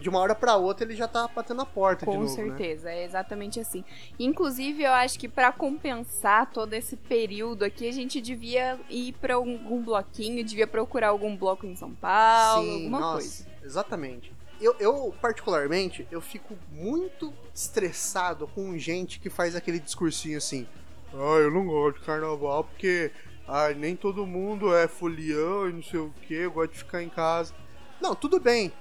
de 0.00 0.08
uma 0.08 0.18
hora 0.20 0.34
pra 0.34 0.56
outra 0.56 0.86
ele 0.86 0.94
já 0.96 1.06
tá 1.08 1.28
batendo 1.28 1.60
a 1.60 1.66
porta 1.66 2.06
de 2.06 2.12
Com 2.12 2.20
novo, 2.22 2.36
né? 2.40 2.48
certeza, 2.48 2.88
é 2.90 3.04
exatamente 3.04 3.58
assim. 3.60 3.84
Inclusive, 4.18 4.82
eu 4.84 4.92
acho 4.92 5.18
que 5.18 5.28
pra 5.28 5.52
compensar 5.52 6.50
todo 6.50 6.72
esse 6.72 6.96
período 6.96 7.64
aqui, 7.64 7.86
a 7.88 7.92
gente 7.92 8.20
devia 8.20 8.78
ir 8.88 9.12
pra 9.20 9.34
algum 9.34 9.82
bloquinho, 9.82 10.42
devia 10.44 10.66
procurar 10.66 11.08
algum 11.08 11.36
bloco 11.36 11.66
em 11.66 11.76
São 11.76 11.92
Paulo, 11.94 12.64
Sim, 12.66 12.74
alguma 12.76 13.00
nossa, 13.00 13.18
coisa. 13.18 13.46
Exatamente. 13.62 14.32
Eu, 14.60 14.74
eu, 14.78 15.14
particularmente, 15.20 16.06
eu 16.10 16.20
fico 16.20 16.56
muito 16.70 17.34
estressado 17.52 18.46
com 18.54 18.78
gente 18.78 19.18
que 19.18 19.28
faz 19.28 19.54
aquele 19.56 19.80
discursinho 19.80 20.38
assim. 20.38 20.66
Ah, 21.14 21.38
eu 21.38 21.50
não 21.50 21.64
gosto 21.64 22.00
de 22.00 22.06
carnaval 22.06 22.64
porque 22.64 23.10
ah, 23.46 23.70
nem 23.70 23.94
todo 23.94 24.26
mundo 24.26 24.74
é 24.74 24.88
folião 24.88 25.68
e 25.68 25.72
não 25.72 25.82
sei 25.82 26.00
o 26.00 26.12
que, 26.22 26.34
eu 26.34 26.50
gosto 26.50 26.72
de 26.72 26.78
ficar 26.78 27.02
em 27.02 27.08
casa. 27.08 27.54
Não, 28.00 28.14
tudo 28.14 28.40
bem. 28.40 28.72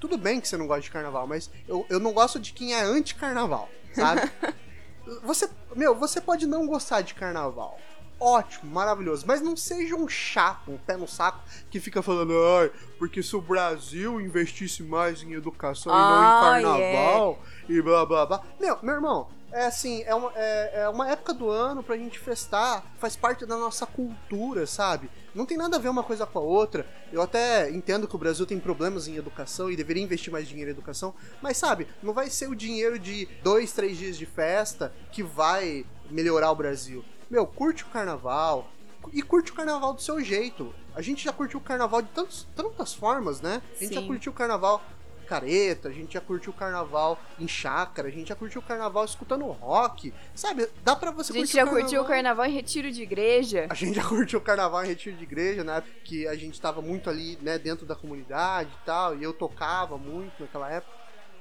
Tudo 0.00 0.16
bem 0.16 0.40
que 0.40 0.48
você 0.48 0.56
não 0.56 0.66
gosta 0.66 0.82
de 0.82 0.90
carnaval, 0.90 1.26
mas 1.26 1.50
eu, 1.66 1.84
eu 1.88 1.98
não 1.98 2.12
gosto 2.12 2.38
de 2.38 2.52
quem 2.52 2.74
é 2.74 2.82
anti-carnaval, 2.82 3.68
sabe? 3.92 4.30
você, 5.22 5.48
meu, 5.74 5.94
você 5.94 6.20
pode 6.20 6.46
não 6.46 6.66
gostar 6.66 7.00
de 7.00 7.14
carnaval. 7.14 7.78
ótimo, 8.20 8.70
maravilhoso. 8.72 9.24
Mas 9.26 9.40
não 9.40 9.56
seja 9.56 9.94
um 9.94 10.08
chato, 10.08 10.70
um 10.70 10.78
pé 10.78 10.96
no 10.96 11.06
saco, 11.06 11.40
que 11.70 11.80
fica 11.80 12.02
falando, 12.02 12.32
ai, 12.60 12.70
porque 12.98 13.22
se 13.22 13.34
o 13.36 13.40
Brasil 13.40 14.20
investisse 14.20 14.82
mais 14.82 15.22
em 15.22 15.32
educação 15.32 15.92
e 15.92 15.96
não 15.96 16.22
em 16.22 16.62
carnaval, 16.62 17.42
e 17.68 17.80
blá 17.82 18.04
blá 18.06 18.26
blá. 18.26 18.42
Meu, 18.58 18.78
meu 18.82 18.94
irmão, 18.94 19.28
é 19.50 19.66
assim, 19.66 20.02
é 20.04 20.14
uma, 20.14 20.32
é, 20.34 20.82
é 20.82 20.88
uma 20.88 21.08
época 21.08 21.32
do 21.32 21.48
ano 21.48 21.82
pra 21.82 21.96
gente 21.96 22.18
festar, 22.18 22.84
faz 22.98 23.16
parte 23.16 23.46
da 23.46 23.56
nossa 23.56 23.86
cultura, 23.86 24.66
sabe? 24.66 25.10
Não 25.34 25.46
tem 25.46 25.56
nada 25.56 25.76
a 25.76 25.80
ver 25.80 25.88
uma 25.88 26.02
coisa 26.02 26.26
com 26.26 26.38
a 26.38 26.42
outra. 26.42 26.86
Eu 27.12 27.22
até 27.22 27.70
entendo 27.70 28.06
que 28.06 28.14
o 28.14 28.18
Brasil 28.18 28.44
tem 28.44 28.58
problemas 28.60 29.08
em 29.08 29.16
educação 29.16 29.70
e 29.70 29.76
deveria 29.76 30.02
investir 30.02 30.32
mais 30.32 30.46
dinheiro 30.46 30.70
em 30.70 30.74
educação, 30.74 31.14
mas 31.40 31.56
sabe, 31.56 31.86
não 32.02 32.12
vai 32.12 32.28
ser 32.28 32.48
o 32.48 32.54
dinheiro 32.54 32.98
de 32.98 33.26
dois, 33.42 33.72
três 33.72 33.96
dias 33.96 34.18
de 34.18 34.26
festa 34.26 34.92
que 35.10 35.22
vai 35.22 35.84
melhorar 36.10 36.50
o 36.50 36.56
Brasil. 36.56 37.04
Meu, 37.30 37.46
curte 37.46 37.84
o 37.84 37.88
carnaval 37.88 38.68
e 39.12 39.22
curte 39.22 39.52
o 39.52 39.54
carnaval 39.54 39.94
do 39.94 40.02
seu 40.02 40.22
jeito. 40.22 40.74
A 40.94 41.00
gente 41.00 41.24
já 41.24 41.32
curtiu 41.32 41.60
o 41.60 41.62
carnaval 41.62 42.02
de 42.02 42.08
tantos, 42.08 42.46
tantas 42.56 42.92
formas, 42.92 43.40
né? 43.40 43.62
A 43.76 43.84
gente 43.84 43.94
já 43.94 44.00
Sim. 44.00 44.06
curtiu 44.06 44.32
o 44.32 44.34
carnaval 44.34 44.82
careta, 45.28 45.88
a 45.88 45.92
gente 45.92 46.14
já 46.14 46.20
curtiu 46.20 46.52
o 46.52 46.56
carnaval 46.56 47.20
em 47.38 47.46
chácara, 47.46 48.08
a 48.08 48.10
gente 48.10 48.28
já 48.28 48.34
curtiu 48.34 48.60
o 48.60 48.64
carnaval 48.64 49.04
escutando 49.04 49.44
rock, 49.46 50.12
sabe? 50.34 50.68
Dá 50.82 50.96
pra 50.96 51.10
você 51.10 51.32
A 51.32 51.34
gente 51.36 51.42
curtir 51.44 51.56
já 51.56 51.62
o 51.62 51.66
carnaval. 51.66 51.82
curtiu 51.82 52.02
o 52.02 52.04
carnaval 52.06 52.46
em 52.46 52.52
retiro 52.52 52.90
de 52.90 53.02
igreja. 53.02 53.66
A 53.68 53.74
gente 53.74 53.94
já 53.94 54.04
curtiu 54.04 54.38
o 54.38 54.42
carnaval 54.42 54.84
em 54.84 54.88
retiro 54.88 55.16
de 55.16 55.22
igreja, 55.22 55.62
né? 55.62 55.82
Que 56.04 56.26
a 56.26 56.34
gente 56.34 56.60
tava 56.60 56.80
muito 56.80 57.10
ali, 57.10 57.38
né, 57.42 57.58
dentro 57.58 57.84
da 57.84 57.94
comunidade 57.94 58.70
e 58.82 58.86
tal, 58.86 59.16
e 59.16 59.22
eu 59.22 59.32
tocava 59.32 59.98
muito 59.98 60.40
naquela 60.40 60.70
época. 60.70 60.92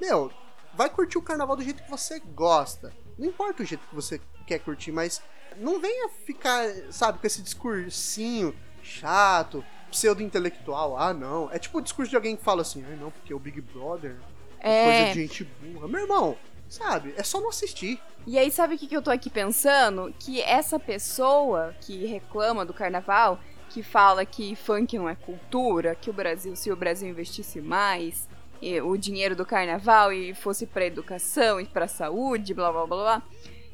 Meu, 0.02 0.32
vai 0.74 0.90
curtir 0.90 1.18
o 1.18 1.22
carnaval 1.22 1.56
do 1.56 1.64
jeito 1.64 1.82
que 1.82 1.90
você 1.90 2.20
gosta. 2.20 2.94
Não 3.18 3.28
importa 3.28 3.64
o 3.64 3.66
jeito 3.66 3.88
que 3.88 3.96
você 3.96 4.20
quer 4.46 4.60
curtir, 4.60 4.92
mas 4.92 5.22
não 5.58 5.80
venha 5.80 6.10
ficar, 6.26 6.68
sabe, 6.92 7.20
com 7.20 7.26
esse 7.26 7.42
discursinho 7.42 8.56
chato, 8.84 9.64
pseudo-intelectual. 9.98 10.98
Ah, 10.98 11.14
não. 11.14 11.50
É 11.52 11.60
tipo 11.60 11.78
o 11.78 11.82
discurso 11.82 12.10
de 12.10 12.16
alguém 12.16 12.36
que 12.36 12.44
fala 12.44 12.62
assim, 12.62 12.84
ah, 12.88 12.96
não, 13.00 13.12
porque 13.12 13.34
o 13.34 13.40
Big 13.40 13.60
Brother 13.62 14.16
é 14.60 14.84
coisa 14.84 14.98
É. 15.00 15.06
de 15.12 15.14
gente 15.22 15.44
burra. 15.62 15.88
Meu 15.88 16.02
irmão, 16.02 16.38
sabe, 16.70 17.14
é 17.18 17.24
só 17.24 17.40
não 17.42 17.50
assistir. 17.50 18.00
E 18.26 18.38
aí, 18.38 18.52
sabe 18.52 18.76
o 18.76 18.78
que, 18.78 18.88
que 18.88 18.96
eu 18.98 19.02
tô 19.02 19.10
aqui 19.10 19.30
pensando? 19.30 20.14
Que 20.20 20.42
essa 20.42 20.78
pessoa 20.80 21.74
que 21.82 22.06
reclama 22.06 22.66
do 22.66 22.74
carnaval, 22.74 23.40
que 23.70 23.82
fala 23.82 24.26
que 24.26 24.56
funk 24.56 24.98
não 24.98 25.08
é 25.08 25.16
cultura, 25.16 25.96
que 25.96 26.10
o 26.10 26.14
Brasil, 26.14 26.56
se 26.56 26.72
o 26.72 26.76
Brasil 26.76 27.08
investisse 27.10 27.62
mais 27.62 28.28
e 28.62 28.82
o 28.82 28.98
dinheiro 28.98 29.36
do 29.36 29.46
carnaval 29.46 30.12
e 30.12 30.34
fosse 30.34 30.66
pra 30.66 30.86
educação 30.86 31.60
e 31.62 31.66
pra 31.66 31.88
saúde, 31.88 32.54
blá 32.54 32.72
blá 32.72 32.86
blá 32.86 32.98
blá. 32.98 33.22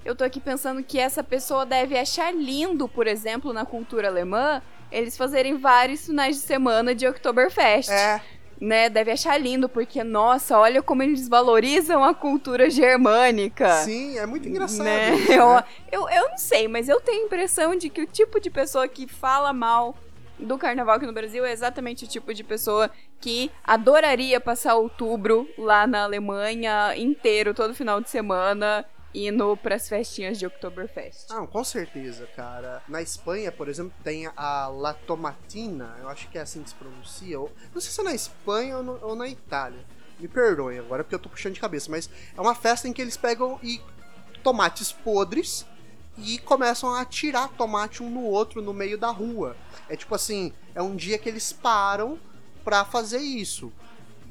Eu 0.06 0.16
tô 0.16 0.24
aqui 0.24 0.40
pensando 0.42 0.84
que 0.84 1.00
essa 1.00 1.24
pessoa 1.24 1.66
deve 1.66 1.98
achar 1.98 2.32
lindo, 2.36 2.88
por 2.90 3.08
exemplo, 3.08 3.54
na 3.54 3.66
cultura 3.66 4.10
alemã, 4.10 4.62
eles 4.94 5.18
fazerem 5.18 5.58
vários 5.58 6.06
finais 6.06 6.36
de 6.36 6.42
semana 6.44 6.94
de 6.94 7.08
Oktoberfest 7.08 7.90
É, 7.90 8.22
né, 8.62 8.90
deve 8.90 9.12
achar 9.12 9.38
lindo, 9.38 9.68
porque, 9.68 10.04
nossa, 10.04 10.58
olha 10.58 10.82
como 10.82 11.04
eles 11.04 11.28
valorizam 11.28 12.04
a 12.04 12.14
cultura 12.14 12.70
germânica. 12.70 13.74
sim, 13.78 14.18
é 14.18 14.26
muito 14.26 14.48
engraçado. 14.48 14.86
Né? 14.86 15.16
isso, 15.16 15.32
Eu, 15.34 15.56
né? 15.56 15.64
eu, 15.92 16.10
eu 16.10 16.30
não 16.30 16.38
sei, 16.38 16.68
mas 16.68 16.88
eu 16.88 17.02
tenho 17.02 17.24
a 17.24 17.26
impressão 17.26 17.76
de 17.76 17.90
que 17.90 18.02
o 18.02 18.08
tipo 18.08 18.40
de 18.40 18.50
pessoa 18.50 18.88
que 18.88 19.08
fala 19.08 19.52
mal 19.52 19.96
do 20.40 20.58
carnaval 20.58 20.96
aqui 20.96 21.06
no 21.06 21.14
Brasil 21.14 21.46
é 21.46 21.52
exatamente 21.52 22.06
o 22.06 22.08
tipo 22.08 22.34
de 22.34 22.44
pessoa 22.44 22.90
que 23.20 23.52
adoraria 23.64 24.40
passar 24.40 24.76
outubro 24.76 25.48
lá 25.58 25.86
na 25.88 26.04
Alemanha 26.04 26.96
inteiro, 26.98 27.54
todo 27.54 27.74
final 27.74 28.02
de 28.02 28.10
semana, 28.10 28.86
indo 29.14 29.56
pras 29.58 29.88
festinhas 29.88 30.40
de 30.40 30.46
Oktoberfest. 30.46 31.28
Ah, 31.32 31.46
com 31.46 31.64
certeza, 31.64 32.28
cara. 32.36 32.82
Na 32.88 33.02
Espanha, 33.02 33.52
por 33.52 33.68
exemplo, 33.70 33.94
tem 34.04 34.28
a 34.36 34.68
La 34.68 34.94
Tomatina, 34.94 35.96
eu 36.00 36.10
acho 36.10 36.28
que 36.30 36.38
é 36.38 36.42
assim 36.42 36.64
que 36.64 36.70
se 36.70 36.76
pronuncia. 36.76 37.38
Não 37.38 37.82
sei 37.82 37.92
se 37.92 38.02
é 38.02 38.04
na 38.04 38.14
Espanha 38.16 38.78
ou, 38.78 38.84
no- 38.84 39.00
ou 39.02 39.16
na 39.16 39.28
Itália. 39.28 39.80
Me 40.20 40.28
perdoem 40.28 40.80
agora 40.80 41.04
porque 41.04 41.16
eu 41.16 41.20
tô 41.20 41.30
puxando 41.30 41.54
de 41.54 41.60
cabeça, 41.60 41.90
mas 41.92 42.10
é 42.36 42.40
uma 42.42 42.56
festa 42.56 42.88
em 42.88 42.94
que 42.94 43.02
eles 43.02 43.18
pegam 43.18 43.60
e 43.62 43.82
tomates 44.44 44.92
podres 44.92 45.66
e 46.18 46.38
começam 46.40 46.94
a 46.94 47.02
atirar 47.02 47.50
tomate 47.50 48.04
um 48.04 48.10
no 48.10 48.22
outro 48.24 48.62
no 48.62 48.74
meio 48.74 48.98
da 48.98 49.10
rua. 49.10 49.56
É 49.90 49.96
tipo 49.96 50.14
assim, 50.14 50.54
é 50.76 50.82
um 50.82 50.96
dia 50.96 51.18
que 51.18 51.28
eles 51.28 51.52
param 51.52 52.20
pra 52.64 52.86
fazer 52.86 53.18
isso. 53.20 53.72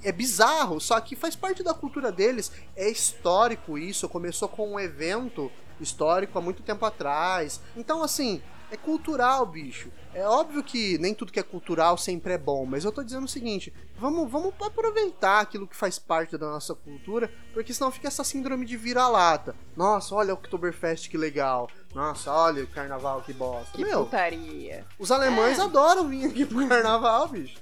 É 0.03 0.13
bizarro, 0.13 0.81
só 0.81 1.01
que 1.01 1.15
faz 1.15 1.37
parte 1.37 1.63
da 1.63 1.75
cultura 1.75 2.11
deles. 2.11 2.51
É 2.77 2.89
histórico 2.91 3.79
isso, 3.79 4.09
começou 4.09 4.49
com 4.49 4.73
um 4.73 4.81
evento 4.81 5.51
histórico 5.81 6.39
há 6.39 6.43
muito 6.43 6.63
tempo 6.63 6.85
atrás. 6.85 7.61
Então, 7.77 8.03
assim, 8.03 8.43
é 8.71 8.77
cultural, 8.77 9.45
bicho. 9.45 9.91
É 10.15 10.27
óbvio 10.27 10.63
que 10.63 10.97
nem 10.99 11.15
tudo 11.15 11.33
que 11.33 11.41
é 11.41 11.43
cultural 11.43 11.97
sempre 11.99 12.33
é 12.33 12.39
bom, 12.39 12.65
mas 12.65 12.85
eu 12.85 12.93
tô 12.93 13.03
dizendo 13.03 13.25
o 13.25 13.29
seguinte: 13.29 13.73
vamos, 13.99 14.31
vamos 14.31 14.53
aproveitar 14.61 15.41
aquilo 15.41 15.67
que 15.67 15.77
faz 15.77 15.99
parte 15.99 16.37
da 16.39 16.51
nossa 16.51 16.75
cultura, 16.75 17.31
porque 17.53 17.73
senão 17.73 17.91
fica 17.91 18.09
essa 18.09 18.25
síndrome 18.25 18.65
de 18.65 18.77
vira-lata. 18.77 19.55
Nossa, 19.77 20.15
olha 20.15 20.33
o 20.33 20.37
Oktoberfest 20.37 21.09
que 21.09 21.19
legal. 21.19 21.69
Nossa, 21.95 22.33
olha 22.33 22.65
o 22.65 22.67
carnaval 22.67 23.21
que 23.23 23.35
bosta. 23.35 23.77
Que 23.77 23.85
Meu, 23.85 24.05
putaria. 24.05 24.87
os 24.99 25.11
alemães 25.11 25.59
adoram 25.59 26.09
vir 26.09 26.27
aqui 26.27 26.47
pro 26.47 26.67
carnaval, 26.67 27.29
bicho. 27.29 27.57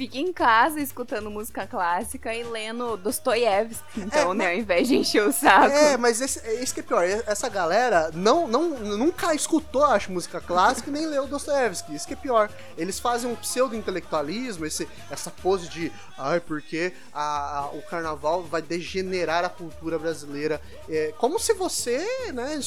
Fica 0.00 0.16
em 0.16 0.32
casa 0.32 0.80
escutando 0.80 1.30
música 1.30 1.66
clássica 1.66 2.34
e 2.34 2.42
lendo 2.42 2.96
Dostoiévski, 2.96 3.84
então, 4.00 4.32
É, 4.32 4.34
né, 4.34 4.46
ao 4.46 4.54
invés 4.54 4.88
de 4.88 4.96
encher 4.96 5.22
o 5.28 5.30
saco. 5.30 5.66
É, 5.76 5.98
mas 5.98 6.22
esse, 6.22 6.38
é 6.46 6.54
isso 6.62 6.72
que 6.72 6.80
é 6.80 6.82
pior. 6.82 7.04
Essa 7.26 7.50
galera 7.50 8.10
não, 8.14 8.48
não, 8.48 8.70
nunca 8.78 9.34
escutou, 9.34 9.84
acho, 9.84 10.10
música 10.10 10.40
clássica 10.40 10.88
e 10.88 10.92
nem 10.94 11.04
leu 11.04 11.26
Dostoevsky. 11.26 11.94
Isso 11.94 12.06
que 12.06 12.14
é 12.14 12.16
pior. 12.16 12.48
Eles 12.78 12.98
fazem 12.98 13.30
um 13.30 13.36
pseudo-intelectualismo, 13.36 14.64
esse, 14.64 14.88
essa 15.10 15.30
pose 15.30 15.68
de 15.68 15.92
ai, 16.16 16.40
porque 16.40 16.94
a, 17.12 17.58
a- 17.58 17.66
o 17.72 17.82
carnaval 17.82 18.42
vai 18.42 18.62
degenerar 18.62 19.44
a 19.44 19.50
cultura 19.50 19.98
brasileira. 19.98 20.62
É, 20.88 21.12
como 21.18 21.38
se 21.38 21.52
você, 21.52 22.32
né, 22.32 22.58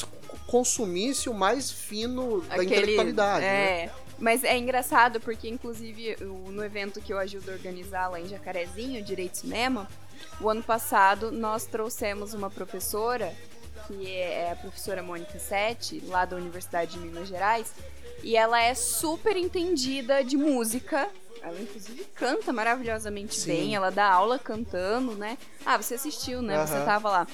consumisse 0.46 1.30
o 1.30 1.34
mais 1.34 1.72
fino 1.72 2.41
da 2.41 2.56
Aquele- 2.56 2.76
intelectualidade. 2.76 3.46
né? 3.46 3.89
É. 4.17 4.23
Mas 4.23 4.43
é 4.43 4.58
engraçado 4.58 5.19
porque, 5.19 5.49
inclusive, 5.49 6.15
no 6.21 6.63
evento 6.63 7.02
que 7.02 7.12
eu 7.12 7.17
ajudo 7.17 7.49
a 7.49 7.54
organizar 7.54 8.10
lá 8.10 8.19
em 8.19 8.28
Jacarezinho, 8.28 9.04
Direito 9.04 9.38
Cinema, 9.38 9.88
o 10.39 10.49
ano 10.49 10.63
passado 10.63 11.32
nós 11.32 11.65
trouxemos 11.65 12.34
uma 12.34 12.49
professora, 12.49 13.34
que 13.88 14.10
é 14.10 14.52
a 14.52 14.56
professora 14.56 15.04
Mônica 15.04 15.38
Sete, 15.39 16.02
lá 16.06 16.26
da 16.26 16.36
Universidade 16.36 16.93
de 16.93 16.99
Minas 16.99 17.28
Gerais, 17.28 17.73
e 18.23 18.38
ela 18.38 18.62
é 18.62 18.73
super 18.73 19.36
entendida 19.36 20.23
de 20.23 20.38
música. 20.38 21.10
Ela, 21.41 21.60
inclusive, 21.60 22.06
canta 22.15 22.54
maravilhosamente 22.54 23.36
Sim. 23.36 23.47
bem, 23.47 23.76
ela 23.76 23.89
dá 23.89 24.10
aula 24.10 24.39
cantando, 24.39 25.13
né? 25.15 25.38
Ah, 25.65 25.76
você 25.76 25.95
assistiu, 25.95 26.41
né? 26.41 26.65
Você 26.65 26.76
Aham. 26.76 26.86
tava 26.86 27.10
lá. 27.10 27.28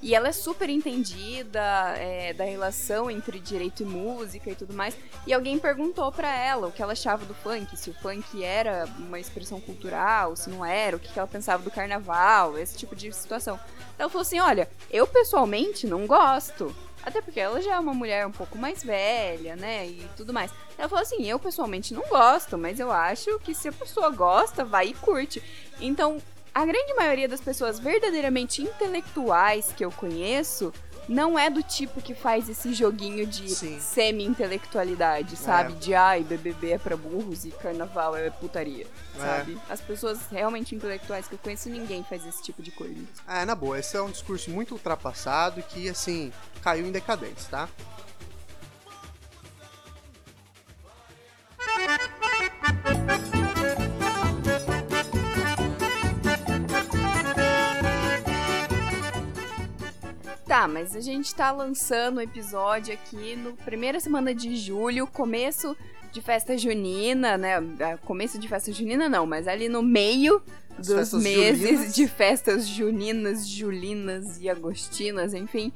E 0.00 0.14
ela 0.14 0.28
é 0.28 0.32
super 0.32 0.70
entendida 0.70 1.60
é, 1.96 2.32
da 2.32 2.44
relação 2.44 3.10
entre 3.10 3.40
direito 3.40 3.82
e 3.82 3.86
música 3.86 4.50
e 4.50 4.54
tudo 4.54 4.72
mais. 4.72 4.96
E 5.26 5.34
alguém 5.34 5.58
perguntou 5.58 6.12
pra 6.12 6.32
ela 6.32 6.68
o 6.68 6.72
que 6.72 6.82
ela 6.82 6.92
achava 6.92 7.24
do 7.24 7.34
funk, 7.34 7.76
se 7.76 7.90
o 7.90 7.94
funk 7.94 8.44
era 8.44 8.88
uma 8.98 9.18
expressão 9.18 9.60
cultural, 9.60 10.36
se 10.36 10.48
não 10.50 10.64
era, 10.64 10.96
o 10.96 11.00
que 11.00 11.18
ela 11.18 11.26
pensava 11.26 11.62
do 11.62 11.70
carnaval, 11.70 12.56
esse 12.56 12.76
tipo 12.76 12.94
de 12.94 13.12
situação. 13.12 13.58
Ela 13.98 14.08
falou 14.08 14.22
assim: 14.22 14.38
olha, 14.38 14.68
eu 14.90 15.06
pessoalmente 15.06 15.86
não 15.86 16.06
gosto. 16.06 16.74
Até 17.02 17.22
porque 17.22 17.40
ela 17.40 17.62
já 17.62 17.74
é 17.74 17.78
uma 17.78 17.94
mulher 17.94 18.26
um 18.26 18.32
pouco 18.32 18.58
mais 18.58 18.82
velha, 18.82 19.56
né? 19.56 19.86
E 19.86 20.06
tudo 20.16 20.32
mais. 20.32 20.50
Ela 20.76 20.88
falou 20.88 21.02
assim: 21.02 21.24
eu 21.26 21.38
pessoalmente 21.38 21.94
não 21.94 22.02
gosto, 22.08 22.56
mas 22.56 22.78
eu 22.78 22.92
acho 22.92 23.38
que 23.40 23.54
se 23.54 23.68
a 23.68 23.72
pessoa 23.72 24.10
gosta, 24.10 24.64
vai 24.64 24.88
e 24.88 24.94
curte. 24.94 25.42
Então, 25.80 26.20
a 26.54 26.64
grande 26.64 26.94
maioria 26.94 27.28
das 27.28 27.40
pessoas 27.40 27.78
verdadeiramente 27.78 28.62
intelectuais 28.62 29.72
que 29.76 29.84
eu 29.84 29.90
conheço 29.92 30.72
não 31.08 31.38
é 31.38 31.48
do 31.48 31.62
tipo 31.62 32.02
que 32.02 32.14
faz 32.14 32.50
esse 32.50 32.74
joguinho 32.74 33.26
de 33.26 33.48
semi-intelectualidade, 33.80 35.36
sabe? 35.36 35.72
De 35.74 35.94
ai, 35.94 36.22
BBB 36.22 36.72
é 36.72 36.78
pra 36.78 36.96
burros 36.98 37.46
e 37.46 37.50
carnaval 37.50 38.14
é 38.14 38.28
putaria, 38.28 38.86
É. 39.16 39.18
sabe? 39.18 39.58
As 39.70 39.80
pessoas 39.80 40.18
realmente 40.30 40.74
intelectuais 40.74 41.26
que 41.26 41.34
eu 41.34 41.38
conheço, 41.38 41.70
ninguém 41.70 42.04
faz 42.04 42.26
esse 42.26 42.42
tipo 42.42 42.62
de 42.62 42.70
coisa. 42.72 42.94
É, 43.26 43.44
na 43.46 43.54
boa, 43.54 43.78
esse 43.78 43.96
é 43.96 44.02
um 44.02 44.10
discurso 44.10 44.50
muito 44.50 44.72
ultrapassado 44.72 45.62
que, 45.62 45.88
assim, 45.88 46.30
caiu 46.62 46.86
em 46.86 46.92
decadência, 46.92 47.48
tá? 47.50 47.68
Mas 60.68 60.94
a 60.94 61.00
gente 61.00 61.34
tá 61.34 61.50
lançando 61.50 62.18
o 62.18 62.20
episódio 62.20 62.92
aqui 62.94 63.34
no 63.36 63.54
primeira 63.54 63.98
semana 63.98 64.34
de 64.34 64.56
julho, 64.56 65.06
começo 65.06 65.76
de 66.12 66.20
festa 66.22 66.56
junina, 66.56 67.36
né? 67.36 67.56
Ah, 67.80 67.98
Começo 68.04 68.38
de 68.38 68.48
festa 68.48 68.72
junina 68.72 69.08
não, 69.08 69.26
mas 69.26 69.48
ali 69.48 69.68
no 69.68 69.82
meio 69.82 70.42
As 70.78 70.86
dos 70.86 71.12
meses 71.14 71.60
julinas. 71.60 71.94
de 71.94 72.06
festas 72.08 72.66
juninas, 72.68 73.46
julinas 73.48 74.40
e 74.40 74.48
agostinas, 74.48 75.34
enfim. 75.34 75.72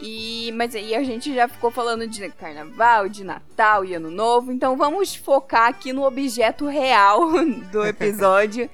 E, 0.00 0.52
mas 0.54 0.74
e 0.74 0.94
a 0.94 1.02
gente 1.02 1.34
já 1.34 1.48
ficou 1.48 1.70
falando 1.70 2.06
de 2.06 2.28
carnaval, 2.30 3.08
de 3.08 3.24
Natal 3.24 3.84
e 3.84 3.94
Ano 3.94 4.10
Novo, 4.10 4.52
então 4.52 4.76
vamos 4.76 5.14
focar 5.14 5.68
aqui 5.68 5.92
no 5.92 6.04
objeto 6.04 6.66
real 6.66 7.20
do 7.72 7.84
episódio, 7.86 8.68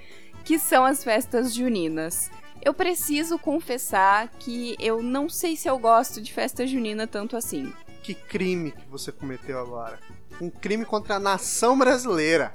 que 0.44 0.58
são 0.58 0.84
as 0.84 1.04
festas 1.04 1.54
juninas. 1.54 2.28
Eu 2.64 2.72
preciso 2.72 3.40
confessar 3.40 4.28
que 4.38 4.76
eu 4.78 5.02
não 5.02 5.28
sei 5.28 5.56
se 5.56 5.68
eu 5.68 5.76
gosto 5.78 6.20
de 6.20 6.32
festa 6.32 6.64
junina 6.64 7.08
tanto 7.08 7.36
assim. 7.36 7.72
Que 8.04 8.14
crime 8.14 8.70
que 8.70 8.88
você 8.88 9.10
cometeu 9.10 9.58
agora. 9.58 9.98
Um 10.40 10.48
crime 10.48 10.84
contra 10.84 11.16
a 11.16 11.20
nação 11.20 11.76
brasileira. 11.76 12.54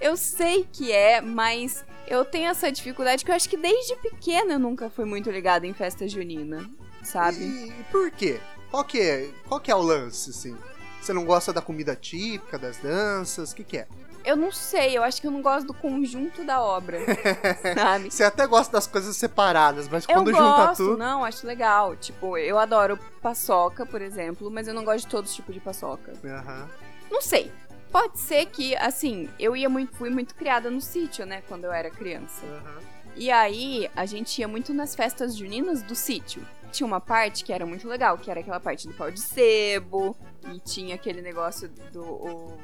Eu 0.00 0.16
sei 0.16 0.66
que 0.72 0.90
é, 0.90 1.20
mas 1.20 1.84
eu 2.06 2.24
tenho 2.24 2.48
essa 2.48 2.72
dificuldade 2.72 3.24
que 3.24 3.30
eu 3.30 3.34
acho 3.34 3.48
que 3.48 3.58
desde 3.58 3.94
pequena 3.96 4.54
eu 4.54 4.58
nunca 4.58 4.88
fui 4.88 5.04
muito 5.04 5.30
ligada 5.30 5.66
em 5.66 5.74
festa 5.74 6.08
junina, 6.08 6.68
sabe? 7.02 7.44
E, 7.44 7.72
por 7.90 8.10
quê? 8.10 8.40
Qual 8.70 8.84
que, 8.84 9.00
é, 9.00 9.30
qual 9.46 9.60
que 9.60 9.70
é 9.70 9.74
o 9.74 9.82
lance, 9.82 10.30
assim? 10.30 10.56
Você 11.00 11.12
não 11.12 11.26
gosta 11.26 11.52
da 11.52 11.60
comida 11.60 11.94
típica, 11.94 12.58
das 12.58 12.78
danças? 12.78 13.52
O 13.52 13.56
que, 13.56 13.64
que 13.64 13.78
é? 13.78 13.86
Eu 14.24 14.36
não 14.36 14.52
sei, 14.52 14.96
eu 14.96 15.02
acho 15.02 15.20
que 15.20 15.26
eu 15.26 15.30
não 15.30 15.42
gosto 15.42 15.66
do 15.66 15.74
conjunto 15.74 16.44
da 16.44 16.62
obra, 16.62 16.98
sabe? 17.74 18.10
Você 18.10 18.22
até 18.24 18.46
gosta 18.46 18.72
das 18.72 18.86
coisas 18.86 19.16
separadas, 19.16 19.88
mas 19.88 20.04
Eu 20.08 20.14
quando 20.14 20.30
junta 20.32 20.66
gosto, 20.66 20.76
tudo. 20.84 20.96
não, 20.96 21.24
acho 21.24 21.46
legal. 21.46 21.96
Tipo, 21.96 22.36
eu 22.38 22.58
adoro 22.58 22.98
paçoca, 23.20 23.84
por 23.84 24.00
exemplo, 24.00 24.50
mas 24.50 24.68
eu 24.68 24.74
não 24.74 24.84
gosto 24.84 25.04
de 25.04 25.10
todos 25.10 25.30
os 25.30 25.36
tipos 25.36 25.54
de 25.54 25.60
paçoca. 25.60 26.12
Aham. 26.24 26.68
Não 27.10 27.20
sei. 27.20 27.50
Pode 27.90 28.18
ser 28.18 28.46
que, 28.46 28.74
assim, 28.76 29.28
eu 29.38 29.54
ia 29.56 29.68
muito, 29.68 29.94
fui 29.96 30.08
muito 30.08 30.34
criada 30.34 30.70
no 30.70 30.80
sítio, 30.80 31.26
né, 31.26 31.42
quando 31.48 31.64
eu 31.64 31.72
era 31.72 31.90
criança. 31.90 32.40
aham. 32.46 32.80
E 33.14 33.30
aí, 33.30 33.90
a 33.94 34.06
gente 34.06 34.40
ia 34.40 34.48
muito 34.48 34.72
nas 34.72 34.94
festas 34.94 35.36
juninas 35.36 35.82
do 35.82 35.94
sítio. 35.94 36.42
Tinha 36.70 36.86
uma 36.86 36.98
parte 37.00 37.44
que 37.44 37.52
era 37.52 37.66
muito 37.66 37.86
legal, 37.86 38.16
que 38.16 38.30
era 38.30 38.40
aquela 38.40 38.58
parte 38.58 38.88
do 38.88 38.94
pau 38.94 39.10
de 39.10 39.20
sebo, 39.20 40.16
e 40.50 40.58
tinha 40.60 40.94
aquele 40.94 41.20
negócio 41.20 41.68
do, 41.92 42.02
o- 42.02 42.58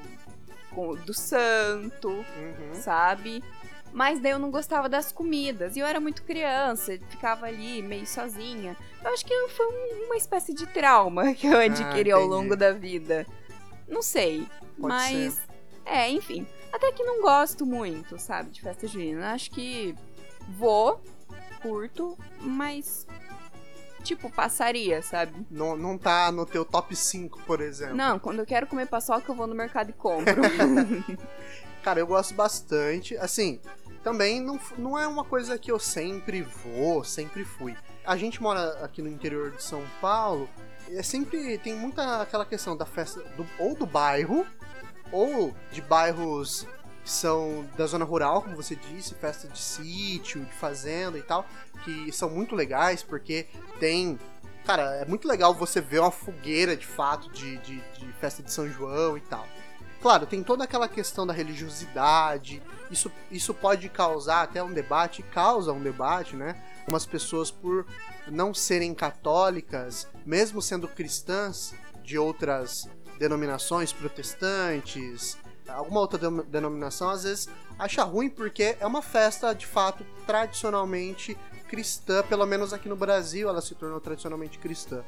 com- 0.78 0.94
do 0.94 1.12
santo, 1.12 2.08
Uhum. 2.08 2.74
sabe? 2.74 3.42
Mas 3.92 4.20
daí 4.20 4.32
eu 4.32 4.38
não 4.38 4.50
gostava 4.50 4.88
das 4.88 5.10
comidas. 5.10 5.74
E 5.74 5.80
eu 5.80 5.86
era 5.86 5.98
muito 5.98 6.22
criança, 6.22 6.96
ficava 7.08 7.46
ali 7.46 7.82
meio 7.82 8.06
sozinha. 8.06 8.76
Eu 9.02 9.10
acho 9.12 9.24
que 9.24 9.48
foi 9.48 9.66
um- 9.66 10.04
uma 10.06 10.16
espécie 10.16 10.54
de 10.54 10.66
trauma 10.66 11.32
que 11.34 11.46
eu 11.46 11.58
adquiri 11.58 12.10
ao 12.12 12.20
Ah, 12.20 12.22
entendi. 12.24 12.34
longo 12.42 12.56
da 12.56 12.70
vida. 12.72 13.26
Não 13.88 14.02
sei. 14.02 14.46
Pode 14.78 14.94
mas. 14.94 15.40
É, 15.84 16.08
enfim. 16.10 16.46
Até 16.72 16.92
que 16.92 17.02
não 17.02 17.22
gosto 17.22 17.64
muito, 17.64 18.18
sabe, 18.18 18.50
de 18.50 18.60
festa 18.60 18.86
junina. 18.86 19.32
Acho 19.32 19.50
que 19.50 19.94
vou, 20.50 21.00
curto, 21.62 22.16
mas. 22.40 23.06
Tipo, 24.08 24.30
passaria, 24.30 25.02
sabe? 25.02 25.46
Não, 25.50 25.76
não 25.76 25.98
tá 25.98 26.32
no 26.32 26.46
teu 26.46 26.64
top 26.64 26.96
5, 26.96 27.42
por 27.42 27.60
exemplo. 27.60 27.94
Não, 27.94 28.18
quando 28.18 28.38
eu 28.38 28.46
quero 28.46 28.66
comer 28.66 28.86
paçoca, 28.86 29.30
eu 29.30 29.34
vou 29.34 29.46
no 29.46 29.54
mercado 29.54 29.90
e 29.90 29.92
compro. 29.92 30.34
Cara, 31.84 32.00
eu 32.00 32.06
gosto 32.06 32.32
bastante. 32.32 33.14
Assim, 33.18 33.60
também 34.02 34.40
não, 34.40 34.58
não 34.78 34.98
é 34.98 35.06
uma 35.06 35.24
coisa 35.24 35.58
que 35.58 35.70
eu 35.70 35.78
sempre 35.78 36.40
vou, 36.40 37.04
sempre 37.04 37.44
fui. 37.44 37.76
A 38.02 38.16
gente 38.16 38.40
mora 38.42 38.82
aqui 38.82 39.02
no 39.02 39.10
interior 39.10 39.50
de 39.50 39.62
São 39.62 39.82
Paulo, 40.00 40.48
e 40.88 40.96
é 40.96 41.02
sempre 41.02 41.58
tem 41.58 41.74
muita 41.74 42.22
aquela 42.22 42.46
questão 42.46 42.74
da 42.74 42.86
festa 42.86 43.20
do- 43.36 43.46
ou 43.58 43.74
do 43.76 43.84
bairro, 43.84 44.46
ou 45.12 45.54
de 45.70 45.82
bairros 45.82 46.66
que 47.08 47.12
são 47.12 47.66
da 47.74 47.86
zona 47.86 48.04
rural, 48.04 48.42
como 48.42 48.54
você 48.54 48.76
disse, 48.76 49.14
festa 49.14 49.48
de 49.48 49.58
sítio, 49.58 50.44
de 50.44 50.52
fazenda 50.52 51.16
e 51.16 51.22
tal, 51.22 51.46
que 51.82 52.12
são 52.12 52.28
muito 52.28 52.54
legais 52.54 53.02
porque 53.02 53.46
tem. 53.80 54.18
Cara, 54.66 54.96
é 54.96 55.06
muito 55.06 55.26
legal 55.26 55.54
você 55.54 55.80
ver 55.80 56.00
uma 56.00 56.10
fogueira 56.10 56.76
de 56.76 56.86
fato 56.86 57.30
de, 57.30 57.56
de, 57.58 57.80
de 57.98 58.12
festa 58.20 58.42
de 58.42 58.52
São 58.52 58.68
João 58.68 59.16
e 59.16 59.22
tal. 59.22 59.46
Claro, 60.02 60.26
tem 60.26 60.42
toda 60.42 60.64
aquela 60.64 60.86
questão 60.86 61.26
da 61.26 61.32
religiosidade, 61.32 62.62
isso, 62.90 63.10
isso 63.30 63.54
pode 63.54 63.88
causar 63.88 64.42
até 64.42 64.62
um 64.62 64.70
debate, 64.70 65.22
causa 65.22 65.72
um 65.72 65.82
debate, 65.82 66.36
né? 66.36 66.62
Umas 66.86 67.06
pessoas 67.06 67.50
por 67.50 67.86
não 68.26 68.52
serem 68.52 68.94
católicas, 68.94 70.06
mesmo 70.26 70.60
sendo 70.60 70.86
cristãs 70.86 71.74
de 72.04 72.18
outras 72.18 72.86
denominações, 73.18 73.92
protestantes, 73.94 75.38
alguma 75.68 76.00
outra 76.00 76.18
denominação, 76.44 77.10
às 77.10 77.24
vezes 77.24 77.48
acha 77.78 78.02
ruim 78.02 78.28
porque 78.28 78.76
é 78.80 78.86
uma 78.86 79.02
festa 79.02 79.54
de 79.54 79.66
fato 79.66 80.04
tradicionalmente 80.26 81.36
cristã, 81.68 82.22
pelo 82.22 82.46
menos 82.46 82.72
aqui 82.72 82.88
no 82.88 82.96
Brasil 82.96 83.48
ela 83.48 83.60
se 83.60 83.74
tornou 83.74 84.00
tradicionalmente 84.00 84.58
cristã. 84.58 85.02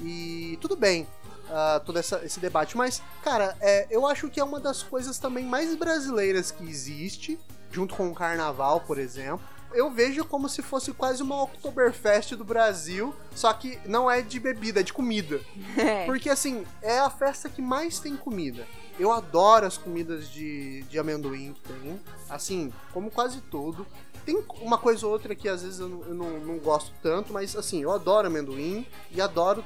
E 0.00 0.56
tudo 0.60 0.76
bem, 0.76 1.06
ah, 1.50 1.80
todo 1.84 1.98
essa- 1.98 2.24
esse 2.24 2.38
debate. 2.38 2.76
Mas, 2.76 3.02
cara, 3.22 3.56
é, 3.60 3.86
eu 3.90 4.06
acho 4.06 4.28
que 4.28 4.38
é 4.38 4.44
uma 4.44 4.60
das 4.60 4.82
coisas 4.82 5.18
também 5.18 5.44
mais 5.44 5.74
brasileiras 5.74 6.50
que 6.52 6.62
existe, 6.64 7.38
junto 7.70 7.94
com 7.96 8.08
o 8.08 8.14
carnaval, 8.14 8.80
por 8.80 8.98
exemplo. 8.98 9.40
Eu 9.74 9.90
vejo 9.90 10.24
como 10.24 10.48
se 10.48 10.62
fosse 10.62 10.92
quase 10.92 11.22
uma 11.22 11.42
Oktoberfest 11.42 12.32
do 12.36 12.44
Brasil, 12.44 13.14
só 13.34 13.52
que 13.52 13.78
não 13.84 14.10
é 14.10 14.22
de 14.22 14.38
bebida, 14.40 14.80
é 14.80 14.82
de 14.82 14.92
comida. 14.92 15.40
É. 15.76 16.06
Porque, 16.06 16.30
assim, 16.30 16.64
é 16.80 16.98
a 17.00 17.10
festa 17.10 17.48
que 17.50 17.60
mais 17.60 17.98
tem 17.98 18.16
comida. 18.16 18.66
Eu 18.98 19.12
adoro 19.12 19.64
as 19.64 19.78
comidas 19.78 20.28
de, 20.28 20.82
de 20.82 20.98
amendoim 20.98 21.52
que 21.52 21.60
tem. 21.72 22.00
Assim, 22.28 22.72
como 22.92 23.10
quase 23.10 23.40
tudo. 23.42 23.86
Tem 24.24 24.42
uma 24.60 24.76
coisa 24.76 25.06
ou 25.06 25.12
outra 25.12 25.34
que 25.34 25.48
às 25.48 25.62
vezes 25.62 25.78
eu, 25.78 25.88
não, 25.88 26.02
eu 26.02 26.14
não, 26.14 26.40
não 26.40 26.58
gosto 26.58 26.92
tanto, 27.02 27.32
mas 27.32 27.56
assim, 27.56 27.82
eu 27.82 27.92
adoro 27.92 28.26
amendoim 28.26 28.86
e 29.10 29.20
adoro 29.20 29.64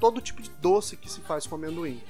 todo 0.00 0.20
tipo 0.20 0.42
de 0.42 0.50
doce 0.50 0.96
que 0.96 1.10
se 1.10 1.20
faz 1.20 1.46
com 1.46 1.54
amendoim. 1.54 2.02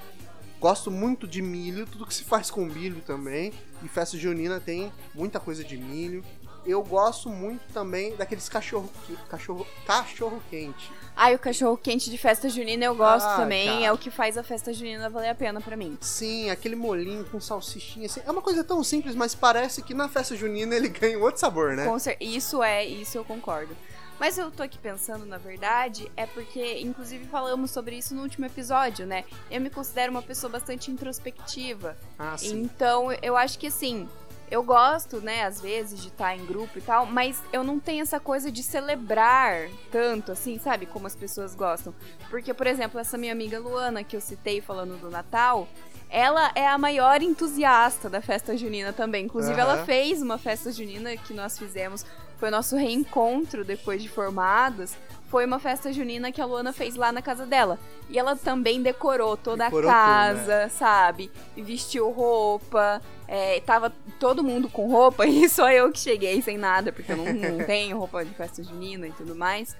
Gosto 0.59 0.91
muito 0.91 1.27
de 1.27 1.41
milho, 1.41 1.87
tudo 1.87 2.05
que 2.05 2.13
se 2.13 2.23
faz 2.23 2.51
com 2.51 2.63
milho 2.65 3.01
também. 3.01 3.51
E 3.83 3.87
festa 3.87 4.17
junina 4.17 4.59
tem 4.59 4.91
muita 5.13 5.39
coisa 5.39 5.63
de 5.63 5.75
milho. 5.75 6.23
Eu 6.65 6.83
gosto 6.83 7.29
muito 7.29 7.61
também 7.73 8.15
daqueles 8.15 8.47
cachorro 8.47 8.89
que- 9.05 9.15
cachorro 9.29 9.65
cachorro 9.85 10.41
quente. 10.49 10.91
Ai, 11.15 11.35
o 11.35 11.39
cachorro 11.39 11.75
quente 11.77 12.09
de 12.09 12.17
festa 12.17 12.47
junina 12.49 12.85
eu 12.85 12.95
gosto 12.95 13.25
Ah, 13.27 13.37
também. 13.37 13.67
cara. 13.67 13.85
É 13.85 13.91
o 13.91 13.97
que 13.97 14.09
faz 14.09 14.37
a 14.37 14.43
festa 14.43 14.71
junina 14.73 15.09
valer 15.09 15.29
a 15.29 15.35
pena 15.35 15.59
pra 15.59 15.75
mim. 15.75 15.97
Sim, 16.01 16.49
aquele 16.49 16.75
molinho 16.75 17.25
com 17.25 17.39
salsichinha. 17.39 18.05
Assim, 18.05 18.21
é 18.25 18.31
uma 18.31 18.41
coisa 18.41 18.63
tão 18.63 18.83
simples, 18.83 19.15
mas 19.15 19.35
parece 19.35 19.81
que 19.81 19.93
na 19.93 20.07
festa 20.07 20.35
junina 20.35 20.75
ele 20.75 20.87
ganha 20.89 21.17
um 21.19 21.23
outro 21.23 21.39
sabor, 21.39 21.75
né? 21.75 21.85
Isso 22.19 22.61
é, 22.63 22.85
isso 22.85 23.17
eu 23.17 23.25
concordo. 23.25 23.75
Mas 24.19 24.37
eu 24.37 24.51
tô 24.51 24.61
aqui 24.61 24.77
pensando, 24.77 25.25
na 25.25 25.39
verdade, 25.39 26.11
é 26.15 26.27
porque, 26.27 26.79
inclusive, 26.79 27.25
falamos 27.25 27.71
sobre 27.71 27.97
isso 27.97 28.13
no 28.13 28.21
último 28.21 28.45
episódio, 28.45 29.03
né? 29.07 29.23
Eu 29.49 29.59
me 29.59 29.67
considero 29.71 30.11
uma 30.11 30.21
pessoa 30.21 30.47
bastante 30.51 30.91
introspectiva. 30.91 31.97
Ah, 32.19 32.37
sim. 32.37 32.61
Então, 32.61 33.11
eu 33.13 33.35
acho 33.35 33.57
que 33.57 33.65
assim, 33.65 34.07
eu 34.51 34.61
gosto, 34.61 35.21
né, 35.21 35.45
às 35.45 35.61
vezes, 35.61 36.01
de 36.01 36.09
estar 36.09 36.35
em 36.35 36.45
grupo 36.45 36.77
e 36.77 36.81
tal, 36.81 37.05
mas 37.05 37.41
eu 37.53 37.63
não 37.63 37.79
tenho 37.79 38.01
essa 38.01 38.19
coisa 38.19 38.51
de 38.51 38.61
celebrar 38.61 39.69
tanto, 39.89 40.33
assim, 40.33 40.59
sabe? 40.59 40.85
Como 40.85 41.07
as 41.07 41.15
pessoas 41.15 41.55
gostam. 41.55 41.95
Porque, 42.29 42.53
por 42.53 42.67
exemplo, 42.67 42.99
essa 42.99 43.17
minha 43.17 43.31
amiga 43.31 43.57
Luana, 43.57 44.03
que 44.03 44.15
eu 44.15 44.19
citei 44.19 44.59
falando 44.59 44.99
do 44.99 45.09
Natal. 45.09 45.69
Ela 46.09 46.51
é 46.55 46.67
a 46.67 46.77
maior 46.77 47.21
entusiasta 47.21 48.09
da 48.09 48.21
festa 48.21 48.57
junina 48.57 48.91
também. 48.91 49.23
Inclusive, 49.23 49.53
Aham. 49.53 49.71
ela 49.71 49.85
fez 49.85 50.21
uma 50.21 50.37
festa 50.37 50.69
junina 50.69 51.15
que 51.15 51.33
nós 51.33 51.57
fizemos. 51.57 52.05
Foi 52.35 52.49
o 52.49 52.51
nosso 52.51 52.75
reencontro 52.75 53.63
depois 53.63 54.03
de 54.03 54.09
formados. 54.09 54.97
Foi 55.31 55.45
uma 55.45 55.59
festa 55.59 55.93
junina 55.93 56.29
que 56.29 56.41
a 56.41 56.45
Luana 56.45 56.73
fez 56.73 56.97
lá 56.97 57.09
na 57.09 57.21
casa 57.21 57.45
dela. 57.45 57.79
E 58.09 58.19
ela 58.19 58.35
também 58.35 58.81
decorou 58.83 59.37
toda 59.37 59.63
Decorou 59.63 59.89
a 59.89 59.93
tudo, 59.93 60.45
casa, 60.45 60.69
sabe? 60.77 61.31
Vestiu 61.55 62.11
roupa. 62.11 63.01
É, 63.29 63.61
tava 63.61 63.93
todo 64.19 64.43
mundo 64.43 64.67
com 64.67 64.91
roupa 64.91 65.25
e 65.25 65.47
só 65.47 65.71
eu 65.71 65.89
que 65.89 65.99
cheguei 65.99 66.41
sem 66.41 66.57
nada, 66.57 66.91
porque 66.91 67.13
eu 67.13 67.17
não, 67.17 67.25
não 67.31 67.57
tenho 67.65 67.97
roupa 67.97 68.25
de 68.25 68.33
festa 68.33 68.61
junina 68.61 69.07
e 69.07 69.11
tudo 69.13 69.33
mais. 69.33 69.73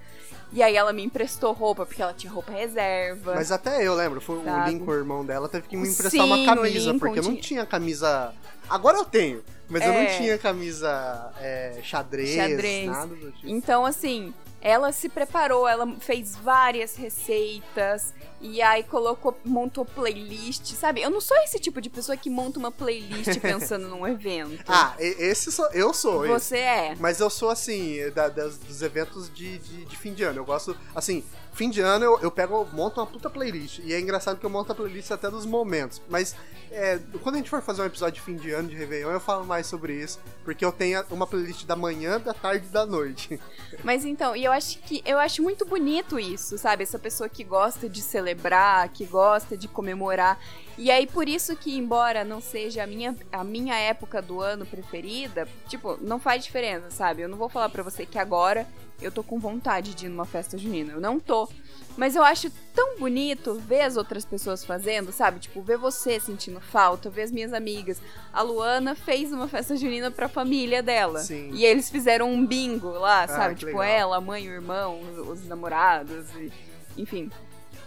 E 0.54 0.62
aí 0.62 0.74
ela 0.74 0.90
me 0.90 1.02
emprestou 1.04 1.52
roupa, 1.52 1.84
porque 1.84 2.00
ela 2.00 2.14
tinha 2.14 2.32
roupa 2.32 2.52
reserva. 2.52 3.34
Mas 3.34 3.52
até 3.52 3.86
eu 3.86 3.94
lembro, 3.94 4.22
foi 4.22 4.38
o 4.38 4.44
Sabe? 4.44 4.70
Lincoln, 4.70 4.90
o 4.90 4.94
irmão 4.94 5.24
dela, 5.24 5.50
teve 5.50 5.68
que 5.68 5.76
me 5.76 5.82
emprestar 5.86 6.10
Sim, 6.12 6.20
uma 6.20 6.38
o 6.38 6.46
camisa, 6.46 6.94
porque 6.94 7.18
eu 7.18 7.22
não 7.24 7.36
tinha- 7.36 7.66
camisa. 7.66 8.32
Agora 8.70 8.96
eu 8.96 9.04
tenho, 9.04 9.42
mas 9.68 9.82
eu 9.82 9.88
não 9.92 10.00
É. 10.00 10.16
tinha 10.16 10.38
camisa 10.38 11.30
é, 11.40 11.78
xadrez, 11.82 12.30
Xadrez. 12.36 12.86
nada 12.86 13.14
do 13.14 13.32
tipo. 13.32 13.48
Então, 13.48 13.84
assim, 13.84 14.32
ela 14.62 14.92
se 14.92 15.08
preparou, 15.08 15.66
ela 15.68 15.86
fez 15.98 16.36
várias 16.36 16.94
receitas 16.96 18.14
e 18.40 18.60
aí 18.62 18.82
colocou, 18.82 19.36
montou 19.44 19.84
playlist, 19.84 20.72
sabe? 20.74 21.00
Eu 21.02 21.10
não 21.10 21.20
sou 21.20 21.36
esse 21.38 21.58
tipo 21.58 21.80
de 21.80 21.88
pessoa 21.90 22.16
que 22.16 22.28
monta 22.30 22.58
uma 22.58 22.70
playlist 22.72 23.38
pensando 23.42 23.88
num 23.88 24.06
evento. 24.06 24.62
Ah, 24.68 24.94
esse 24.98 25.50
sou, 25.52 25.66
eu 25.72 25.92
sou. 25.92 26.24
esse. 26.24 26.32
Você 26.32 26.58
é. 26.58 26.96
Mas 26.98 27.20
eu 27.20 27.28
sou 27.30 27.50
assim, 27.50 27.98
da- 28.14 28.28
das- 28.28 28.56
dos 28.58 28.82
eventos 28.82 29.32
de, 29.32 29.58
de, 29.58 29.84
de 29.84 29.96
fim 29.96 30.12
de 30.14 30.22
ano. 30.24 30.38
Eu 30.40 30.44
gosto, 30.44 30.76
assim, 30.94 31.24
fim 31.52 31.70
de 31.70 31.80
ano 31.80 32.04
eu, 32.04 32.18
eu 32.20 32.30
pego, 32.30 32.66
monto 32.72 33.00
uma 33.00 33.06
puta 33.06 33.30
playlist. 33.30 33.80
E 33.84 33.92
é 33.92 34.00
engraçado 34.00 34.38
que 34.38 34.46
eu 34.46 34.50
monto 34.50 34.72
a 34.72 34.74
playlist 34.74 35.10
até 35.10 35.30
dos 35.30 35.46
momentos. 35.46 36.00
Mas 36.08 36.34
é, 36.70 36.98
quando 37.22 37.34
a 37.34 37.38
gente 37.38 37.50
for 37.50 37.60
fazer 37.60 37.82
um 37.82 37.84
episódio 37.84 38.14
de 38.14 38.20
fim 38.22 38.34
de 38.34 38.50
ano, 38.50 38.68
de 38.68 38.74
Réveillon, 38.74 39.10
eu 39.10 39.20
falo 39.20 39.44
mais 39.44 39.66
sobre 39.66 39.94
isso. 39.94 40.18
Porque 40.42 40.64
eu 40.64 40.72
tenho 40.72 41.04
uma 41.10 41.26
playlist 41.26 41.66
da 41.66 41.76
manhã, 41.76 42.18
da 42.18 42.32
tarde 42.32 42.66
e 42.66 42.70
da 42.70 42.86
noite. 42.86 43.38
Mas 43.84 44.04
então, 44.04 44.34
e 44.34 44.44
eu 44.44 44.52
acho 44.52 44.78
que 44.78 45.02
eu 45.04 45.18
acho 45.18 45.42
muito 45.42 45.66
bonito 45.66 46.18
isso, 46.18 46.56
sabe? 46.56 46.82
Essa 46.82 46.98
pessoa 46.98 47.28
que 47.28 47.44
gosta 47.44 47.88
de 47.88 48.00
celebrar, 48.00 48.88
que 48.88 49.04
gosta 49.04 49.56
de 49.56 49.68
comemorar. 49.68 50.40
E 50.78 50.90
aí 50.90 51.06
por 51.06 51.28
isso 51.28 51.54
que 51.54 51.76
embora 51.76 52.24
não 52.24 52.40
seja 52.40 52.82
a 52.82 52.86
minha 52.86 53.14
a 53.30 53.44
minha 53.44 53.78
época 53.78 54.22
do 54.22 54.40
ano 54.40 54.64
preferida, 54.64 55.46
tipo, 55.68 55.98
não 56.00 56.18
faz 56.18 56.42
diferença, 56.42 56.90
sabe? 56.90 57.20
Eu 57.20 57.28
não 57.28 57.36
vou 57.36 57.50
falar 57.50 57.68
para 57.68 57.82
você 57.82 58.06
que 58.06 58.18
agora 58.18 58.66
eu 59.02 59.10
tô 59.12 59.22
com 59.22 59.38
vontade 59.38 59.94
de 59.94 60.06
ir 60.06 60.08
numa 60.08 60.24
festa 60.24 60.56
junina. 60.58 60.92
Eu 60.92 61.00
não 61.00 61.18
tô. 61.20 61.48
Mas 61.96 62.16
eu 62.16 62.22
acho 62.22 62.50
tão 62.74 62.98
bonito 62.98 63.54
ver 63.54 63.82
as 63.82 63.96
outras 63.98 64.24
pessoas 64.24 64.64
fazendo, 64.64 65.12
sabe? 65.12 65.40
Tipo, 65.40 65.60
ver 65.60 65.76
você 65.76 66.18
sentindo 66.18 66.58
falta, 66.60 67.10
ver 67.10 67.22
as 67.22 67.30
minhas 67.30 67.52
amigas. 67.52 68.00
A 68.32 68.40
Luana 68.40 68.94
fez 68.94 69.30
uma 69.30 69.46
festa 69.46 69.76
junina 69.76 70.10
pra 70.10 70.26
família 70.28 70.82
dela. 70.82 71.18
Sim. 71.20 71.50
E 71.52 71.64
eles 71.66 71.90
fizeram 71.90 72.30
um 72.32 72.46
bingo 72.46 72.88
lá, 72.92 73.28
sabe? 73.28 73.54
que 73.56 73.66
Tipo, 73.66 73.78
legal. 73.78 73.82
ela, 73.84 74.16
a 74.16 74.20
mãe, 74.22 74.48
o 74.48 74.52
irmão, 74.52 75.00
os, 75.02 75.28
os 75.40 75.46
namorados, 75.48 76.26
e- 76.36 76.50
enfim. 76.96 77.30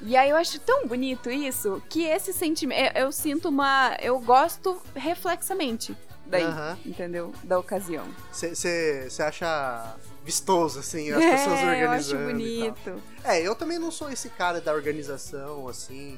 E 0.02 0.16
aí 0.16 0.30
eu 0.30 0.36
acho 0.36 0.60
tão 0.60 0.86
bonito 0.88 1.32
isso 1.32 1.82
que 1.90 2.04
esse 2.04 2.32
sentimento. 2.32 2.96
Eu, 2.96 3.06
eu 3.06 3.12
sinto 3.12 3.50
uma. 3.50 3.98
Eu 4.02 4.20
gosto 4.20 4.80
reflexamente 4.94 5.98
daí, 6.28 6.44
Aham. 6.44 6.78
entendeu? 6.86 7.34
Da 7.44 7.58
ocasião. 7.58 8.06
Você 8.32 9.08
acha 9.20 9.96
vistoso, 10.26 10.80
assim, 10.80 11.12
as 11.12 11.22
é, 11.22 11.32
pessoas 11.32 11.60
eu 11.62 11.68
acho 11.68 12.16
organizando. 12.16 12.40
e 12.42 12.72
tal. 12.74 12.96
bonito. 12.96 13.04
É, 13.24 13.42
eu 13.42 13.56
também 13.56 13.78
não 13.78 13.92
sou 13.92 14.10
esse 14.12 14.28
cara 14.30 14.60
da 14.60 14.74
organização, 14.74 15.68
assim. 15.68 16.18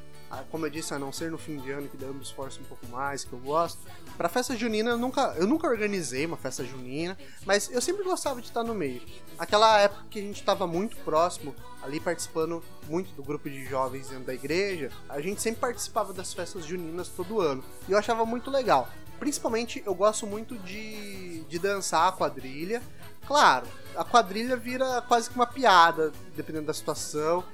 Como 0.50 0.66
eu 0.66 0.70
disse, 0.70 0.92
a 0.92 0.98
não 0.98 1.10
ser 1.10 1.30
no 1.30 1.38
fim 1.38 1.58
de 1.58 1.70
ano, 1.70 1.88
que 1.88 2.02
eu 2.02 2.12
me 2.12 2.22
esforço 2.22 2.60
um 2.60 2.64
pouco 2.64 2.86
mais, 2.88 3.24
que 3.24 3.32
eu 3.32 3.38
gosto. 3.38 3.78
Pra 4.16 4.28
festa 4.28 4.56
junina, 4.56 4.90
eu 4.90 4.98
nunca, 4.98 5.34
eu 5.38 5.46
nunca 5.46 5.66
organizei 5.66 6.26
uma 6.26 6.36
festa 6.36 6.64
junina, 6.64 7.16
mas 7.46 7.70
eu 7.70 7.80
sempre 7.80 8.02
gostava 8.02 8.40
de 8.40 8.48
estar 8.48 8.62
no 8.62 8.74
meio. 8.74 9.00
Aquela 9.38 9.80
época 9.80 10.04
que 10.10 10.18
a 10.18 10.22
gente 10.22 10.42
tava 10.42 10.66
muito 10.66 10.96
próximo, 10.98 11.54
ali 11.82 11.98
participando 11.98 12.62
muito 12.88 13.12
do 13.12 13.22
grupo 13.22 13.48
de 13.48 13.64
jovens 13.64 14.08
dentro 14.08 14.24
da 14.24 14.34
igreja, 14.34 14.90
a 15.08 15.20
gente 15.20 15.40
sempre 15.40 15.60
participava 15.60 16.12
das 16.12 16.34
festas 16.34 16.64
juninas 16.64 17.08
todo 17.08 17.40
ano. 17.40 17.64
E 17.88 17.92
eu 17.92 17.98
achava 17.98 18.26
muito 18.26 18.50
legal. 18.50 18.88
Principalmente, 19.18 19.82
eu 19.84 19.94
gosto 19.94 20.26
muito 20.26 20.56
de, 20.58 21.40
de 21.44 21.58
dançar 21.58 22.08
a 22.08 22.12
quadrilha. 22.12 22.82
Claro, 23.26 23.66
a 23.96 24.04
quadrilha 24.04 24.56
vira 24.56 25.02
quase 25.02 25.28
que 25.28 25.36
uma 25.36 25.46
piada, 25.46 26.12
dependendo 26.36 26.66
da 26.66 26.74
situação. 26.74 27.44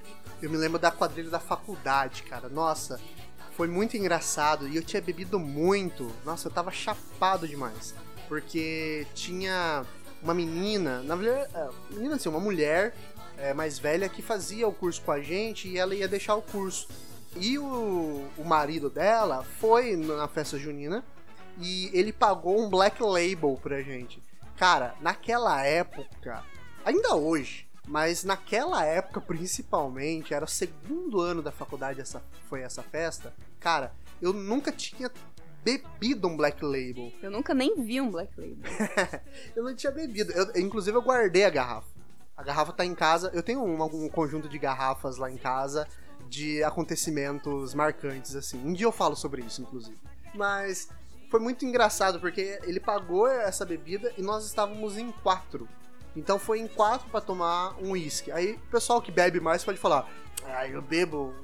Eu 0.40 0.50
me 0.50 0.57
lembro 0.57 0.79
da 0.79 0.90
quadrilha 0.90 1.31
da 1.31 1.40
faculdade, 1.40 2.22
cara. 2.22 2.48
Nossa, 2.48 3.00
foi 3.57 3.66
muito 3.66 3.96
engraçado. 3.96 4.68
E 4.68 4.77
eu 4.77 4.83
tinha 4.83 5.00
bebido 5.00 5.38
muito. 5.38 6.11
Nossa, 6.24 6.48
eu 6.48 6.53
tava 6.53 6.70
chapado 6.70 7.48
demais. 7.48 7.94
Porque 8.29 9.07
tinha 9.14 9.85
uma 10.22 10.35
menina, 10.35 11.03
na 11.03 11.16
verdade, 11.16 11.50
é, 11.55 11.68
menina 11.90 12.16
assim, 12.16 12.29
uma 12.29 12.40
mulher 12.40 12.94
é, 13.37 13.53
mais 13.53 13.79
velha 13.79 14.09
que 14.09 14.22
fazia 14.22 14.66
o 14.66 14.72
curso 14.72 15.03
com 15.03 15.12
a 15.12 15.20
gente 15.20 15.68
e 15.68 15.79
ela 15.79 15.94
ia 15.94 16.09
deixar 16.09 16.35
o 16.35 16.42
curso. 16.42 16.88
E 17.37 17.59
o, 17.59 18.27
o 18.38 18.44
marido 18.44 18.88
dela 18.88 19.44
foi 19.61 19.96
na 19.96 20.29
festa 20.29 20.59
junina 20.59 21.05
e 21.59 21.90
ele 21.92 22.12
pagou 22.12 22.61
um 22.61 22.68
black 22.68 23.03
label 23.03 23.59
pra 23.62 23.83
gente. 23.83 24.22
Cara, 24.57 24.95
naquela 25.01 25.62
época, 25.64 26.43
ainda 26.85 27.14
hoje, 27.14 27.67
mas 27.87 28.25
naquela 28.25 28.85
época 28.85 29.21
principalmente, 29.21 30.33
era 30.33 30.45
o 30.45 30.49
segundo 30.49 31.21
ano 31.21 31.43
da 31.43 31.51
faculdade 31.53 32.01
essa 32.01 32.23
foi 32.49 32.62
essa 32.62 32.83
festa. 32.83 33.35
Cara, 33.61 33.93
eu 34.23 34.33
nunca 34.33 34.71
tinha 34.71 35.11
bebido 35.64 36.29
um 36.29 36.37
black 36.37 36.62
label. 36.64 37.12
Eu 37.23 37.31
nunca 37.31 37.55
nem 37.55 37.83
vi 37.83 38.01
um 38.01 38.11
Black 38.11 38.33
Label. 38.38 38.59
Eu 39.57 39.64
não 39.64 39.75
tinha 39.75 39.90
bebido. 39.90 40.31
Eu- 40.33 40.61
inclusive 40.61 40.95
eu 40.95 41.01
guardei 41.03 41.45
a 41.45 41.51
garrafa. 41.51 41.88
A 42.37 42.43
garrafa 42.43 42.73
tá 42.73 42.85
em 42.85 42.95
casa. 42.95 43.31
Eu 43.33 43.43
tenho 43.43 43.62
um, 43.64 43.83
um 43.83 44.09
conjunto 44.11 44.47
de 44.47 44.59
garrafas 44.59 45.17
lá 45.17 45.31
em 45.31 45.38
casa 45.38 45.88
de 46.29 46.62
acontecimentos 46.62 47.73
marcantes 47.75 48.37
assim. 48.37 48.59
Um 48.62 48.75
dia 48.75 48.87
eu 48.87 48.93
falo 48.93 49.17
sobre 49.17 49.40
isso, 49.43 49.62
inclusive. 49.62 49.97
Mas 50.35 50.88
foi 51.35 51.40
muito 51.40 51.64
engraçado 51.64 52.20
porque 52.20 52.61
ele 52.62 52.79
pagou 52.79 53.27
essa 53.27 53.64
bebida 53.64 54.12
e 54.16 54.23
nós 54.23 54.47
estávamos 54.47 54.97
em 54.97 55.11
quatro. 55.11 55.68
Então 56.14 56.38
foi 56.38 56.61
em 56.61 56.68
quatro 56.68 57.11
pra 57.11 57.20
tomar 57.20 57.75
um 57.83 57.90
uísque. 57.90 58.31
Aí 58.31 58.53
o 58.53 58.70
pessoal 58.70 59.03
que 59.03 59.11
bebe 59.11 59.40
mais 59.40 59.64
pode 59.64 59.77
falar: 59.77 60.09
Ah, 60.44 60.68
eu 60.68 60.81
bebo 60.81 61.35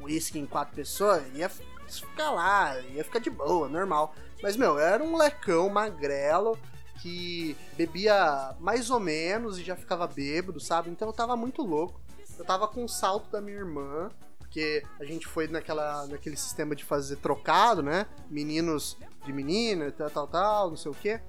uísque 0.00 0.38
em 0.38 0.46
quatro 0.46 0.76
pessoas, 0.76 1.24
ia 1.34 1.48
ficar 1.48 2.30
lá, 2.30 2.78
ia 2.82 3.02
ficar 3.02 3.18
de 3.18 3.28
boa, 3.28 3.68
normal. 3.68 4.14
Mas, 4.40 4.56
meu, 4.56 4.74
eu 4.74 4.78
era 4.78 5.02
um 5.02 5.16
lecão 5.16 5.68
magrelo 5.68 6.56
que 7.02 7.56
bebia 7.76 8.54
mais 8.60 8.90
ou 8.90 9.00
menos 9.00 9.58
e 9.58 9.64
já 9.64 9.74
ficava 9.74 10.06
bêbado, 10.06 10.60
sabe? 10.60 10.88
Então 10.88 11.08
eu 11.08 11.12
tava 11.12 11.34
muito 11.34 11.62
louco. 11.62 12.00
Eu 12.38 12.44
tava 12.44 12.68
com 12.68 12.84
o 12.84 12.88
salto 12.88 13.28
da 13.28 13.40
minha 13.40 13.56
irmã, 13.56 14.08
porque 14.56 14.82
a 14.98 15.04
gente 15.04 15.26
foi 15.26 15.46
naquela, 15.48 16.06
naquele 16.06 16.34
sistema 16.34 16.74
de 16.74 16.82
fazer 16.82 17.16
trocado, 17.16 17.82
né? 17.82 18.06
Meninos 18.30 18.96
de 19.26 19.30
menina, 19.30 19.92
tal, 19.92 20.08
tal, 20.08 20.26
tal, 20.26 20.70
não 20.70 20.76
sei 20.78 20.90
o 20.90 20.94
quê. 20.94 21.20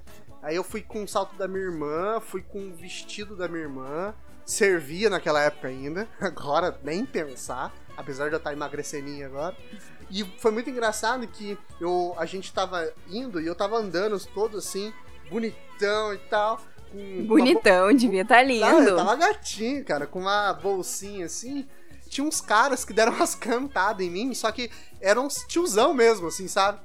Aí 0.41 0.55
eu 0.55 0.63
fui 0.63 0.81
com 0.81 1.03
o 1.03 1.07
salto 1.07 1.35
da 1.35 1.45
minha 1.45 1.65
irmã, 1.65 2.21
fui 2.21 2.41
com 2.41 2.69
o 2.69 2.73
vestido 2.73 3.35
da 3.35 3.49
minha 3.49 3.63
irmã, 3.63 4.15
servia 4.45 5.09
naquela 5.09 5.41
época 5.41 5.67
ainda, 5.67 6.07
agora 6.21 6.79
nem 6.85 7.05
pensar, 7.05 7.75
apesar 7.97 8.29
de 8.29 8.35
eu 8.35 8.37
estar 8.37 8.53
emagreceninha 8.53 9.25
agora. 9.25 9.57
E 10.09 10.23
foi 10.39 10.51
muito 10.51 10.69
engraçado 10.69 11.27
que 11.27 11.57
eu, 11.81 12.15
a 12.17 12.25
gente 12.25 12.53
tava 12.53 12.93
indo 13.09 13.41
e 13.41 13.45
eu 13.45 13.55
tava 13.55 13.75
andando 13.75 14.17
todo 14.27 14.57
assim, 14.57 14.93
bonitão 15.29 16.13
e 16.13 16.17
tal. 16.29 16.61
Com 16.89 16.97
uma 16.97 17.21
bo- 17.23 17.27
Bonitão, 17.27 17.93
devia 17.93 18.21
estar 18.21 18.37
ah, 18.37 18.43
lindo. 18.43 18.89
eu 18.89 18.95
tava 18.95 19.17
gatinho, 19.17 19.83
cara, 19.83 20.07
com 20.07 20.19
uma 20.19 20.53
bolsinha 20.53 21.25
assim. 21.25 21.67
Tinha 22.07 22.25
uns 22.25 22.41
caras 22.41 22.83
que 22.83 22.93
deram 22.93 23.13
umas 23.15 23.35
cantadas 23.35 24.05
em 24.05 24.09
mim, 24.09 24.33
só 24.33 24.51
que 24.51 24.71
eram 24.99 25.25
uns 25.25 25.45
tiozão 25.47 25.93
mesmo, 25.93 26.27
assim, 26.27 26.47
sabe? 26.47 26.79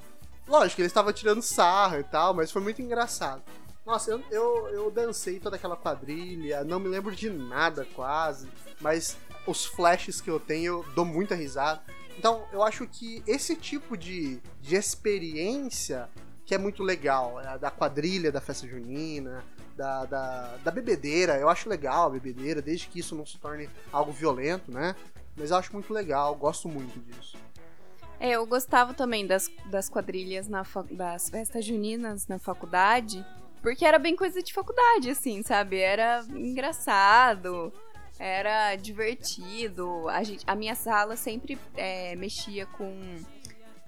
Lógico, 0.46 0.80
eles 0.80 0.90
estavam 0.90 1.12
tirando 1.12 1.40
sarro 1.40 1.98
e 1.98 2.04
tal, 2.04 2.34
mas 2.34 2.50
foi 2.50 2.60
muito 2.60 2.82
engraçado. 2.82 3.42
Nossa, 3.84 4.10
eu, 4.10 4.22
eu, 4.30 4.68
eu 4.68 4.90
dancei 4.90 5.40
toda 5.40 5.56
aquela 5.56 5.76
quadrilha, 5.76 6.62
não 6.62 6.78
me 6.78 6.88
lembro 6.88 7.14
de 7.14 7.28
nada 7.28 7.86
quase, 7.94 8.48
mas 8.80 9.16
os 9.46 9.64
flashes 9.64 10.20
que 10.20 10.30
eu 10.30 10.38
tenho, 10.38 10.64
eu 10.66 10.84
dou 10.94 11.04
muita 11.04 11.34
risada. 11.34 11.82
Então, 12.16 12.44
eu 12.52 12.62
acho 12.62 12.86
que 12.86 13.22
esse 13.26 13.56
tipo 13.56 13.96
de, 13.96 14.40
de 14.60 14.76
experiência 14.76 16.08
que 16.44 16.54
é 16.54 16.58
muito 16.58 16.82
legal, 16.82 17.40
da 17.60 17.70
quadrilha 17.70 18.30
da 18.30 18.40
festa 18.40 18.66
junina, 18.66 19.44
da, 19.82 20.04
da, 20.04 20.56
da 20.62 20.70
bebedeira. 20.70 21.36
Eu 21.38 21.48
acho 21.48 21.68
legal 21.68 22.06
a 22.06 22.10
bebedeira, 22.10 22.62
desde 22.62 22.86
que 22.86 23.00
isso 23.00 23.16
não 23.16 23.26
se 23.26 23.36
torne 23.36 23.68
algo 23.92 24.12
violento, 24.12 24.70
né? 24.70 24.94
Mas 25.36 25.50
eu 25.50 25.56
acho 25.56 25.72
muito 25.72 25.92
legal, 25.92 26.36
gosto 26.36 26.68
muito 26.68 27.00
disso. 27.00 27.36
É, 28.20 28.30
eu 28.30 28.46
gostava 28.46 28.94
também 28.94 29.26
das, 29.26 29.50
das 29.66 29.88
quadrilhas 29.88 30.46
na 30.46 30.64
das 30.92 31.28
festas 31.28 31.64
juninas 31.64 32.28
na 32.28 32.38
faculdade, 32.38 33.26
porque 33.60 33.84
era 33.84 33.98
bem 33.98 34.14
coisa 34.14 34.40
de 34.40 34.54
faculdade, 34.54 35.10
assim, 35.10 35.42
sabe? 35.42 35.78
Era 35.78 36.24
engraçado, 36.30 37.72
era 38.20 38.76
divertido. 38.76 40.08
A, 40.08 40.22
gente, 40.22 40.44
a 40.46 40.54
minha 40.54 40.76
sala 40.76 41.16
sempre 41.16 41.58
é, 41.76 42.14
mexia 42.14 42.66
com 42.66 43.18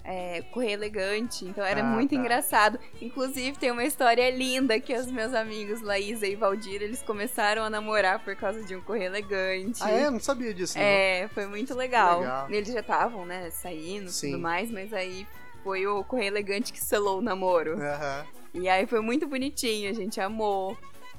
é, 0.05 0.43
correio 0.53 0.75
elegante, 0.75 1.45
então 1.47 1.65
era 1.65 1.81
Ah, 1.81 1.85
muito 1.85 2.11
tá. 2.11 2.17
engraçado. 2.17 2.79
Inclusive, 3.01 3.57
tem 3.59 3.71
uma 3.71 3.85
história 3.85 4.31
linda 4.31 4.79
que 4.79 4.95
os 4.95 5.07
meus 5.11 5.33
amigos 5.33 5.81
Laísa 5.81 6.27
e 6.27 6.37
Valdir, 6.37 6.83
eles 6.83 7.03
começaram 7.03 7.65
a 7.65 7.71
namorar 7.71 8.23
por 8.23 8.37
causa 8.37 8.63
de 8.63 8.77
um 8.77 8.83
correio 8.83 9.07
elegante. 9.07 9.83
Ah, 9.83 9.91
é? 9.91 10.07
Eu 10.07 10.11
não 10.11 10.21
sabia 10.21 10.53
disso. 10.53 10.77
não. 10.77 10.85
É, 10.85 11.29
foi 11.33 11.47
muito 11.47 11.75
legal. 11.75 12.21
Legal. 12.21 12.51
Eles 12.51 12.69
já 12.73 12.81
estavam, 12.81 13.25
né, 13.25 13.51
saindo 13.51 14.11
e 14.11 14.13
tudo 14.31 14.39
mais, 14.39 14.71
mas 14.71 14.93
aí 14.93 15.27
foi 15.63 15.87
o 15.87 16.05
Correio 16.05 16.29
Elegante 16.29 16.73
que 16.73 16.81
selou 16.81 17.19
o 17.21 17.23
namoro. 17.23 17.81
Aham. 17.81 18.27
E 18.53 18.69
aí 18.69 18.87
foi 18.87 19.01
muito 19.01 19.27
bonitinho, 19.27 19.91
a 19.91 19.95
gente 19.95 20.21
amou. 20.21 20.77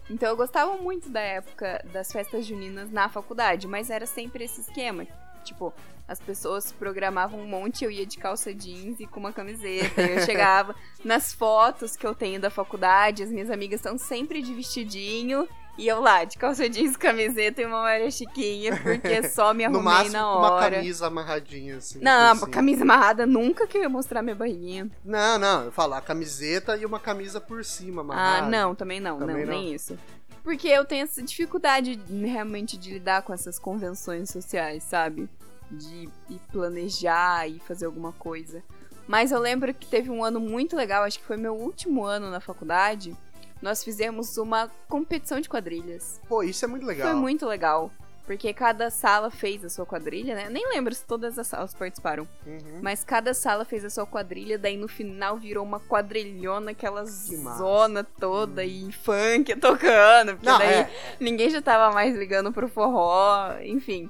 Então 0.08 0.30
eu 0.30 0.38
gostava 0.38 0.78
muito 0.78 1.10
da 1.10 1.20
época 1.20 1.84
das 1.92 2.12
festas 2.12 2.46
juninas 2.46 2.92
na 2.92 3.10
faculdade, 3.10 3.68
mas 3.68 3.90
era 3.90 4.06
sempre 4.06 4.44
esse 4.46 4.62
esquema. 4.62 5.08
Tipo, 5.46 5.74
as 6.08 6.20
pessoas 6.20 6.72
programavam 6.72 7.40
um 7.40 7.48
monte, 7.48 7.86
eu 7.86 7.90
ia 7.92 8.06
de 8.06 8.18
calça 8.18 8.54
jeans 8.54 9.00
e 9.00 9.08
com 9.08 9.20
uma 9.20 9.32
camiseta. 9.34 10.02
e 10.02 10.16
eu 10.18 10.22
chegava 10.22 10.76
nas 11.06 11.34
fotos 11.34 11.96
que 11.96 12.06
eu 12.06 12.14
tenho 12.14 12.40
da 12.40 12.50
faculdade, 12.50 13.24
as 13.24 13.30
minhas 13.30 13.50
amigas 13.50 13.80
estão 13.80 13.98
sempre 13.98 14.42
de 14.42 14.54
vestidinho. 14.54 15.48
E 15.78 15.90
eu 15.90 16.00
lá, 16.00 16.24
de 16.24 16.38
calça 16.38 16.70
jeans, 16.70 16.96
camiseta 16.96 17.62
e 17.62 17.66
uma 17.66 17.82
Maria 17.82 18.10
Chiquinha, 18.10 18.80
porque 18.82 19.24
só 19.28 19.54
me 19.54 19.68
No 19.68 19.80
arrumei 19.80 19.94
máximo 19.94 20.14
na 20.14 20.20
com 20.24 20.38
uma 20.40 20.52
hora. 20.52 20.76
camisa 20.78 21.08
amarradinha, 21.08 21.78
assim. 21.78 22.00
Não, 22.00 22.14
por 22.30 22.32
a 22.32 22.36
cima. 22.36 22.48
camisa 22.50 22.84
amarrada 22.84 23.26
nunca 23.26 23.68
que 23.68 23.78
eu 23.78 23.82
ia 23.82 23.90
mostrar 23.90 24.22
minha 24.22 24.36
barriguinha. 24.38 24.90
Não, 25.04 25.38
não, 25.38 25.66
eu 25.66 25.72
falo 25.74 25.96
a 25.96 26.02
camiseta 26.02 26.78
e 26.78 26.86
uma 26.86 26.98
camisa 26.98 27.42
por 27.42 27.66
cima 27.66 28.04
amarrada. 28.04 28.48
Ah, 28.48 28.50
não, 28.50 28.74
também 28.74 29.02
não, 29.02 29.20
Também 29.20 29.36
não, 29.46 29.54
não. 29.54 29.60
nem 29.62 29.74
isso. 29.74 30.00
Porque 30.46 30.70
eu 30.70 30.86
tenho 30.86 31.04
essa 31.04 31.22
dificuldade 31.22 32.00
realmente 32.24 32.78
de 32.78 32.94
lidar 32.94 33.24
com 33.24 33.34
essas 33.34 33.60
convenções 33.60 34.30
sociais, 34.30 34.82
sabe? 34.84 35.28
De 35.72 36.10
ir 36.30 36.40
planejar 36.52 37.48
e 37.48 37.60
fazer 37.60 37.86
alguma 37.86 38.12
coisa. 38.14 38.64
Mas 39.08 39.32
eu 39.32 39.40
lembro 39.40 39.74
que 39.74 39.88
teve 39.88 40.10
um 40.10 40.24
ano 40.24 40.40
muito 40.40 40.76
legal, 40.76 41.04
acho 41.04 41.20
que 41.20 41.26
foi 41.26 41.38
meu 41.38 41.56
último 41.56 42.04
ano 42.04 42.30
na 42.30 42.40
faculdade. 42.40 43.16
nós 43.62 43.84
fizemos 43.84 44.38
uma 44.38 44.70
competição 44.88 45.40
de 45.40 45.50
quadrilhas. 45.50 46.20
Pô, 46.28 46.44
isso 46.44 46.66
é 46.66 46.68
muito 46.68 46.86
legal. 46.86 47.10
Foi 47.10 47.20
muito 47.20 47.46
legal. 47.46 47.92
Porque 48.26 48.52
cada 48.54 48.90
sala 48.90 49.30
fez 49.30 49.64
a 49.64 49.70
sua 49.70 49.86
quadrilha, 49.86 50.34
né? 50.34 50.50
Nem 50.50 50.68
lembro 50.70 50.94
se 50.96 51.06
todas 51.06 51.38
as 51.38 51.46
salas 51.46 51.76
participaram. 51.76 52.28
Uhum. 52.46 52.80
Mas 52.82 53.04
cada 53.04 53.36
sala 53.36 53.64
fez 53.64 53.86
a 53.86 53.90
sua 53.90 54.06
quadrilha, 54.08 54.58
daí 54.58 54.76
no 54.76 54.88
final 54.88 55.38
virou 55.38 55.64
uma 55.64 55.80
quadrilhona, 55.80 56.72
aquela 56.72 57.06
zona 57.06 58.04
toda 58.04 58.66
e 58.66 58.92
funk 58.92 59.56
tocando. 59.58 60.34
Porque 60.34 60.46
Não, 60.46 60.58
daí 60.58 60.74
é, 60.74 60.90
ninguém 61.20 61.52
já 61.52 61.62
tava 61.62 61.94
mais 61.94 62.16
ligando 62.16 62.52
pro 62.52 62.68
forró, 62.68 63.60
enfim. 63.64 64.10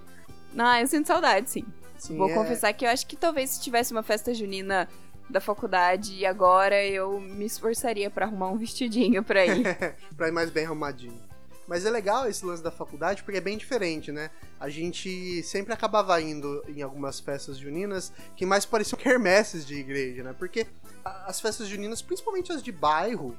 Ah, 0.57 0.81
eu 0.81 0.87
sinto 0.87 1.07
saudade, 1.07 1.49
sim. 1.49 1.65
sim, 1.97 2.17
Vou 2.17 2.29
é- 2.29 2.33
confessar 2.33 2.73
que 2.73 2.85
eu 2.85 2.89
acho 2.89 3.05
que 3.07 3.15
talvez 3.15 3.51
se 3.51 3.61
tivesse 3.61 3.91
uma 3.91 4.03
festa 4.03 4.33
junina 4.33 4.87
da 5.29 5.39
faculdade 5.41 6.25
agora, 6.25 6.83
eu 6.85 7.19
me 7.19 7.45
esforçaria 7.45 8.09
pra 8.09 8.25
arrumar 8.25 8.49
um 8.49 8.57
vestidinho 8.57 9.23
pra 9.23 9.45
ir. 9.45 9.63
pra 10.15 10.27
ir 10.27 10.31
mais 10.31 10.49
bem 10.49 10.65
arrumadinho. 10.65 11.19
Mas 11.67 11.83
é 11.83 11.89
legal 11.89 12.27
esse 12.29 12.45
lance 12.45 12.61
da 12.61 12.69
faculdade 12.69 13.23
porque 13.23 13.39
é 13.39 13.41
bem 13.41 13.57
diferente, 13.57 14.11
né? 14.11 14.29
A 14.59 14.69
gente 14.69 15.41
sempre 15.41 15.73
acabava 15.73 16.21
indo 16.21 16.63
em 16.67 16.83
algumas 16.83 17.19
festas 17.19 17.57
juninas 17.57 18.13
que 18.35 18.45
mais 18.45 18.65
pareciam 18.65 18.99
quermesses 19.01 19.65
de 19.65 19.73
igreja, 19.75 20.21
né? 20.21 20.35
Porque 20.37 20.67
as 21.03 21.41
festas 21.41 21.67
juninas, 21.67 22.03
principalmente 22.03 22.51
as 22.51 22.61
de 22.61 22.71
bairro, 22.71 23.35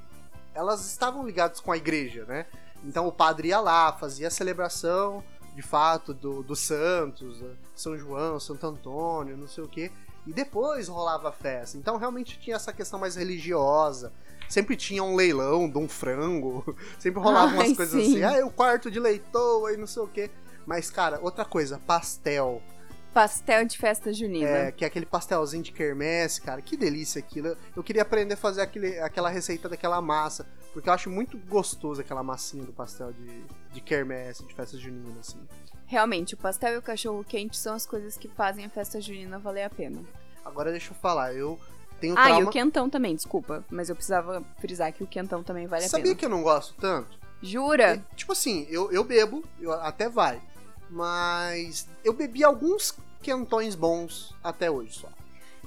elas 0.53 0.85
estavam 0.85 1.25
ligadas 1.25 1.61
com 1.61 1.71
a 1.71 1.77
igreja, 1.77 2.25
né? 2.25 2.45
Então 2.83 3.07
o 3.07 3.13
padre 3.13 3.47
ia 3.47 3.61
lá, 3.61 3.93
fazia 3.93 4.27
a 4.27 4.31
celebração, 4.31 5.23
de 5.57 5.63
fato, 5.63 6.13
do, 6.13 6.43
dos 6.43 6.59
santos, 6.59 7.41
né? 7.41 7.55
São 7.75 7.97
João, 7.97 8.39
Santo 8.39 8.67
Antônio, 8.67 9.35
não 9.35 9.47
sei 9.47 9.63
o 9.63 9.67
quê. 9.67 9.91
E 10.27 10.31
depois 10.31 10.87
rolava 10.87 11.29
a 11.29 11.31
festa. 11.31 11.79
Então 11.79 11.97
realmente 11.97 12.37
tinha 12.39 12.55
essa 12.55 12.71
questão 12.71 12.99
mais 12.99 13.15
religiosa. 13.15 14.13
Sempre 14.47 14.75
tinha 14.75 15.03
um 15.03 15.15
leilão 15.15 15.67
de 15.67 15.79
um 15.79 15.89
frango. 15.89 16.63
Sempre 16.99 17.23
rolava 17.23 17.53
umas 17.53 17.69
Ai, 17.69 17.75
coisas 17.75 18.03
sim. 18.03 18.23
assim. 18.23 18.39
Ah, 18.39 18.45
o 18.45 18.51
quarto 18.51 18.91
de 18.91 18.99
leitoa 18.99 19.73
e 19.73 19.77
não 19.77 19.87
sei 19.87 20.03
o 20.03 20.07
quê. 20.07 20.29
Mas, 20.63 20.91
cara, 20.91 21.19
outra 21.23 21.43
coisa, 21.43 21.81
pastel. 21.87 22.61
Pastel 23.17 23.65
de 23.65 23.75
festa 23.75 24.13
junina. 24.13 24.47
É, 24.47 24.71
que 24.71 24.83
é 24.83 24.87
aquele 24.87 25.07
pastelzinho 25.07 25.63
de 25.63 25.71
quermesse, 25.71 26.39
cara. 26.39 26.61
Que 26.61 26.77
delícia 26.77 27.17
aquilo. 27.17 27.57
Eu 27.75 27.83
queria 27.83 28.03
aprender 28.03 28.35
a 28.35 28.37
fazer 28.37 28.61
aquele, 28.61 28.99
aquela 28.99 29.27
receita 29.27 29.67
daquela 29.67 29.99
massa. 29.99 30.45
Porque 30.71 30.87
eu 30.87 30.93
acho 30.93 31.09
muito 31.09 31.35
gostoso 31.35 31.99
aquela 31.99 32.21
massinha 32.21 32.63
do 32.63 32.71
pastel 32.71 33.11
de, 33.11 33.43
de 33.73 33.81
quermesse, 33.81 34.45
de 34.45 34.53
festa 34.53 34.77
junina, 34.77 35.19
assim. 35.19 35.39
Realmente, 35.87 36.35
o 36.35 36.37
pastel 36.37 36.75
e 36.75 36.77
o 36.77 36.81
cachorro 36.83 37.23
quente 37.23 37.57
são 37.57 37.73
as 37.73 37.87
coisas 37.87 38.15
que 38.19 38.27
fazem 38.27 38.65
a 38.65 38.69
festa 38.69 39.01
junina 39.01 39.39
valer 39.39 39.63
a 39.63 39.69
pena. 39.71 39.99
Agora 40.45 40.69
deixa 40.69 40.91
eu 40.91 40.95
falar, 40.97 41.33
eu 41.33 41.59
tenho 41.99 42.13
Ah, 42.15 42.23
trauma... 42.25 42.41
e 42.41 42.43
o 42.43 42.49
quentão 42.51 42.87
também, 42.87 43.15
desculpa. 43.15 43.65
Mas 43.67 43.89
eu 43.89 43.95
precisava 43.95 44.43
frisar 44.59 44.93
que 44.93 45.03
o 45.03 45.07
quentão 45.07 45.41
também 45.41 45.65
vale 45.65 45.85
a 45.85 45.89
Sabia 45.89 46.03
pena. 46.03 46.15
que 46.17 46.25
eu 46.25 46.29
não 46.29 46.43
gosto 46.43 46.75
tanto? 46.75 47.17
Jura? 47.41 47.95
É, 47.95 48.01
tipo 48.15 48.33
assim, 48.33 48.67
eu, 48.69 48.91
eu 48.91 49.03
bebo, 49.03 49.43
eu 49.59 49.71
até 49.73 50.07
vai. 50.07 50.39
Mas 50.89 51.87
eu 52.03 52.13
bebi 52.13 52.43
alguns 52.43 52.95
quentões 53.21 53.75
bons 53.75 54.33
até 54.43 54.69
hoje 54.69 54.93
só. 54.99 55.09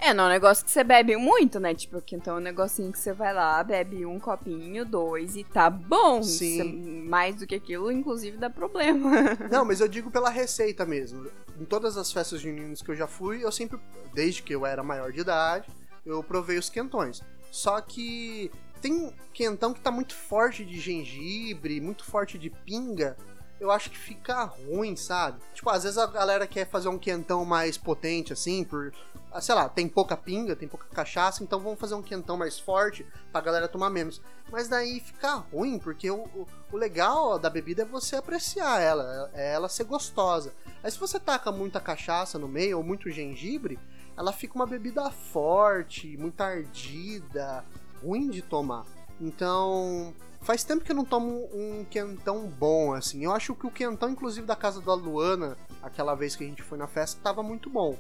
É, 0.03 0.15
não 0.15 0.25
é 0.25 0.27
um 0.29 0.31
negócio 0.31 0.65
que 0.65 0.71
você 0.71 0.83
bebe 0.83 1.15
muito, 1.17 1.61
né? 1.61 1.75
Tipo, 1.75 1.99
o 1.99 2.03
quentão 2.03 2.37
é 2.37 2.39
um 2.39 2.43
negocinho 2.43 2.91
que 2.91 2.99
você 2.99 3.13
vai 3.13 3.35
lá, 3.35 3.63
bebe 3.63 4.07
um 4.07 4.19
copinho, 4.19 4.83
dois 4.87 5.37
e 5.37 5.45
tá 5.45 5.69
bom. 5.69 6.23
Sim. 6.23 6.57
Você- 6.57 6.65
mais 7.07 7.37
do 7.37 7.47
que 7.47 7.55
aquilo, 7.57 7.93
inclusive, 7.93 8.39
dá 8.39 8.49
problema. 8.49 9.11
Não, 9.53 9.63
mas 9.63 9.81
eu 9.81 9.89
digo 9.89 10.11
pela 10.11 10.31
receita 10.31 10.87
mesmo. 10.87 11.31
Em 11.61 11.67
todas 11.67 11.99
as 11.99 12.11
festas 12.11 12.41
juninas 12.41 12.81
que 12.81 12.91
eu 12.91 12.97
já 12.97 13.07
fui, 13.07 13.45
eu 13.45 13.53
sempre, 13.53 13.79
desde 14.15 14.43
que 14.43 14.55
eu 14.55 14.65
era 14.65 14.83
maior 14.83 15.13
de 15.13 15.21
idade, 15.21 15.69
eu 16.07 16.23
provei 16.23 16.57
os 16.57 16.71
quentões. 16.71 17.23
Só 17.51 17.79
que 17.83 18.51
tem 18.81 19.13
quentão 19.35 19.75
que 19.75 19.81
tá 19.83 19.91
muito 19.91 20.15
forte 20.15 20.65
de 20.65 20.81
gengibre, 20.81 21.79
muito 21.79 22.05
forte 22.05 22.39
de 22.39 22.49
pinga. 22.49 23.19
Eu 23.61 23.71
acho 23.71 23.91
que 23.91 23.99
fica 23.99 24.45
ruim, 24.45 24.97
sabe? 24.97 25.39
Tipo, 25.53 25.69
às 25.69 25.83
vezes 25.83 25.99
a 25.99 26.07
galera 26.07 26.47
quer 26.47 26.67
fazer 26.67 26.89
um 26.89 26.99
quentão 26.99 27.45
mais 27.45 27.77
potente, 27.77 28.33
assim, 28.33 28.65
por. 28.65 28.91
ah, 29.31 29.41
Sei 29.41 29.55
lá, 29.55 29.69
tem 29.69 29.87
pouca 29.87 30.17
pinga, 30.17 30.57
tem 30.57 30.67
pouca 30.67 30.87
cachaça, 30.89 31.45
então 31.45 31.61
vamos 31.61 31.79
fazer 31.79 31.95
um 31.95 32.03
quentão 32.03 32.39
mais 32.39 32.59
forte 32.59 33.07
pra 33.31 33.43
galera 33.43 33.69
tomar 33.69 33.91
menos. 33.91 34.21
Mas 34.51 34.67
daí 34.67 34.99
fica 34.99 35.35
ruim, 35.35 35.79
porque 35.79 36.11
o, 36.11 36.21
o, 36.21 36.47
o 36.73 36.77
legal 36.77 37.39
da 37.39 37.51
bebida 37.51 37.83
é 37.83 37.85
você 37.85 38.17
apreciar 38.17 38.81
ela, 38.81 39.31
é 39.35 39.53
ela 39.53 39.69
ser 39.69 39.85
gostosa. 39.85 40.55
Aí 40.83 40.91
se 40.91 40.99
você 40.99 41.21
taca 41.21 41.53
muita 41.53 41.79
cachaça 41.81 42.39
no 42.39 42.49
meio 42.49 42.79
ou 42.79 42.83
muito 42.83 43.11
gengibre, 43.11 43.79
ela 44.17 44.33
fica 44.33 44.55
uma 44.55 44.67
bebida 44.67 45.11
forte, 45.11 46.17
muito 46.17 46.41
ardida, 46.41 47.65
ruim 48.03 48.31
de 48.31 48.41
tomar. 48.41 48.87
Então, 49.21 50.15
faz 50.41 50.65
tempo 50.65 50.85
que 50.85 50.93
eu 50.93 50.97
não 50.97 51.05
tomo 51.05 51.49
um 51.53 51.85
quentão 51.85 52.47
bom, 52.47 52.93
assim. 52.93 53.25
Eu 53.25 53.33
acho 53.33 53.55
que 53.55 53.67
o 53.67 53.71
quentão, 53.71 54.11
inclusive, 54.11 54.47
da 54.47 54.57
casa 54.57 54.81
da 54.81 54.95
Luana, 54.95 55.57
aquela 55.83 56.15
vez 56.15 56.35
que 56.35 56.45
a 56.45 56.47
gente 56.47 56.63
foi 56.63 56.79
na 56.79 56.87
festa, 56.87 57.21
tava 57.23 57.43
muito 57.43 57.71
bom. 57.71 57.99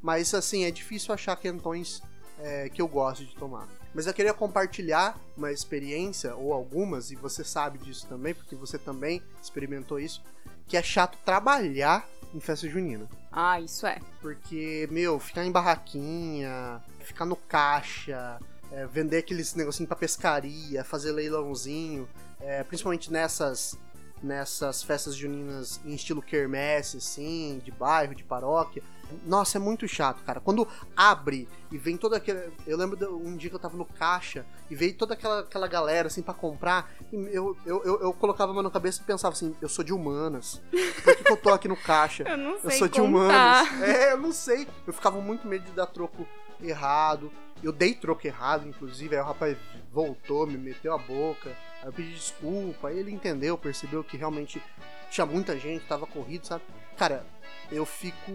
Mas, 0.00 0.32
assim, 0.34 0.64
é 0.64 0.70
difícil 0.70 1.12
achar 1.12 1.36
quentões 1.36 2.02
é, 2.38 2.68
que 2.68 2.80
eu 2.80 2.88
gosto 2.88 3.24
de 3.24 3.34
tomar. 3.34 3.68
Mas 3.94 4.06
eu 4.06 4.14
queria 4.14 4.34
compartilhar 4.34 5.18
uma 5.36 5.50
experiência, 5.50 6.36
ou 6.36 6.52
algumas, 6.52 7.10
e 7.10 7.16
você 7.16 7.42
sabe 7.42 7.78
disso 7.78 8.06
também, 8.06 8.34
porque 8.34 8.54
você 8.54 8.78
também 8.78 9.22
experimentou 9.42 9.98
isso, 9.98 10.22
que 10.66 10.76
é 10.76 10.82
chato 10.82 11.18
trabalhar 11.24 12.06
em 12.34 12.40
festa 12.40 12.68
junina. 12.68 13.08
ah, 13.32 13.60
isso 13.60 13.86
é. 13.86 13.98
Porque, 14.20 14.86
meu, 14.90 15.18
ficar 15.18 15.44
em 15.44 15.50
barraquinha, 15.50 16.82
ficar 17.00 17.24
no 17.24 17.36
caixa, 17.36 18.38
é, 18.72 18.86
vender 18.86 19.18
aqueles 19.18 19.54
negocinhos 19.54 19.88
pra 19.88 19.96
pescaria, 19.96 20.84
fazer 20.84 21.12
leilãozinho, 21.12 22.08
é, 22.40 22.62
principalmente 22.64 23.12
nessas 23.12 23.78
nessas 24.20 24.82
festas 24.82 25.14
juninas 25.14 25.80
em 25.84 25.94
estilo 25.94 26.20
quermesse, 26.20 26.96
assim, 26.96 27.60
de 27.64 27.70
bairro, 27.70 28.16
de 28.16 28.24
paróquia. 28.24 28.82
Nossa, 29.24 29.56
é 29.56 29.60
muito 29.60 29.86
chato, 29.88 30.22
cara. 30.24 30.38
Quando 30.40 30.66
abre 30.94 31.48
e 31.70 31.78
vem 31.78 31.96
toda 31.96 32.16
aquela. 32.18 32.44
Eu 32.66 32.76
lembro 32.76 32.94
de 32.96 33.06
um 33.06 33.36
dia 33.36 33.48
que 33.48 33.56
eu 33.56 33.60
tava 33.60 33.76
no 33.76 33.84
caixa 33.86 34.44
e 34.68 34.74
veio 34.74 34.92
toda 34.94 35.14
aquela, 35.14 35.40
aquela 35.40 35.66
galera, 35.66 36.08
assim, 36.08 36.20
pra 36.20 36.34
comprar. 36.34 36.90
E 37.10 37.16
eu, 37.32 37.56
eu, 37.64 37.82
eu, 37.84 38.00
eu 38.02 38.12
colocava 38.12 38.50
a 38.50 38.54
mão 38.54 38.62
na 38.62 38.70
cabeça 38.70 39.00
e 39.00 39.04
pensava 39.04 39.32
assim: 39.34 39.54
eu 39.62 39.68
sou 39.68 39.82
de 39.82 39.94
humanas. 39.94 40.60
Por 41.04 41.16
que, 41.16 41.24
que 41.24 41.32
eu 41.32 41.36
tô 41.38 41.50
aqui 41.50 41.68
no 41.68 41.76
caixa? 41.76 42.24
Eu 42.28 42.36
não 42.36 42.52
Eu 42.54 42.60
sei 42.70 42.78
sou 42.78 42.88
de 42.88 43.00
contar. 43.00 43.08
humanos. 43.08 43.82
É, 43.82 44.12
eu 44.12 44.18
não 44.18 44.32
sei. 44.32 44.68
Eu 44.86 44.92
ficava 44.92 45.20
muito 45.22 45.46
medo 45.48 45.64
de 45.64 45.72
dar 45.72 45.86
troco 45.86 46.26
errado. 46.60 47.30
Eu 47.62 47.72
dei 47.72 47.94
troco 47.94 48.26
errado, 48.26 48.68
inclusive. 48.68 49.16
Aí 49.16 49.22
o 49.22 49.24
rapaz 49.24 49.56
voltou, 49.92 50.46
me 50.46 50.56
meteu 50.56 50.94
a 50.94 50.98
boca. 50.98 51.50
Aí 51.82 51.88
eu 51.88 51.92
pedi 51.92 52.14
desculpa. 52.14 52.88
Aí 52.88 52.98
ele 52.98 53.10
entendeu, 53.10 53.58
percebeu 53.58 54.04
que 54.04 54.16
realmente 54.16 54.62
tinha 55.10 55.26
muita 55.26 55.58
gente, 55.58 55.84
tava 55.86 56.06
corrido, 56.06 56.46
sabe? 56.46 56.62
Cara, 56.96 57.24
eu 57.70 57.84
fico. 57.84 58.32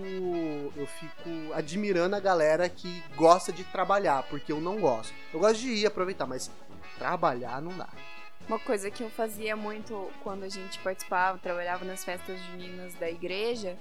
Eu 0.75 0.87
fico 0.87 1.53
admirando 1.53 2.15
a 2.15 2.19
galera 2.19 2.67
que 2.69 3.03
gosta 3.15 3.51
de 3.51 3.63
trabalhar, 3.63 4.23
porque 4.23 4.51
eu 4.51 4.59
não 4.59 4.79
gosto. 4.79 5.13
Eu 5.33 5.39
gosto 5.39 5.59
de 5.59 5.69
ir 5.69 5.85
aproveitar, 5.85 6.25
mas 6.25 6.51
trabalhar 6.97 7.61
não 7.61 7.75
dá. 7.77 7.89
Uma 8.47 8.59
coisa 8.59 8.91
que 8.91 9.01
eu 9.01 9.09
fazia 9.09 9.55
muito 9.55 10.11
quando 10.21 10.43
a 10.43 10.49
gente 10.49 10.77
participava, 10.79 11.37
trabalhava 11.37 11.85
nas 11.85 12.03
festas 12.03 12.37
juninas 12.41 12.93
da 12.95 13.09
igreja, 13.09 13.77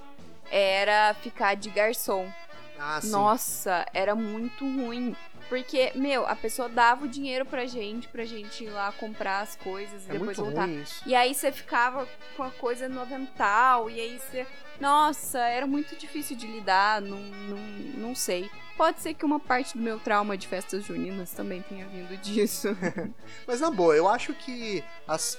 era 0.50 1.14
ficar 1.14 1.54
de 1.54 1.68
garçom. 1.68 2.30
Ah. 2.78 3.00
Nossa, 3.04 3.86
era 3.92 4.14
muito 4.14 4.64
ruim. 4.64 5.14
Porque, 5.48 5.92
meu, 5.94 6.26
a 6.26 6.34
pessoa 6.34 6.68
dava 6.68 7.04
o 7.04 7.08
dinheiro 7.08 7.44
pra 7.44 7.66
gente, 7.66 8.08
pra 8.08 8.24
gente 8.24 8.64
ir 8.64 8.70
lá 8.70 8.90
comprar 8.92 9.40
as 9.40 9.54
coisas 9.56 10.06
e 10.06 10.10
é 10.10 10.12
depois 10.12 10.38
muito 10.38 10.50
voltar. 10.50 10.68
E 11.04 11.14
aí 11.14 11.34
você 11.34 11.52
ficava 11.52 12.08
com 12.36 12.42
a 12.42 12.50
coisa 12.50 12.88
no 12.88 13.00
avental, 13.00 13.90
e 13.90 14.00
aí 14.00 14.18
você. 14.18 14.46
Nossa, 14.80 15.38
era 15.38 15.66
muito 15.66 15.94
difícil 15.94 16.36
de 16.36 16.46
lidar, 16.46 17.00
não, 17.00 17.18
não, 17.18 17.58
não 17.98 18.14
sei. 18.14 18.50
Pode 18.76 19.00
ser 19.00 19.14
que 19.14 19.24
uma 19.24 19.38
parte 19.38 19.76
do 19.76 19.82
meu 19.82 20.00
trauma 20.00 20.36
de 20.36 20.48
festas 20.48 20.84
juninas 20.84 21.30
também 21.32 21.62
tenha 21.62 21.86
vindo 21.86 22.16
disso. 22.16 22.68
Mas 23.46 23.60
na 23.60 23.70
boa, 23.70 23.94
eu 23.94 24.08
acho 24.08 24.32
que 24.32 24.82
as, 25.06 25.38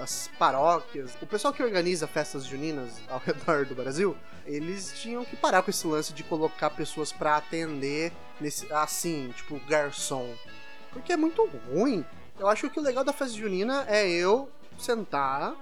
as 0.00 0.30
paróquias, 0.38 1.16
o 1.20 1.26
pessoal 1.26 1.52
que 1.52 1.62
organiza 1.62 2.06
festas 2.06 2.44
juninas 2.44 3.00
ao 3.08 3.18
redor 3.24 3.66
do 3.66 3.74
Brasil, 3.74 4.16
eles 4.54 4.92
tinham 5.00 5.24
que 5.24 5.36
parar 5.36 5.62
com 5.62 5.70
esse 5.70 5.86
lance 5.86 6.12
de 6.12 6.22
colocar 6.24 6.70
pessoas 6.70 7.12
pra 7.12 7.36
atender 7.36 8.12
nesse 8.40 8.70
assim, 8.72 9.32
tipo 9.36 9.60
garçom. 9.68 10.34
Porque 10.92 11.12
é 11.12 11.16
muito 11.16 11.44
ruim. 11.44 12.04
Eu 12.38 12.48
acho 12.48 12.68
que 12.70 12.78
o 12.78 12.82
legal 12.82 13.04
da 13.04 13.12
festa 13.12 13.36
junina 13.36 13.84
é 13.88 14.08
eu 14.08 14.48
sentar 14.78 15.54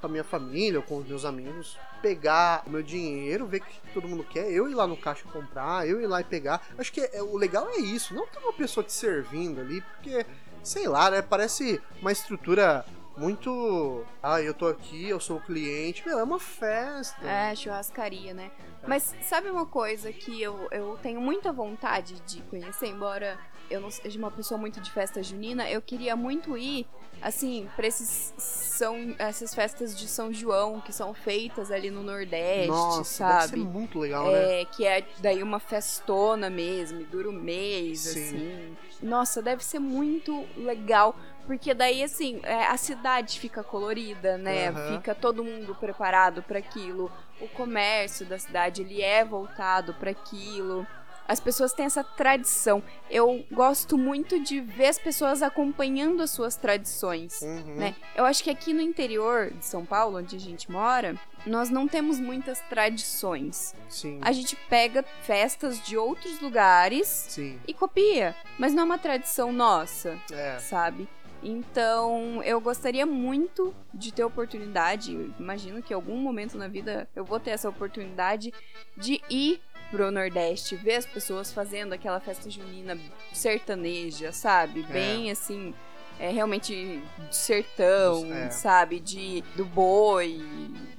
com 0.00 0.06
a 0.06 0.10
minha 0.10 0.24
família 0.24 0.78
ou 0.78 0.84
com 0.84 0.98
os 0.98 1.06
meus 1.06 1.24
amigos, 1.24 1.78
pegar 2.02 2.62
o 2.66 2.70
meu 2.70 2.82
dinheiro, 2.82 3.46
ver 3.46 3.58
o 3.58 3.64
que 3.64 3.94
todo 3.94 4.08
mundo 4.08 4.24
quer, 4.24 4.50
eu 4.50 4.68
ir 4.68 4.74
lá 4.74 4.86
no 4.86 4.96
caixa 4.96 5.24
comprar, 5.32 5.88
eu 5.88 6.00
ir 6.00 6.06
lá 6.06 6.20
e 6.20 6.24
pegar. 6.24 6.60
Acho 6.76 6.92
que 6.92 7.00
é- 7.00 7.22
o 7.22 7.36
legal 7.36 7.68
é 7.70 7.78
isso, 7.78 8.14
não 8.14 8.26
ter 8.26 8.38
uma 8.38 8.52
pessoa 8.52 8.84
te 8.84 8.92
servindo 8.92 9.60
ali, 9.60 9.80
porque 9.80 10.26
sei 10.62 10.88
lá, 10.88 11.10
né? 11.10 11.22
Parece 11.22 11.80
uma 12.02 12.12
estrutura 12.12 12.84
muito. 13.16 14.04
Ah, 14.22 14.40
eu 14.40 14.54
tô 14.54 14.66
aqui, 14.66 15.08
eu 15.08 15.18
sou 15.20 15.38
o 15.38 15.40
cliente. 15.40 16.06
Meu, 16.06 16.18
é 16.18 16.22
uma 16.22 16.38
festa. 16.40 17.26
É, 17.26 17.54
churrascaria, 17.54 18.34
né? 18.34 18.50
Mas 18.86 19.14
sabe 19.22 19.50
uma 19.50 19.66
coisa 19.66 20.12
que 20.12 20.40
eu, 20.40 20.68
eu 20.70 20.98
tenho 21.02 21.20
muita 21.20 21.52
vontade 21.52 22.20
de 22.20 22.40
conhecer, 22.42 22.86
embora 22.86 23.38
eu 23.68 23.80
não 23.80 23.90
seja 23.90 24.18
uma 24.18 24.30
pessoa 24.30 24.58
muito 24.58 24.80
de 24.80 24.90
festa 24.90 25.22
junina, 25.22 25.68
eu 25.68 25.82
queria 25.82 26.14
muito 26.14 26.56
ir, 26.56 26.86
assim, 27.20 27.68
pra 27.74 27.86
esses 27.86 28.32
são, 28.38 29.14
essas 29.18 29.54
festas 29.54 29.96
de 29.98 30.06
São 30.06 30.32
João 30.32 30.80
que 30.80 30.92
são 30.92 31.12
feitas 31.12 31.70
ali 31.70 31.90
no 31.90 32.02
Nordeste, 32.02 32.68
Nossa, 32.68 33.26
deve 33.26 33.40
ser 33.42 33.48
sabe? 33.48 33.56
muito 33.56 33.98
legal, 33.98 34.30
né? 34.30 34.60
É, 34.60 34.64
que 34.66 34.86
é 34.86 35.04
daí 35.18 35.42
uma 35.42 35.58
festona 35.58 36.48
mesmo, 36.48 37.00
e 37.00 37.04
dura 37.04 37.28
um 37.28 37.32
mês, 37.32 38.00
Sim. 38.00 38.26
assim. 38.28 38.76
Nossa, 39.02 39.42
deve 39.42 39.64
ser 39.64 39.78
muito 39.78 40.46
legal. 40.56 41.16
Porque 41.46 41.72
daí, 41.72 42.02
assim, 42.02 42.40
é, 42.42 42.66
a 42.66 42.76
cidade 42.76 43.38
fica 43.38 43.62
colorida, 43.62 44.36
né? 44.36 44.68
Aham. 44.68 44.96
Fica 44.96 45.14
todo 45.14 45.44
mundo 45.44 45.74
preparado 45.74 46.42
para 46.42 46.58
aquilo. 46.58 47.10
O 47.40 47.48
comércio 47.48 48.26
da 48.26 48.38
cidade, 48.38 48.82
ele 48.82 49.00
é 49.00 49.24
voltado 49.24 49.94
para 49.94 50.10
aquilo. 50.10 50.86
As 51.28 51.40
pessoas 51.40 51.72
têm 51.72 51.86
essa 51.86 52.04
tradição. 52.04 52.80
Eu 53.10 53.44
gosto 53.50 53.98
muito 53.98 54.38
de 54.38 54.60
ver 54.60 54.86
as 54.86 54.98
pessoas 54.98 55.42
acompanhando 55.42 56.22
as 56.22 56.30
suas 56.30 56.54
tradições 56.54 57.42
Uhum. 57.42 57.74
né? 57.74 57.96
Eu 58.14 58.24
acho 58.24 58.44
que 58.44 58.50
aqui 58.50 58.72
no 58.72 58.80
interior 58.80 59.50
de 59.50 59.64
São 59.66 59.84
Paulo, 59.84 60.18
onde 60.18 60.36
a 60.36 60.38
gente 60.38 60.70
mora, 60.70 61.16
nós 61.44 61.68
não 61.68 61.88
temos 61.88 62.20
muitas 62.20 62.60
tradições. 62.70 63.74
Sim. 63.88 64.20
A 64.22 64.30
gente 64.30 64.54
pega 64.68 65.04
festas 65.22 65.80
de 65.84 65.96
outros 65.96 66.40
lugares 66.40 67.08
Sim. 67.28 67.58
e 67.66 67.74
copia, 67.74 68.34
mas 68.56 68.72
não 68.72 68.82
é 68.82 68.84
uma 68.86 68.98
tradição 68.98 69.52
nossa, 69.52 70.16
É. 70.32 70.58
sabe? 70.60 71.08
Então, 71.46 72.42
eu 72.42 72.60
gostaria 72.60 73.06
muito 73.06 73.72
de 73.94 74.12
ter 74.12 74.24
oportunidade, 74.24 75.12
imagino 75.38 75.80
que 75.80 75.92
em 75.92 75.96
algum 75.96 76.16
momento 76.16 76.58
na 76.58 76.66
vida 76.66 77.08
eu 77.14 77.24
vou 77.24 77.38
ter 77.38 77.50
essa 77.50 77.68
oportunidade 77.68 78.52
de 78.96 79.20
ir 79.30 79.60
pro 79.90 80.10
Nordeste, 80.10 80.74
ver 80.74 80.96
as 80.96 81.06
pessoas 81.06 81.52
fazendo 81.52 81.92
aquela 81.92 82.18
festa 82.18 82.50
junina 82.50 82.98
sertaneja, 83.32 84.32
sabe? 84.32 84.84
É. 84.90 84.92
Bem 84.92 85.30
assim, 85.30 85.72
é 86.18 86.30
realmente 86.30 87.00
de 87.30 87.36
sertão, 87.36 88.24
É. 88.32 88.50
sabe? 88.50 88.98
De 88.98 89.42
do 89.54 89.64
boi, 89.64 90.40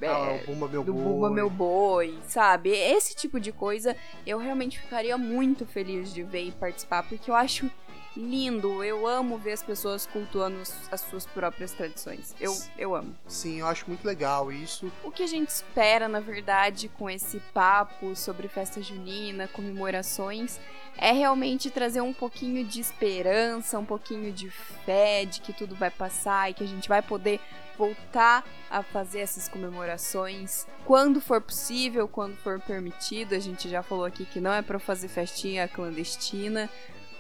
é, 0.02 0.08
Ah, 0.08 0.40
o 0.48 0.52
Bumba 0.54 0.68
Meu 0.70 0.84
do 0.86 0.94
Boi. 0.94 1.04
Bumba 1.04 1.30
Meu 1.30 1.50
Boi, 1.50 2.18
sabe? 2.26 2.70
Esse 2.70 3.14
tipo 3.14 3.38
de 3.38 3.52
coisa 3.52 3.98
eu 4.26 4.38
realmente 4.38 4.80
ficaria 4.80 5.18
muito 5.18 5.66
feliz 5.66 6.14
de 6.14 6.24
ver 6.24 6.44
e 6.46 6.52
participar, 6.54 7.04
porque 7.04 7.30
eu 7.30 7.36
acho 7.36 7.70
lindo. 8.18 8.84
Eu 8.84 9.06
amo 9.08 9.38
ver 9.38 9.54
as 9.54 9.64
pessoas 9.64 10.06
cultuando 10.08 10.60
as- 10.62 10.92
as 10.92 11.02
suas 11.02 11.26
próprias 11.26 11.72
tradições. 11.72 12.36
Eu, 12.40 12.56
eu 12.78 12.96
amo. 12.96 13.16
Sim, 13.28 13.60
eu 13.60 13.68
acho 13.68 13.86
muito 13.88 14.06
legal 14.06 14.52
isso. 14.52 14.92
O 15.04 15.12
que 15.12 15.24
a 15.24 15.28
gente 15.28 15.50
espera, 15.50 16.08
na 16.08 16.20
verdade, 16.20 16.90
com 16.90 17.10
esse 17.10 17.40
papo 17.54 18.16
sobre 18.16 18.48
festa 18.48 18.82
junina, 18.82 19.48
comemorações, 19.48 20.60
é 20.98 21.12
realmente 21.12 21.70
trazer 21.70 22.02
um 22.02 22.14
pouquinho 22.14 22.66
de 22.66 22.80
esperança, 22.82 23.78
um 23.78 23.86
pouquinho 23.86 24.32
de 24.34 24.50
fé 24.50 25.24
de 25.26 25.40
que 25.42 25.54
tudo 25.54 25.76
vai 25.76 25.92
passar 25.92 26.50
e 26.50 26.54
que 26.54 26.64
a 26.64 26.68
gente 26.68 26.90
vai 26.90 27.02
poder 27.02 27.40
voltar 27.78 28.44
a 28.72 28.82
fazer 28.82 29.20
essas 29.20 29.48
comemorações 29.48 30.66
quando 30.84 31.22
for 31.22 31.40
possível, 31.40 32.08
quando 32.08 32.36
for 32.38 32.60
permitido. 32.60 33.34
A 33.36 33.40
gente 33.40 33.70
já 33.70 33.84
falou 33.84 34.06
aqui 34.06 34.26
que 34.26 34.40
não 34.40 34.52
é 34.52 34.64
para 34.64 34.80
fazer 34.80 35.08
festinha 35.08 35.68
clandestina, 35.68 36.68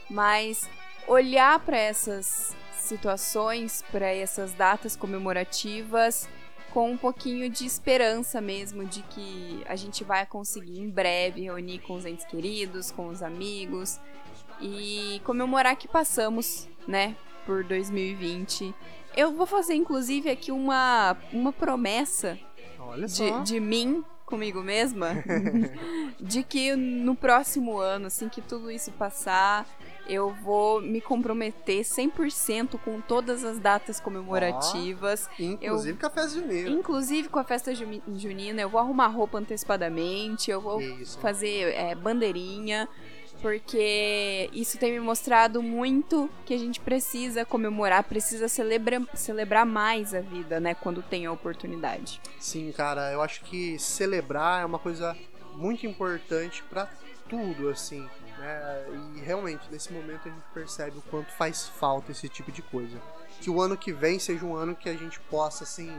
mas 0.09 0.67
olhar 1.07 1.59
para 1.59 1.77
essas 1.77 2.55
situações, 2.73 3.83
para 3.91 4.07
essas 4.07 4.53
datas 4.53 4.95
comemorativas 4.95 6.27
com 6.71 6.91
um 6.91 6.97
pouquinho 6.97 7.49
de 7.49 7.65
esperança 7.65 8.39
mesmo 8.41 8.85
de 8.85 9.01
que 9.03 9.63
a 9.67 9.75
gente 9.75 10.03
vai 10.03 10.25
conseguir 10.25 10.79
em 10.79 10.89
breve 10.89 11.41
reunir 11.41 11.79
com 11.79 11.95
os 11.95 12.05
entes 12.05 12.25
queridos, 12.25 12.91
com 12.91 13.07
os 13.07 13.23
amigos 13.23 13.99
e 14.61 15.21
comemorar 15.23 15.75
que 15.75 15.87
passamos, 15.87 16.67
né, 16.87 17.15
por 17.45 17.63
2020. 17.63 18.75
Eu 19.15 19.33
vou 19.33 19.45
fazer 19.45 19.75
inclusive 19.75 20.29
aqui 20.29 20.51
uma, 20.51 21.17
uma 21.31 21.51
promessa 21.51 22.37
de, 23.07 23.43
de 23.43 23.59
mim 23.59 24.03
comigo 24.25 24.61
mesma 24.61 25.23
de 26.19 26.43
que 26.43 26.75
no 26.75 27.15
próximo 27.15 27.79
ano, 27.79 28.07
assim 28.07 28.27
que 28.27 28.41
tudo 28.41 28.69
isso 28.69 28.91
passar, 28.91 29.65
eu 30.09 30.33
vou 30.43 30.81
me 30.81 31.01
comprometer 31.01 31.81
100% 31.83 32.79
com 32.83 33.01
todas 33.01 33.43
as 33.43 33.59
datas 33.59 33.99
comemorativas. 33.99 35.29
Inclusive 35.39 35.97
café 35.97 36.27
junino. 36.27 36.69
Inclusive 36.69 37.29
com 37.29 37.39
a 37.39 37.43
festa 37.43 37.73
ju- 37.73 38.01
junina, 38.15 38.61
eu 38.61 38.69
vou 38.69 38.79
arrumar 38.79 39.07
roupa 39.07 39.37
antecipadamente, 39.37 40.49
eu 40.51 40.61
vou 40.61 40.81
Isso. 40.81 41.19
fazer 41.19 41.73
é, 41.73 41.93
bandeirinha, 41.95 42.87
porque 43.41 44.49
isso 44.51 44.77
tem 44.77 44.91
me 44.91 44.99
mostrado 44.99 45.61
muito 45.61 46.29
que 46.45 46.53
a 46.53 46.57
gente 46.57 46.79
precisa 46.79 47.45
comemorar, 47.45 48.03
precisa 48.03 48.47
celebra 48.47 49.01
celebrar 49.13 49.65
mais 49.65 50.13
a 50.13 50.21
vida, 50.21 50.59
né, 50.59 50.73
quando 50.73 51.01
tem 51.03 51.25
a 51.25 51.31
oportunidade. 51.31 52.19
Sim, 52.39 52.71
cara, 52.71 53.11
eu 53.11 53.21
acho 53.21 53.41
que 53.43 53.77
celebrar 53.77 54.63
é 54.63 54.65
uma 54.65 54.79
coisa 54.79 55.15
muito 55.57 55.85
importante 55.85 56.63
pra 56.69 56.87
tudo, 57.27 57.69
assim, 57.69 58.07
né? 58.37 58.85
E 59.15 59.19
realmente, 59.19 59.67
nesse 59.71 59.91
momento 59.91 60.27
a 60.27 60.31
gente 60.31 60.43
percebe 60.53 60.97
o 60.97 61.01
quanto 61.01 61.31
faz 61.31 61.67
falta 61.67 62.11
esse 62.11 62.29
tipo 62.29 62.51
de 62.51 62.61
coisa. 62.61 62.97
Que 63.41 63.49
o 63.49 63.61
ano 63.61 63.75
que 63.75 63.91
vem 63.91 64.19
seja 64.19 64.45
um 64.45 64.55
ano 64.55 64.75
que 64.75 64.87
a 64.87 64.95
gente 64.95 65.19
possa, 65.21 65.63
assim, 65.63 65.91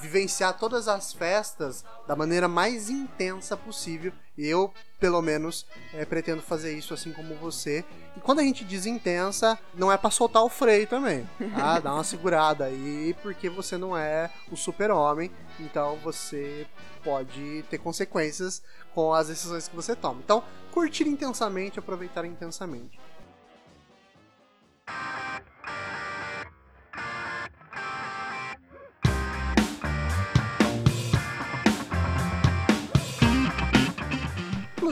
vivenciar 0.00 0.58
todas 0.58 0.88
as 0.88 1.12
festas 1.12 1.84
da 2.06 2.16
maneira 2.16 2.48
mais 2.48 2.90
intensa 2.90 3.56
possível. 3.56 4.12
Eu, 4.36 4.72
pelo 4.98 5.20
menos, 5.20 5.66
eh, 5.92 6.04
pretendo 6.04 6.42
fazer 6.42 6.76
isso 6.76 6.94
assim 6.94 7.12
como 7.12 7.34
você. 7.36 7.84
E 8.16 8.20
quando 8.20 8.40
a 8.40 8.42
gente 8.42 8.64
diz 8.64 8.86
intensa, 8.86 9.58
não 9.74 9.92
é 9.92 9.96
pra 9.96 10.10
soltar 10.10 10.42
o 10.42 10.48
freio 10.48 10.86
também. 10.86 11.28
Tá? 11.54 11.78
Dá 11.80 11.92
uma 11.92 12.04
segurada 12.04 12.64
aí, 12.64 13.14
porque 13.22 13.48
você 13.50 13.76
não 13.76 13.96
é 13.96 14.30
o 14.50 14.56
super-homem. 14.56 15.30
Então 15.60 15.96
você 15.98 16.66
pode 17.04 17.64
ter 17.68 17.78
consequências 17.78 18.62
com 18.94 19.12
as 19.12 19.28
decisões 19.28 19.68
que 19.68 19.76
você 19.76 19.94
toma. 19.94 20.20
Então, 20.24 20.42
curtir 20.72 21.06
intensamente, 21.06 21.78
aproveitar 21.78 22.24
intensamente. 22.24 22.98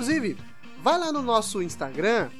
Inclusive, 0.01 0.39
vai 0.83 0.99
lá 0.99 1.13
no 1.13 1.21
nosso 1.21 1.63
Instagram 1.63 2.31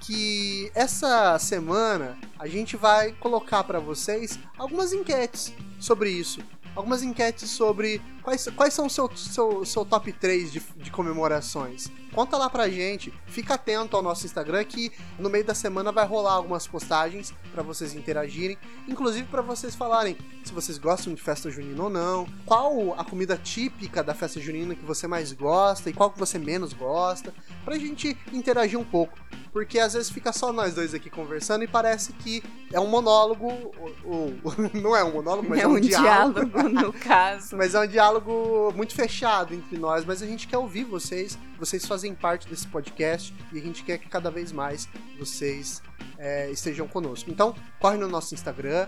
que 0.00 0.68
essa 0.74 1.38
semana 1.38 2.18
a 2.36 2.48
gente 2.48 2.76
vai 2.76 3.12
colocar 3.12 3.62
para 3.62 3.78
vocês 3.78 4.36
algumas 4.58 4.92
enquetes 4.92 5.54
sobre 5.78 6.10
isso. 6.10 6.40
Algumas 6.74 7.02
enquetes 7.02 7.50
sobre 7.50 8.00
quais, 8.22 8.48
quais 8.56 8.74
são 8.74 8.86
o 8.86 8.90
seu, 8.90 9.08
seu, 9.16 9.64
seu 9.64 9.84
top 9.84 10.12
3 10.12 10.52
de, 10.52 10.60
de 10.76 10.90
comemorações. 10.90 11.88
Conta 12.12 12.36
lá 12.36 12.48
pra 12.48 12.68
gente, 12.68 13.12
fica 13.26 13.54
atento 13.54 13.96
ao 13.96 14.02
nosso 14.02 14.24
Instagram 14.26 14.64
que 14.64 14.92
no 15.18 15.28
meio 15.28 15.44
da 15.44 15.54
semana 15.54 15.90
vai 15.90 16.06
rolar 16.06 16.32
algumas 16.34 16.66
postagens 16.66 17.32
para 17.52 17.62
vocês 17.62 17.94
interagirem, 17.94 18.56
inclusive 18.88 19.26
para 19.28 19.42
vocês 19.42 19.74
falarem 19.74 20.16
se 20.44 20.52
vocês 20.52 20.78
gostam 20.78 21.12
de 21.14 21.20
festa 21.22 21.50
junina 21.50 21.82
ou 21.82 21.90
não, 21.90 22.26
qual 22.46 22.94
a 22.98 23.04
comida 23.04 23.36
típica 23.36 24.02
da 24.02 24.14
festa 24.14 24.40
junina 24.40 24.74
que 24.76 24.84
você 24.84 25.06
mais 25.08 25.32
gosta 25.32 25.90
e 25.90 25.92
qual 25.92 26.10
que 26.10 26.18
você 26.18 26.38
menos 26.38 26.72
gosta, 26.72 27.34
pra 27.64 27.76
gente 27.78 28.16
interagir 28.32 28.78
um 28.78 28.84
pouco, 28.84 29.18
porque 29.52 29.78
às 29.80 29.94
vezes 29.94 30.10
fica 30.10 30.32
só 30.32 30.52
nós 30.52 30.74
dois 30.74 30.94
aqui 30.94 31.10
conversando 31.10 31.64
e 31.64 31.68
parece 31.68 32.12
que 32.12 32.42
é 32.72 32.78
um 32.78 32.86
monólogo, 32.86 33.46
ou, 33.46 33.92
ou- 34.04 34.34
não 34.80 34.94
é 34.94 35.02
um 35.02 35.14
monólogo, 35.14 35.48
mas 35.48 35.58
é, 35.58 35.62
é 35.62 35.66
um 35.68 35.80
diálogo. 35.80 36.44
diálogo, 36.44 36.63
no 36.68 36.92
caso. 36.92 37.56
Mas 37.56 37.74
é 37.74 37.80
um 37.80 37.86
diálogo 37.86 38.72
muito 38.74 38.94
fechado 38.94 39.54
entre 39.54 39.78
nós, 39.78 40.04
mas 40.04 40.22
a 40.22 40.26
gente 40.26 40.46
quer 40.46 40.58
ouvir 40.58 40.84
vocês, 40.84 41.38
vocês 41.58 41.86
fazem 41.86 42.14
parte 42.14 42.48
desse 42.48 42.66
podcast 42.66 43.34
e 43.52 43.58
a 43.58 43.62
gente 43.62 43.82
quer 43.82 43.98
que 43.98 44.08
cada 44.08 44.30
vez 44.30 44.52
mais 44.52 44.88
vocês 45.18 45.82
é, 46.18 46.50
estejam 46.50 46.86
conosco. 46.86 47.30
Então, 47.30 47.54
corre 47.78 47.96
no 47.96 48.08
nosso 48.08 48.34
Instagram, 48.34 48.86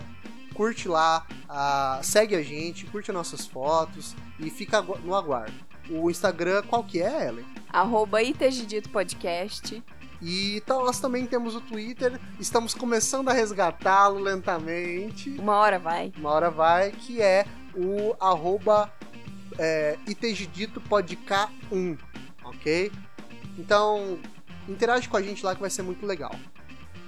curte 0.53 0.87
lá, 0.87 1.25
ah, 1.47 1.99
segue 2.03 2.35
a 2.35 2.41
gente, 2.41 2.85
curte 2.85 3.11
nossas 3.11 3.45
fotos 3.45 4.15
e 4.39 4.49
fica 4.49 4.81
no 4.81 5.15
aguardo. 5.15 5.53
O 5.89 6.09
Instagram, 6.09 6.63
qual 6.63 6.83
que 6.83 7.01
é, 7.01 7.27
Ellen? 7.27 7.45
Arroba 7.69 8.21
Itagidito 8.21 8.89
Podcast. 8.89 9.81
E 10.21 10.57
então, 10.57 10.83
nós 10.83 10.99
também 10.99 11.25
temos 11.25 11.55
o 11.55 11.61
Twitter, 11.61 12.19
estamos 12.39 12.73
começando 12.73 13.29
a 13.29 13.33
resgatá-lo 13.33 14.19
lentamente. 14.19 15.29
Uma 15.39 15.57
hora 15.57 15.77
vai. 15.77 16.11
uma 16.17 16.31
hora 16.31 16.49
vai, 16.49 16.91
que 16.91 17.21
é 17.21 17.45
o 17.77 18.15
arroba 18.19 18.91
é, 19.57 19.97
Itejidito 20.07 20.81
Podk 20.81 21.17
1, 21.71 21.97
ok? 22.43 22.91
Então, 23.57 24.19
interage 24.67 25.07
com 25.07 25.17
a 25.17 25.21
gente 25.21 25.45
lá 25.45 25.53
que 25.55 25.61
vai 25.61 25.69
ser 25.69 25.83
muito 25.83 26.05
legal. 26.05 26.35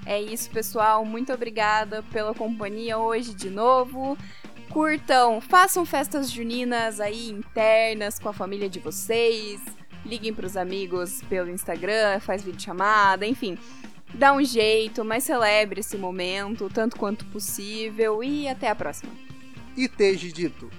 É 0.06 0.22
isso, 0.22 0.50
pessoal. 0.50 1.04
Muito 1.04 1.34
obrigada 1.34 2.04
pela 2.12 2.34
companhia 2.34 2.98
hoje 2.98 3.34
de 3.34 3.50
novo. 3.50 4.18
Curtam, 4.70 5.42
façam 5.42 5.86
festas 5.86 6.30
juninas 6.30 7.00
aí 7.00 7.30
internas 7.30 8.20
com 8.20 8.30
a 8.30 8.34
família 8.34 8.70
de 8.70 8.80
vocês. 8.80 9.60
Liguem 10.06 10.34
pros 10.34 10.56
amigos 10.56 11.22
pelo 11.24 11.50
Instagram, 11.50 12.20
faz 12.20 12.44
videochamada, 12.44 13.26
enfim. 13.26 13.58
Dá 14.14 14.34
um 14.34 14.44
jeito, 14.44 15.04
mas 15.04 15.24
celebre 15.24 15.82
esse 15.82 15.98
momento 15.98 16.70
tanto 16.74 16.96
quanto 16.96 17.26
possível 17.26 18.24
e 18.24 18.48
até 18.48 18.70
a 18.70 18.76
próxima. 18.76 19.29
E 19.80 19.88
teja 19.88 20.30
dito, 20.30 20.70